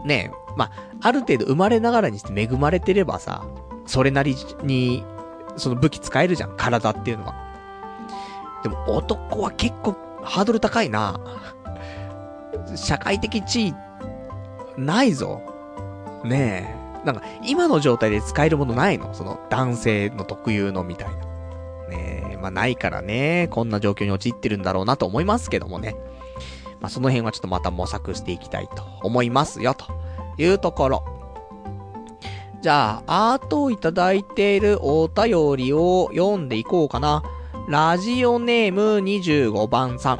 [0.06, 0.72] ね、まあ、
[1.02, 3.46] ある程度生まれながらにして恵まれてればさ、
[3.86, 5.04] それなりに、
[5.58, 7.36] その武器使えるじゃん、体っていうのは。
[8.64, 11.20] でも男は結構ハードル高いな。
[12.76, 13.76] 社会的地位、
[14.78, 15.42] ないぞ。
[16.24, 16.74] ね
[17.04, 17.06] え。
[17.06, 19.14] なんか、今の状態で使えるものないの？
[19.14, 21.16] その、男性の特有のみたいな。
[21.90, 25.96] ねえ、まあないからね、こんな状況に陥ってるんだろうなと思いますけどもね。
[26.80, 29.86] まあその辺はちょっとまた模索していきたいと思いますよ、と
[30.38, 31.04] いうところ。
[32.62, 37.24] じゃあ、あといただいているお便りを読んでいこうかな。
[37.68, 40.20] ラジオネーム25番さん。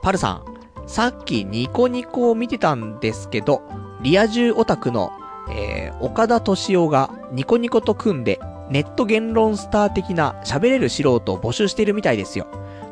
[0.00, 0.44] パルさん、
[0.86, 3.62] さっきニコニコを見てたんですけど、
[4.00, 5.12] リア充オタクの
[5.50, 8.38] えー、岡田敏夫がニコニコと組んで、
[8.70, 12.46] ネット言論スター的な喋れる素人を募集してるみたいですよ。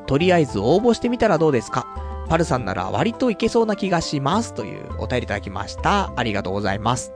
[0.06, 1.86] とりあえず応募してみたらどうですか？
[2.28, 4.54] パルさんなら割といけそうな気がします。
[4.54, 6.12] というお便りいただきました。
[6.16, 7.12] ありがとうございます。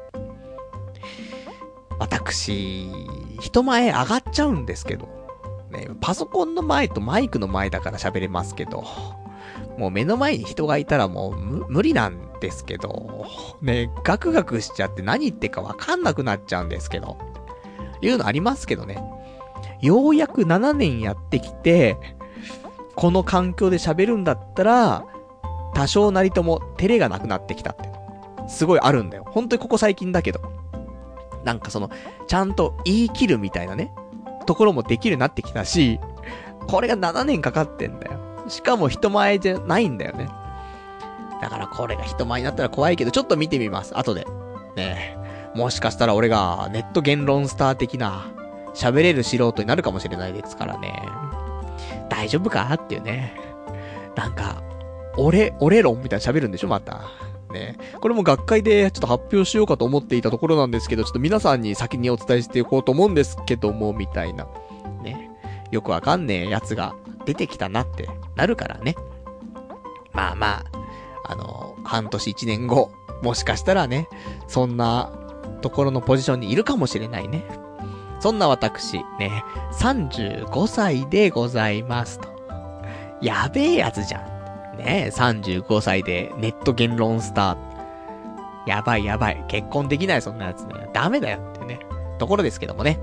[1.99, 2.91] 私、
[3.41, 5.09] 人前上がっちゃうんですけど。
[5.71, 8.85] ね、パソコンの前とマイクの前だから喋れますけど。
[9.81, 11.37] もう目の前に人がいたらもう
[11.71, 13.27] 無理なんですけど、
[13.63, 17.17] ね、ガクガクしちゃって何言ってかわかんなくなっちゃうんですけど、
[18.03, 19.03] いうのありますけどね。
[19.81, 21.97] ようやく7年やってきて、
[22.95, 25.07] この環境で喋るんだったら、
[25.73, 27.91] 多少なりとも照れがなくなってきたって。
[28.49, 29.25] すごいあるんだよ。
[29.31, 30.43] 本当にここ最近だけど。
[31.43, 31.89] なんかその、
[32.27, 33.95] ちゃんと言い切るみたいなね、
[34.45, 35.99] ところもできるようになってきたし、
[36.69, 38.30] これが7年かかってんだよ。
[38.51, 40.29] しかも人前じゃないんだよね。
[41.41, 43.97] だからこれが人前になったら怖いけど、ちょっと見てみます。
[43.99, 44.27] 後で。
[44.77, 45.21] ねえ
[45.55, 48.33] もしかしたら俺がネット言論スター的な
[48.75, 51.03] 喋れる素人になるかもしれないですからね。
[52.09, 53.35] 大丈夫かっていうね。
[54.15, 54.63] なんか、
[55.17, 57.03] 俺、俺論みたいな喋るんでしょまた。
[57.53, 57.77] ね。
[58.01, 64.47] これも学会でちょっと発表しようかと思っていたところなんですけど、ちょっと皆さんに先にお伝えしていこうと思うんですけども、みたいな。
[65.71, 66.95] よくわかんねえやつが
[67.25, 68.95] 出てきたなってなるからね。
[70.13, 70.65] まあまあ、
[71.25, 72.91] あの、半年一年後、
[73.23, 74.09] もしかしたらね、
[74.49, 75.13] そんな
[75.61, 77.45] ところのポジションにいるかもしれないね。
[78.19, 82.29] そんな私、ね、35歳でございますと。
[83.23, 84.77] やべえやつじゃん。
[84.79, 87.59] ね35歳でネット言論スター。
[88.67, 89.45] やばいやばい。
[89.49, 90.91] 結婚できないそんなやつね。
[90.93, 91.81] ダメだよってね。
[92.19, 92.99] ところですけどもね。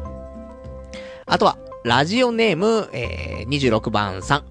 [1.26, 1.58] あとは、
[1.88, 4.46] ラジオネーム、えー、26番さん。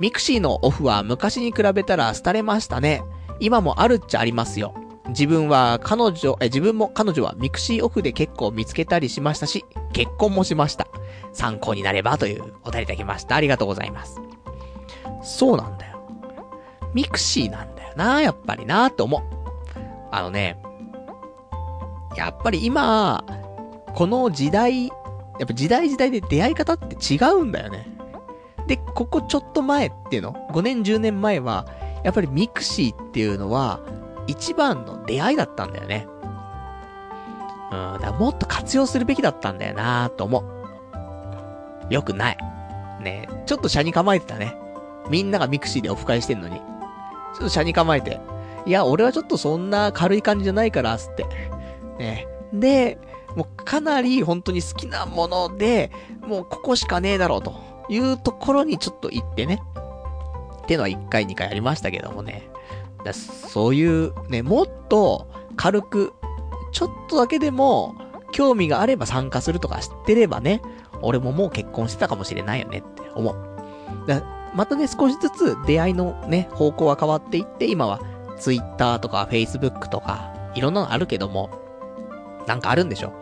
[0.00, 3.04] ミクシーのオフは昔に比べたら廃れましたね。
[3.38, 4.74] 今もあるっちゃありますよ。
[5.10, 10.88] 自分は彼女、え、自分も彼女はミクシーオフで結構見つけたりしましたし、結婚もしました。
[11.32, 13.36] 参考になればというお便りいただきました。
[13.36, 14.20] ありがとうございます。
[15.22, 16.02] そうなんだよ。
[16.94, 19.22] ミクシーなんだよな、やっぱりな、と思う。
[20.10, 20.60] あのね、
[22.16, 23.24] やっぱり今、
[23.94, 24.90] この時代、
[25.42, 27.84] やっぱ時代時代で出会い方って違うんだよね。
[28.68, 31.66] で、ここちょっと前っていうの ?5 年10年前は、
[32.04, 33.80] やっぱりミクシーっていうのは、
[34.28, 36.06] 一番の出会いだったんだよね。
[37.72, 40.44] うん、だからもっと活用するべきだったんだよなぁと思
[41.90, 41.92] う。
[41.92, 42.38] よくない。
[43.00, 44.54] ねちょっと斜に構えてたね。
[45.10, 46.58] みんながミクシーでオフ会してんのに。
[46.58, 48.20] ちょっと斜に構えて。
[48.64, 51.26] いや、俺はちょっとそんな軽い感じじゃないから、つって。
[51.98, 52.98] ねで、
[53.36, 55.90] もうかなり本当に好きなもので、
[56.26, 57.54] もうここしかねえだろうと
[57.88, 59.62] いうところにちょっと行ってね。
[60.62, 62.48] っていうのは1回2回ありましたけどもね。
[63.04, 66.12] だそういうね、もっと軽く、
[66.72, 67.94] ちょっとだけでも
[68.30, 70.62] 興味があれば参加するとか知ってればね、
[71.02, 73.36] 俺ももう結婚してたかもしれないよねって思う。
[74.06, 74.22] だ
[74.54, 78.00] またね、少しずつ出会いのね、方向は変わっていって、今は
[78.38, 81.50] Twitter とか Facebook とか、いろんなのあるけども、
[82.46, 83.12] なんかあるんでしょ？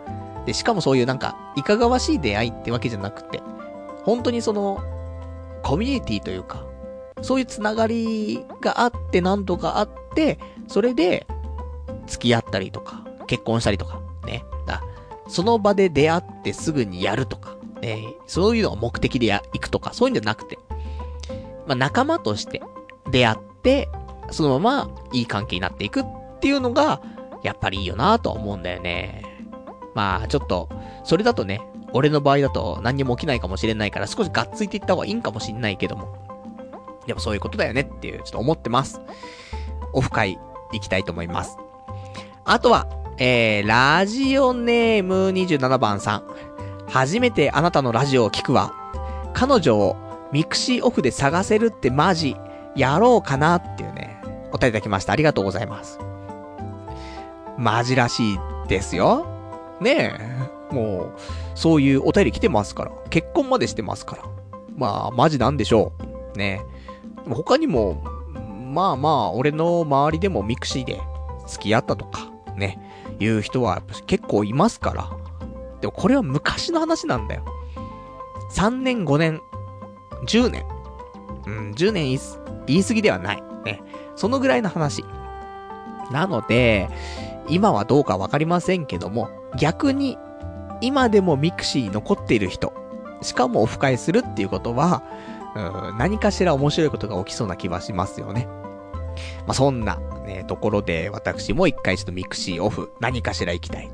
[0.46, 3.42] で、しかもそういうなんか、いかがわしい出会いってわけじゃなくて、
[4.04, 4.82] 本当にその、
[5.62, 6.64] コミュニティというか、
[7.22, 10.38] そういうつながりがあって何度かあって、
[10.68, 11.26] それで、
[12.06, 14.44] 付き合ったりとか、結婚したりとか、ね。
[14.66, 14.82] だ
[15.28, 18.14] その場で出会ってすぐにやるとか、ね。
[18.26, 20.58] そういうのが目的でや、行くとか、そういうんじゃなくて、
[21.66, 22.62] まあ、仲間として
[23.10, 23.88] 出会って、
[24.30, 26.04] そのままいい関係になっていくっ
[26.40, 27.02] ていうのが、
[27.42, 29.24] やっぱりいいよなと思うんだよね。
[29.94, 30.68] まあ、ちょっと、
[31.04, 31.60] それだとね、
[31.92, 36.14] 俺の場合だと何にも起きないかもしれないから少しがっついていった方がいいんかもしんないけども。
[37.06, 39.00] でもそういうことだよねっていう、ちょっと思ってます。
[39.92, 40.38] オフ会
[40.72, 41.56] 行きたいと思います。
[42.44, 42.86] あとは、
[43.18, 46.24] えー、ラジオネーム27番さん。
[46.88, 48.72] 初めてあなたのラジオを聞くわ。
[49.32, 49.96] 彼女を
[50.32, 52.36] ミクシーオフで探せるってマジ、
[52.76, 55.12] やろうかなっていうね、お答えいただきました。
[55.12, 55.98] ありがとうございます。
[57.60, 58.38] マジらしい
[58.68, 59.26] ですよ。
[59.80, 60.74] ねえ。
[60.74, 61.20] もう、
[61.54, 62.92] そういうお便り来てますから。
[63.10, 64.24] 結婚までしてますから。
[64.76, 65.92] まあ、マジなんでしょ
[66.34, 66.38] う。
[66.38, 66.62] ね
[67.28, 67.30] え。
[67.30, 68.02] 他にも、
[68.72, 71.00] まあまあ、俺の周りでもミクシーで
[71.46, 72.78] 付き合ったとか、ね、
[73.18, 75.10] いう人は結構いますから。
[75.82, 77.44] でもこれは昔の話なんだよ。
[78.52, 79.42] 3年、5年、
[80.26, 80.64] 10年。
[81.46, 82.18] うん、10年
[82.66, 83.42] 言い過ぎではない。
[83.64, 83.82] ね。
[84.16, 85.04] そのぐらいの話。
[86.10, 86.88] なので、
[87.50, 89.28] 今はどうかわかりませんけども、
[89.58, 90.16] 逆に、
[90.80, 92.72] 今でもミクシー残っている人、
[93.20, 95.02] しかもオフ会するっていうことは、
[95.54, 98.46] うん、何かしら面白いことが起きそうな気はしますよね。
[99.46, 103.90] まあ、そんな、ね、ところで、私も一回ちょっとミクシーオフ、何かしら行きたい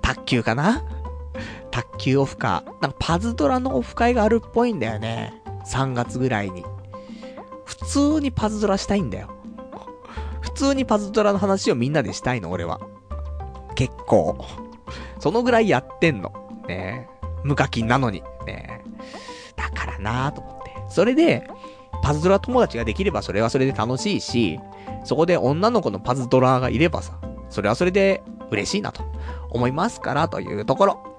[0.00, 0.82] 卓球かな？
[1.70, 2.64] 卓球オフか。
[2.80, 5.40] なんかパズドラのオフ会があるっぽいんだよね。
[5.66, 6.64] 3月ぐらいに。
[7.64, 9.28] 普通にパズドラしたいんだよ。
[10.50, 12.80] 普通にパズドラの話をみんなでしたいの、俺は。
[13.76, 14.44] 結構。
[15.20, 16.32] そのぐらいやってんの。
[16.66, 17.08] ね
[17.44, 18.22] 無課金なのに。
[18.46, 18.82] ね
[19.56, 20.74] だからなぁと思って。
[20.88, 21.48] それで、
[22.02, 24.58] パズドラ友達ができればそれはそれで楽しいし、
[25.04, 27.18] そこで女の子のパズドラがいればさ、
[27.48, 29.04] それはそれで嬉しいなと
[29.50, 31.10] 思いますからというところ。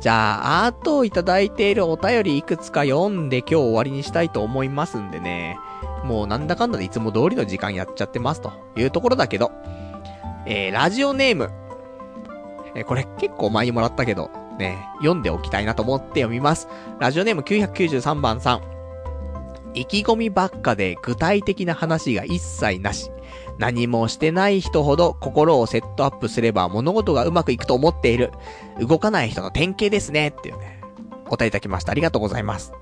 [0.00, 5.58] じゃあ、あといただいているお便りいくつか読んで今日終わりにしたいと思いますんでね。
[6.04, 9.52] もうなんだかんだでいつも通りの時間やっちゃってますというところだけど。
[10.44, 11.50] えー、ラジオネーム。
[12.74, 16.68] えー、これ結構前にもらったけど、ね、読んでおきたいなと思って読みます。
[16.98, 18.62] ラジオネーム993番さん。
[19.74, 23.10] 意気込みばっかで具体的な話が一切なし。
[23.58, 28.32] 何もしてない人ほど心をセットアップすれば物事がうまくいくと思っている。
[28.80, 30.28] 動かない人の典型ですね。
[30.28, 30.80] っていうね。
[31.28, 31.92] 答えいただきました。
[31.92, 32.72] ありがとうございます。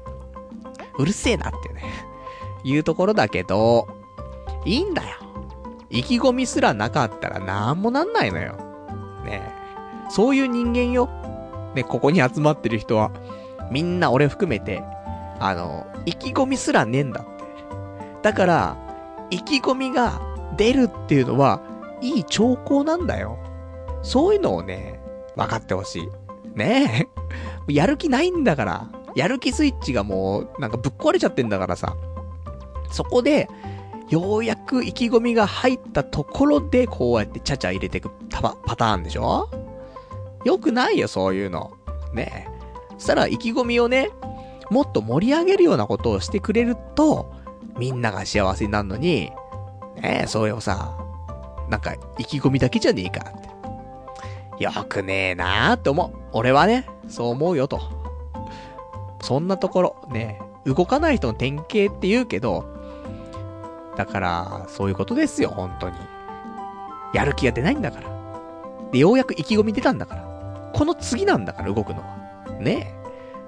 [0.99, 2.10] うるせえなっていうね。
[2.65, 3.89] いうところだけど、
[4.65, 5.17] いいんだよ。
[5.89, 8.57] 意気込みすらなかったらなんもなんないのよ。
[9.25, 9.43] ね
[10.09, 11.09] そういう人間よ。
[11.75, 13.11] ね、ここに集まってる人は、
[13.71, 14.83] みんな俺含めて、
[15.39, 17.31] あの、意気込みすらねえんだって。
[18.23, 18.77] だから、
[19.31, 20.21] 意気込みが
[20.57, 21.61] 出るっていうのは、
[22.01, 23.39] いい兆候なんだよ。
[24.03, 25.01] そういうのをね、
[25.37, 26.09] 分かってほしい。
[26.55, 27.09] ね
[27.69, 27.73] え。
[27.73, 28.89] やる気ないんだから。
[29.15, 31.97] やる気スイッチがもう、なんかぶっ壊れちゃってんだからさ。
[32.91, 33.49] そこで、
[34.09, 39.49] ようやく意気込みが入ったところで、こうやってちゃちゃ入れていくパターンでしょ？
[40.45, 41.73] よくないよ、そういうの。
[42.13, 42.95] ねえ。
[42.99, 44.11] そしたら意気込みをね、
[44.71, 47.33] もっと盛り上げるようなことをしてくれると、
[47.79, 49.33] みんなが幸せになるのに、
[49.97, 50.97] ねえ、そうよさ、
[51.69, 53.41] なんか、意気込みだけじゃねえかっ
[54.59, 54.65] て。
[54.65, 56.19] よくねえなーって思う。
[56.33, 57.81] 俺はね、そう思うよと。
[59.23, 62.70] そんなところ、ね、動かない人の典型って言うけど、
[64.01, 65.97] だから、そういうことですよ、本当に。
[67.13, 68.09] やる気が出ないんだから。
[68.93, 70.71] で、ようやく意気込み出たんだから。
[70.73, 72.17] この次なんだから、動くのは。
[72.59, 72.95] ね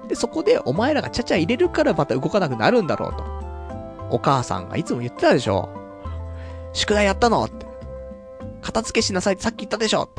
[0.05, 0.09] え。
[0.09, 3.23] で、そこでお前らがちゃちゃ入れるからまた動かなくなるんだろうと。
[4.11, 5.69] お母さんがいつも言ってたでしょ。
[6.71, 7.65] 宿題やったのって。
[8.61, 10.09] 片付けしなさいってさっき言ったでしょ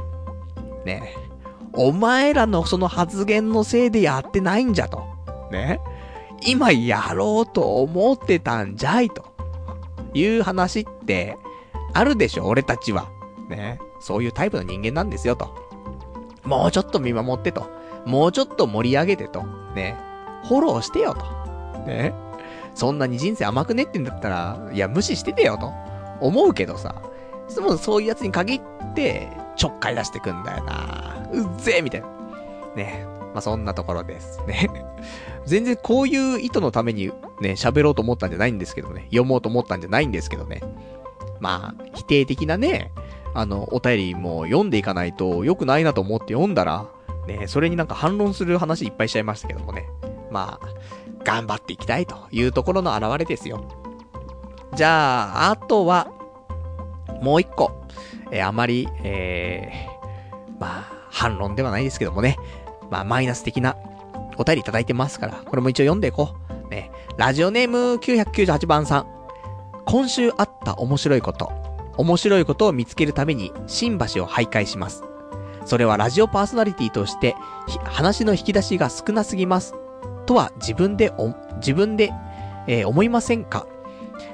[0.84, 1.24] ねえ。
[1.74, 5.04] お前らのその発言のせいでやってないんじゃと。
[5.52, 5.78] ね。
[6.44, 9.33] 今やろうと思ってたんじゃいと。
[10.14, 11.36] いう話って、
[11.92, 13.10] あるでしょ俺たちは。
[13.48, 13.78] ね。
[14.00, 15.54] そういうタイプの人間なんですよと。
[16.44, 17.70] もうちょっと見守ってと。
[18.06, 19.42] もうちょっと盛り上げてと。
[19.74, 19.96] ね。
[20.48, 21.24] フォローしてよと。
[21.86, 22.14] ね。
[22.74, 25.72] そんなに人生甘くねってんだったら、いや、無視しててよと。
[26.20, 26.94] 思うけどさ。
[27.54, 28.60] でもそういうやつに限っ
[28.94, 31.26] て、ちょっかい出してくんだよな。
[31.32, 32.08] うっぜえみたいな。
[32.74, 33.06] ね。
[33.32, 34.68] まあ、そんなところですね。
[35.46, 37.08] 全然こういう意図のために
[37.40, 39.04] ね、喋ろうと思ったんじゃないんですけどね。
[39.06, 40.60] 読もうと思ったんじゃないんですけどね。
[41.40, 42.92] まあ、否定的なね、
[43.34, 46.86] あの、お便りも読んでいかないと良くないなと思って読んだら、
[47.26, 49.88] ね、それになんか反論する話いっぱいしちゃいましたけどもね。
[50.30, 50.68] まあ、
[51.24, 53.68] 頑張っていきたいというところの表れですよ。
[54.74, 56.10] じゃあ、あとは、
[57.22, 57.84] もう一個。
[58.30, 62.36] え、あまり、えー、まあ、反論ではないですけどもね。
[62.90, 63.76] まあ、マイナス的な
[64.38, 66.34] お便りいただいてますから、これも一応読んでいこ
[66.66, 66.68] う。
[66.68, 66.90] ね。
[67.16, 69.06] ラジオネーム998番さん。
[69.86, 71.52] 今週あった面白いこと。
[71.96, 75.04] 面白いことを見つけるために新橋を徘徊します。
[75.64, 77.36] それはラジオパーソナリティとして、
[77.84, 79.74] 話の引き出しが少なすぎます。
[80.26, 81.12] とは自分で
[81.56, 82.12] 自分で、
[82.66, 83.66] えー、思いませんか？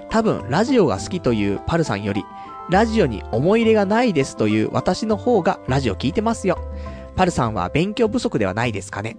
[0.08, 2.24] 多分、ラジオが好きというパルさんより、
[2.68, 6.58] ラジオに思い入れがないですという私の方がラジオ聞いてますよ。
[7.16, 9.16] パルさんは勉強不足ではないですかね？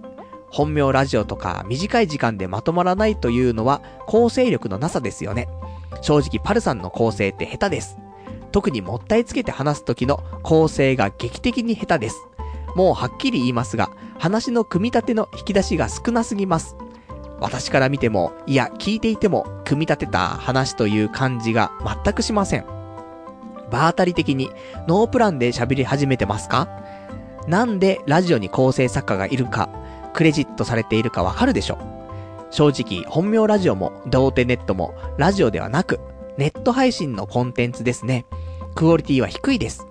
[0.52, 5.48] 本名ラジオとか短い時間でまとまらないというのは構成力のなさですよね。
[6.02, 7.96] 正直パルさんの構成って下手です。
[8.52, 12.16] 特にもったいつけて話す時の構成が劇的に下手です。
[12.76, 16.76] もうはっきり言いますが、話の組み立ての引き出しが少なすぎます。
[17.40, 21.72] 私から見ても、いや、聞いていても、組み立てた話という感じが
[22.04, 22.66] 全くしません。
[23.70, 24.50] 場当たり的に、
[24.86, 26.68] ノープランで喋り始めてますか？
[27.48, 29.68] なんでラジオに構成作家がいるか、
[30.14, 31.78] クレジットされているかわかるでしょ
[32.50, 36.00] 正直、本名ラジオも、童貞ネットも、ラジオではなく、
[36.36, 38.26] ネット配信のコンテンツですね。
[38.74, 39.86] クオリティは低いです。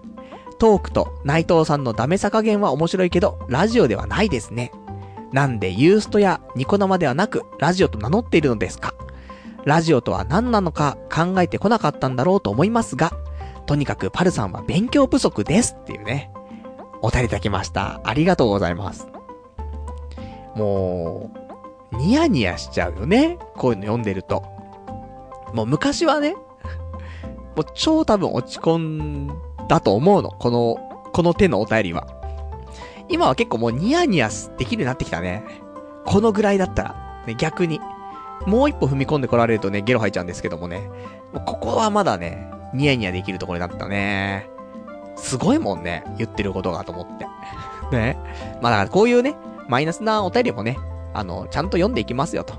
[0.60, 4.72] トークと内藤さんのダメさ加減は面白いけど、ラジオではないですね。
[5.32, 8.94] なんでユーストやニコ生ではなく、ラジオと名乗っているのですか
[9.66, 13.12] ラジオとは何なのか考えてこなかったんだろうと思いますが、
[13.66, 16.32] とにかくパルさんは勉強不足ですっていうね、
[17.02, 18.02] お便りいただきました。
[18.04, 19.08] ありがとうございます。
[20.56, 21.30] も
[21.92, 23.38] う、ニヤニヤしちゃうよね。
[23.56, 24.44] こういうの読んでると。
[25.54, 26.36] もう昔はね、
[27.56, 30.30] もう超多分落ち込んだと思うの。
[30.32, 30.78] この、
[31.12, 32.08] この手のお便りは。
[33.10, 35.44] 今は結構もうニヤニヤできるようになってきたね。
[36.06, 36.96] このぐらいだったら、
[37.28, 37.80] ね、逆に。
[38.46, 40.90] もう一歩踏み込んでこられるとね、ゲロ吐いちゃうんですけどもね。
[41.34, 44.50] もうここはまだね、ニヤニヤできるところになったね。
[45.16, 47.28] すごいもんね、言ってることがと思って。
[47.96, 48.18] ね。
[48.62, 49.36] まあだからこういうね、
[49.72, 50.78] マイナスなお便りもね、
[51.14, 52.56] あの、ちゃんと読んでいきますよと。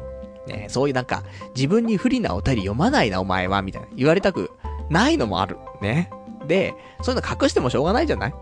[0.47, 1.25] ね、そういうなんか、
[1.55, 3.89] 自分に不利なお便り読まないなお前は、みたいな。
[3.95, 4.51] 言われたく
[4.89, 5.59] ないのもある。
[5.83, 6.09] ね。
[6.49, 8.35] で、そういうの隠してもしょうがないじゃない？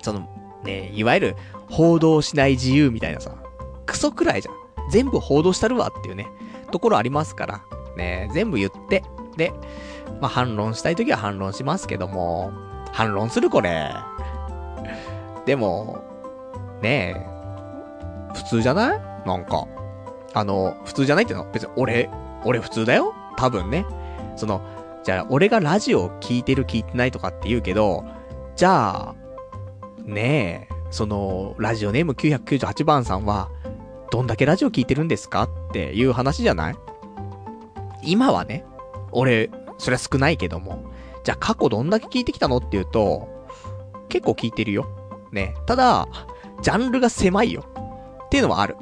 [0.00, 0.26] その、
[0.64, 1.36] ね、いわゆる、
[1.68, 3.36] 報道しない自由みたいなさ、
[3.84, 4.54] クソくらいじゃん。
[4.90, 6.26] 全部報道したるわっていうね、
[6.70, 7.62] ところありますから、
[7.98, 9.04] ね、全部言って、
[9.36, 9.52] で、
[10.22, 12.50] まあ、反論したいときは反論しますけども、
[12.92, 13.90] 反論するこれ。
[15.44, 16.02] でも、
[16.80, 17.33] ねえ、
[18.34, 19.00] 普通じゃない？
[19.26, 19.66] なんか。
[20.34, 21.50] あの、普通じゃないっての？
[21.52, 22.10] 別に俺、
[22.44, 23.86] 俺普通だよ多分ね。
[24.36, 24.60] その、
[25.04, 28.04] じゃあ、俺がラジオ聞いてる聞いてないとかって言うけど、
[28.56, 29.14] じゃあ、
[30.04, 33.50] ねえ、その、ラジオネーム998番さんは、
[34.10, 36.76] どんだけラジオ聞いてるんですかっていう話じゃない？
[38.02, 38.64] 今はね、
[39.12, 40.84] 俺、それは少ないけども、
[41.22, 43.28] じゃあ過去どんだけ聞いてきたのっていうと、
[44.08, 44.86] 結構聞いてるよ。
[45.32, 45.54] ね。
[45.66, 46.06] ただ、
[46.62, 47.64] ジャンルが狭いよ。
[48.34, 48.76] っていうのはある。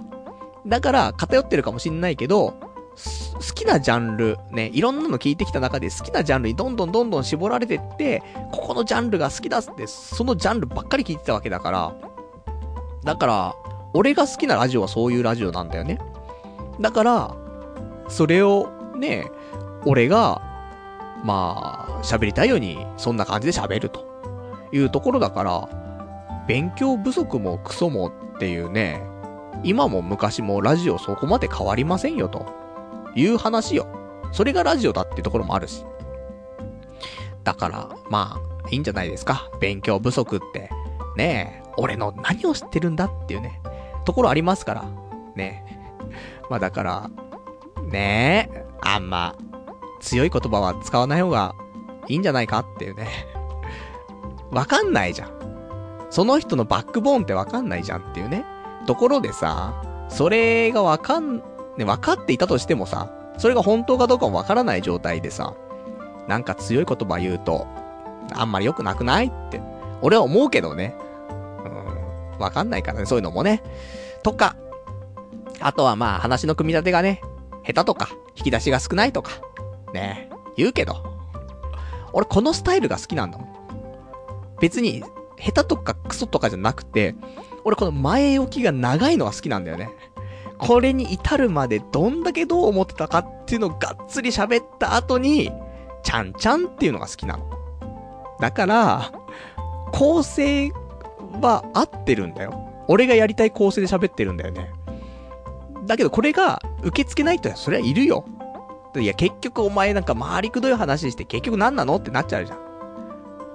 [0.66, 11.94] だから、偏ってるかもしんないけど、好きなジャンル、ね、いろんなの聞いてきた中で好きなジャンルにどんどんどんどん絞られてって、ここのジャンルが好きだって、そのジャンルばっかり聞いてたわけだから、
[13.04, 13.54] だから、
[13.92, 15.98] 俺が好きなラジオはそういうラジオなんだよね。
[16.80, 17.36] だから、
[18.08, 19.30] それをね、
[19.84, 20.40] 俺が、
[21.24, 24.06] まあ、喋りたいように、そんな感じで喋ると
[24.72, 25.68] いうところだから、
[26.48, 29.11] 勉強不足もクソもっていうね、
[29.64, 32.62] 今も昔もラジオそこまで変わりませんよと。
[33.14, 33.86] いう話よ。
[34.32, 35.84] それがラジオだっていうところもあるし。
[37.44, 39.50] だから、まあ、いいんじゃないですか。
[39.60, 40.70] 勉強不足って。
[41.16, 43.60] ねえ、俺の何を知ってるんだっていうね、
[44.04, 44.84] ところありますから。
[45.36, 45.76] ねえ。
[46.48, 47.10] まあだから、
[47.82, 49.34] ねえ、あんま、
[50.00, 51.54] 強い言葉は使わない方が
[52.08, 53.08] いいんじゃないかっていうね。
[54.50, 55.30] わかんないじゃん。
[56.10, 58.44] その人のバックボーンってわかんないじゃんっていうね。
[58.86, 59.74] ところでさ、
[60.08, 61.42] それがわかん
[61.76, 65.54] ね、分かっていたとしてもさ、それが本当かどうかも分からない状態でさ、
[66.28, 67.66] なんか強い言葉言うと、
[68.34, 69.60] あんまり良くなくないって、
[70.02, 70.94] 俺は思うけどね。
[71.64, 72.38] うん。
[72.38, 73.62] わかんないからね、そういうのもね。
[74.22, 74.56] とか、
[75.60, 77.20] あとはまあ話の組み立てがね、
[77.64, 79.32] 下手とか、引き出しが少ないとか、
[79.92, 81.02] ね、言うけど、
[82.12, 83.48] 俺このスタイルが好きなんだもん。
[84.60, 85.02] 別に、
[85.38, 87.14] 下手とかクソとかじゃなくて、
[87.64, 89.90] 俺この前置きが長いのが好きなんだよね。
[90.58, 95.50] これに至るまでどんだけどう思ってたかっていうのをがっつり喋った後に、
[96.04, 97.50] ちゃんちゃんっていうのが好きなの。
[98.40, 99.12] だから、
[99.92, 100.70] 構成
[101.40, 102.68] は合ってるんだよ。
[102.88, 104.70] 俺がやりたい構成で喋ってるんだよね。
[105.86, 108.24] だけどこれが受け付けない人はそれはいるよ。
[108.96, 111.96] いや、結局お前なんか回りくどい話して結局何なの？
[111.96, 112.58] ってなっちゃうじゃん。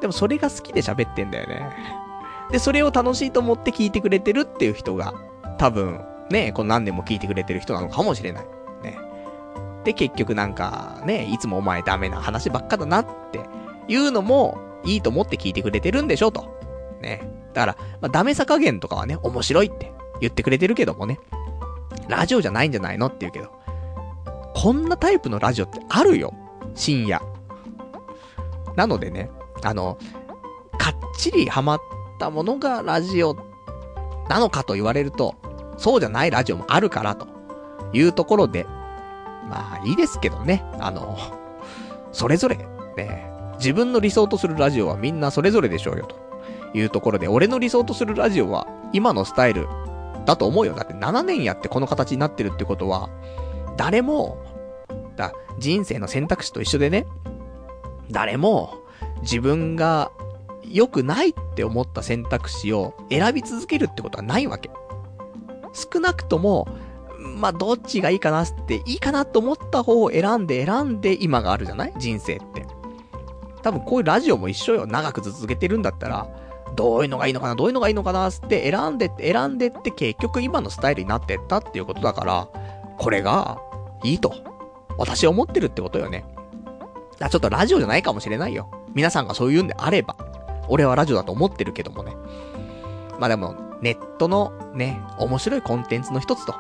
[0.02, 1.70] でもそれが好きで喋ってんだよね。
[2.52, 5.14] で、それを楽しいと思って聞いてくれてるっていう人が、
[5.58, 8.46] 多分、ね、この何年も聞いてくれてる人なのかもしれない。
[8.84, 8.98] ね。
[9.84, 13.42] で、結局なんか、ね、いつもお前ダメな話ばっかだなって
[13.88, 16.46] いうのも、いいと思って聞いてくれてるんでしょと。
[17.02, 17.30] ね。
[17.54, 19.92] だから、まあ、ダメさ加減とかはね、面白いって
[20.22, 21.20] 言ってくれてるけどもね。
[22.08, 23.52] ラジオじゃないんじゃないのって言うけど。
[24.54, 26.34] こんなタイプのラジオってあるよ。
[26.74, 27.22] 深夜。
[28.76, 29.30] なのでね、
[29.64, 29.98] あの、
[30.78, 31.80] かっちりハマっ
[32.20, 33.36] たものがラジオ
[34.30, 35.36] なのかと言われると、
[35.78, 37.28] そうじゃないラジオもあるからと
[37.94, 38.66] いうところで、
[39.50, 41.18] まあいいですけどね、あの、
[42.12, 42.58] それぞれ、
[42.98, 46.16] ね、自分の理想とするラジオはみんなそれぞれでしょうよと
[46.78, 49.68] いうところで、俺の理想とするラジオは今のスタイル
[50.26, 50.74] だと思うよ。
[50.74, 53.10] だって7年やってこの形になってるってことは、
[53.78, 54.38] 誰も、
[55.16, 57.08] だ、人生の選択肢と一緒でね、
[58.12, 58.74] 誰も
[59.22, 60.12] 自分が
[60.70, 64.70] 良くないって思った選択肢を選び続けるってことはないわけ。
[65.74, 66.68] 少なくとも、
[67.20, 71.94] まあ、どっちがいいかなって、いいかなと思った方を選んで選んで今があるじゃない？
[71.98, 72.66] 人生って。
[73.62, 74.88] 多分こういうラジオも一緒よ。
[74.88, 76.28] 長く続けてるんだったら、
[76.76, 82.48] どういうのがいいのかな、どういうのがいいのかなって選んで選んでって結局今のスタイルになってったっていうことだから、
[82.98, 83.60] これが
[84.04, 84.34] いいと。
[84.98, 86.26] 私は思ってるってことよね。
[87.20, 88.72] だちょっとラジオじゃないかもしれないよ。
[88.94, 90.16] 皆さんがそう言うんであれば。
[90.68, 92.16] 俺はラジオだと思ってるけどもね。
[93.20, 96.56] まあでも、ネットのね、面白いコンテンツの一つと、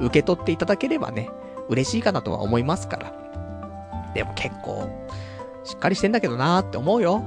[0.00, 1.30] 受け取っていただければね、
[1.68, 3.12] 嬉しいかなとは思いますから。
[4.14, 4.88] でも結構、
[5.64, 7.22] しっかりしてんだけどなーって思うよ。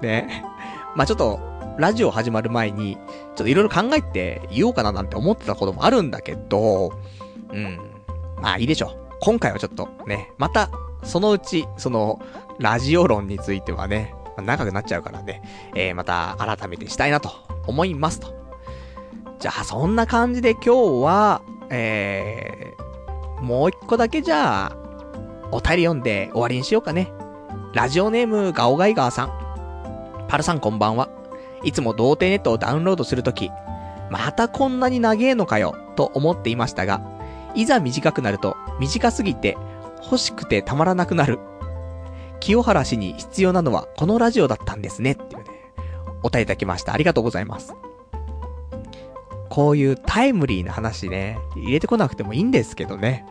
[0.00, 0.44] ね。
[0.94, 1.40] まあちょっと、
[1.78, 6.92] ラジオ始まる前に、ちょっといろいろ考えて言おうかななんて思ってたこともあるんだけど、
[7.52, 7.78] うん。
[8.40, 8.96] まあいいでしょう。
[9.20, 10.70] 今回はちょっとね、また、
[11.02, 12.20] そのうち、その、
[12.58, 15.42] ラジオ論についてはね、長くなっちゃうからね、
[15.74, 17.30] えー、また改めてしたいなと
[17.66, 18.34] 思いますと。
[19.38, 20.70] じゃあ、そんな感じで今日
[21.04, 24.76] は、えー、もう一個だけじゃあ、
[25.50, 27.12] お便り読んで終わりにしようかね。
[27.74, 30.26] ラジオネームガオガイガーさん。
[30.28, 31.08] パルさんこんばんは。
[31.64, 33.50] いつも童貞ネットをダウンロードするとき、
[34.10, 37.02] またこんなに長えのかよ、と思っていましたが、
[37.54, 39.56] いざ短くなると、短すぎて、
[40.02, 41.38] 欲しくてたまらなくなる
[42.42, 45.12] 清原氏に必要なのはこのラジオだったんですね。
[45.12, 45.44] っていうね、
[46.18, 46.92] お答えいただきました。
[46.92, 47.72] ありがとうございます。
[49.48, 53.24] こういうタイムリーな話ね、入れてこなくてもいいんですけどね。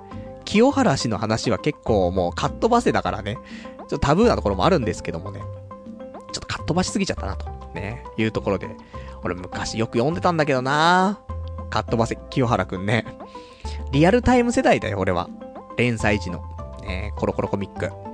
[0.45, 8.69] 清原氏の話は結構もうカットバセだからね、ちょっとタブーなところもあるんですけどもね、ちょっとカットバしすぎちゃったなと、ね、いうところで、
[9.25, 11.19] 俺昔よく読んでたんだけどな
[11.69, 13.05] カットバセ、清原くんね。
[13.91, 15.29] リアルタイム世代だよ、俺は。
[15.75, 16.41] 連載時の。
[16.81, 18.10] ねコロコロコミック。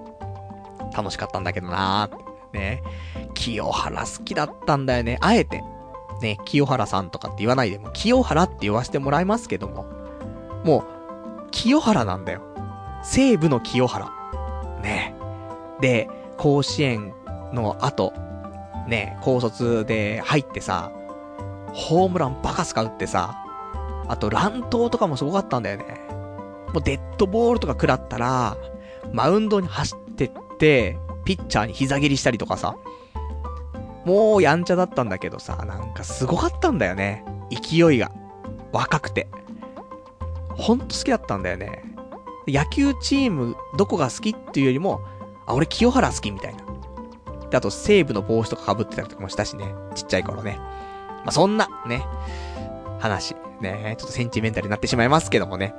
[0.98, 2.82] 楽しかったんだけどなーね。
[3.34, 5.18] 清原好きだったんだよね。
[5.22, 5.64] あえて、
[6.22, 9.86] ね、清原さんとかって言わないでも、清原って言わせてもらいますけども、
[10.64, 12.42] もう、清原なんだよ。
[13.04, 14.12] 西部の清原。
[14.82, 15.16] ね。
[15.80, 17.14] で、甲子園
[17.54, 18.14] の後、
[18.88, 20.92] ね、高卒で入ってさ、
[21.74, 23.44] ホームランバカスカ打ってさ、
[24.08, 26.02] あと乱闘とかもすごかったんだよね。
[26.74, 28.58] もうデッドボールとか食らったら、
[29.12, 30.07] マウンドに走って、
[30.58, 32.76] ピッチャーに膝蹴りしたりとかさ、
[34.06, 37.26] もうやんちゃだったんだけどさ、なんかすごかったんだよね。
[37.50, 38.12] 勢いが。
[38.72, 39.28] 若くて。
[40.56, 41.84] ほんと好きだったんだよね。
[42.48, 45.02] 野球チーム、どこが好きっていうよりも、
[45.46, 46.64] あ、俺清原好きみたいな。
[47.50, 49.66] で、あと西武の帽子とか被ってたりとかもしたしね。
[49.96, 50.58] ちっちゃい頃ね。
[50.58, 52.06] まあ、そんな、ね、
[53.00, 53.36] 話。
[53.62, 55.74] ね、ちょっとセンチメンタルになってしまいますけどもね。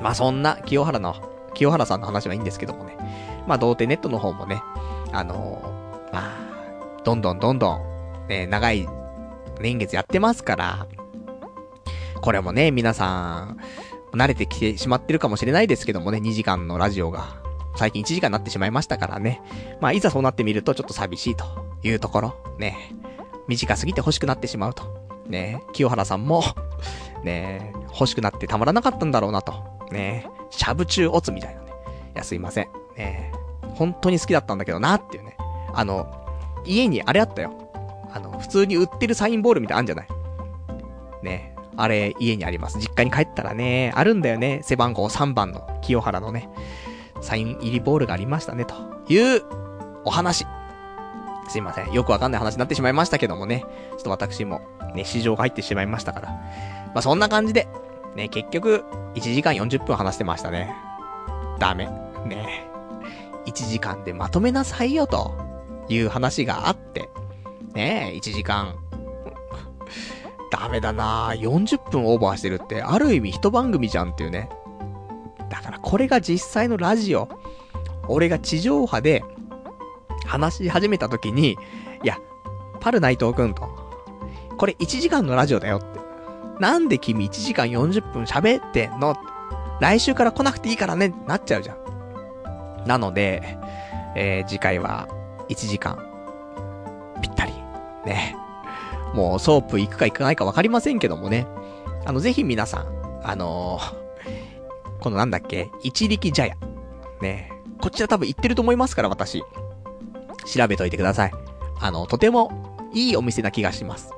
[0.00, 1.14] まあ、そんな清原の、
[1.54, 2.96] 清原さんの話はいいんですけどもね。
[3.46, 4.62] まあ、童貞ネットの方もね、
[5.12, 8.88] あのー、まあ、どんどんどんどん、ね、長い
[9.60, 10.86] 年月やってますから、
[12.20, 13.58] これもね、皆さん、
[14.12, 17.42] 慣れてきてしまってるかもしれないですけどもね、2時間のラジオが、
[17.76, 19.42] 最近1時間になってしまいましたからね。
[19.80, 21.44] まあ、いざそうなってみるとちょっと寂しいと
[21.82, 22.94] いうところ、ね。
[23.48, 26.42] 短すぎて欲しくなってしまうとね、清原さんも
[27.22, 29.54] ね、欲しくなってたまらなかったんだろうなと。
[29.90, 31.63] ね、しゃぶ中オツみたいな。
[32.14, 32.68] いや、すいません。
[32.96, 33.32] ね、
[33.74, 35.36] 本当に好きだったんだけどなっていうね。
[35.72, 36.06] あの、
[36.64, 37.52] 家にあれあったよ。
[38.12, 40.06] あの、普通に売ってるサインボールみたいなあんじゃない？
[41.22, 41.54] ね。
[41.76, 42.78] あれ、家にあります。
[42.78, 44.60] 実家に帰ったらね、あるんだよね。
[44.62, 46.48] 背番号3番の清原のね、
[47.20, 48.74] サイン入りボールがありましたね、と
[49.08, 49.42] いう
[50.04, 50.46] お話。
[51.48, 51.92] すいません。
[51.92, 53.64] よくわかんない話になってしまいましたけどもね。
[53.90, 54.62] ちょっと私も、
[54.94, 56.28] ね、市場が入ってしまいましたから。
[56.28, 57.66] まあ、そんな感じで、
[58.14, 58.84] ね、結局、
[59.14, 60.74] 1時間40分話してましたね。
[61.58, 61.88] ダメ。
[62.26, 62.68] ね
[63.46, 63.50] え。
[63.50, 65.34] 1時間でまとめなさいよ、と
[65.88, 67.08] いう話があって。
[67.74, 68.76] ねえ1時間。
[70.50, 74.48] ダメだな40分オーバーしてるって、ある意味一番組じゃんっていうね。
[75.50, 77.28] だからこれが実際のラジオ。
[78.08, 79.24] 俺が地上波で、
[80.26, 81.56] 話し始めた時に、
[82.02, 82.18] いや、
[82.80, 83.68] パル内藤くんと、
[84.56, 86.00] これ1時間のラジオだよって。
[86.60, 89.16] なんで君1時間40分喋ってんの
[89.80, 91.83] 来週から来なくていいからね、なっちゃうじゃん。
[92.86, 93.58] なので、
[94.14, 95.08] えー、次回は
[95.48, 95.98] 1時間、
[97.22, 97.52] ぴったり。
[98.04, 98.36] ね。
[99.14, 101.46] もうソープ行くか行かないかわかりませんけどもね。
[102.04, 106.56] あの、ぜひ皆さん、あのー、このなんだっけ、一力茶屋。
[107.20, 107.50] ね。
[107.80, 109.42] こちら多分行ってると思いますから、私。
[110.46, 111.32] 調べといてください。
[111.80, 114.12] あの、とてもいいお店な気がします。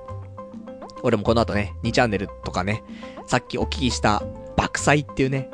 [1.03, 2.83] 俺もこの後ね、2チャンネルとかね、
[3.27, 4.23] さっきお聞きした
[4.57, 5.51] 爆サイっていうね、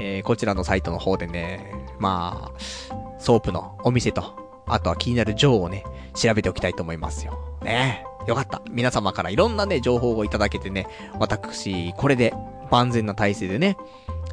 [0.00, 4.24] えー、こちらのサイトの方でね、まあ、ソープのお店と、
[4.66, 7.38] あとは気になる嬢をね、調べておきたいと思いますよ。
[7.62, 8.62] ねえよかった。
[8.70, 10.86] 皆様からいろんなね、情報をいただけてね、
[11.18, 12.34] 私、これで
[12.70, 13.76] 万全な体制でね、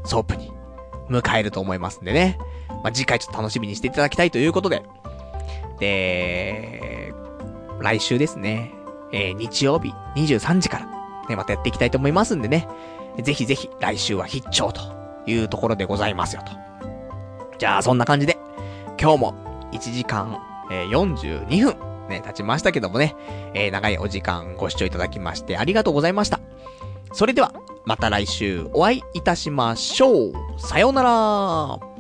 [0.03, 0.51] ソープに
[1.09, 2.37] 向かえると思いますんでね。
[2.83, 4.83] まあ、次回ちょっと楽しみにしていただきたいということで、
[5.79, 7.13] で、
[7.79, 8.71] 来週ですね、
[9.11, 10.85] えー、日曜日23時から、
[11.29, 12.67] ね、またやっていきたいと思いますんでね、
[13.21, 14.81] ぜひぜひ来週は必聴と
[15.27, 16.51] いうところでございますよと。
[17.63, 18.37] じゃあ、そんな感じで、
[18.99, 20.37] 今日も1時間、
[20.69, 23.15] えー、42分、ね、経ちましたけどもね、
[23.53, 26.41] えー、長いお時間ご視聴いただきましてありがとうございました。
[27.13, 27.53] それでは、
[27.85, 30.33] また来週お会いいたしましょう。
[30.57, 31.92] さようなら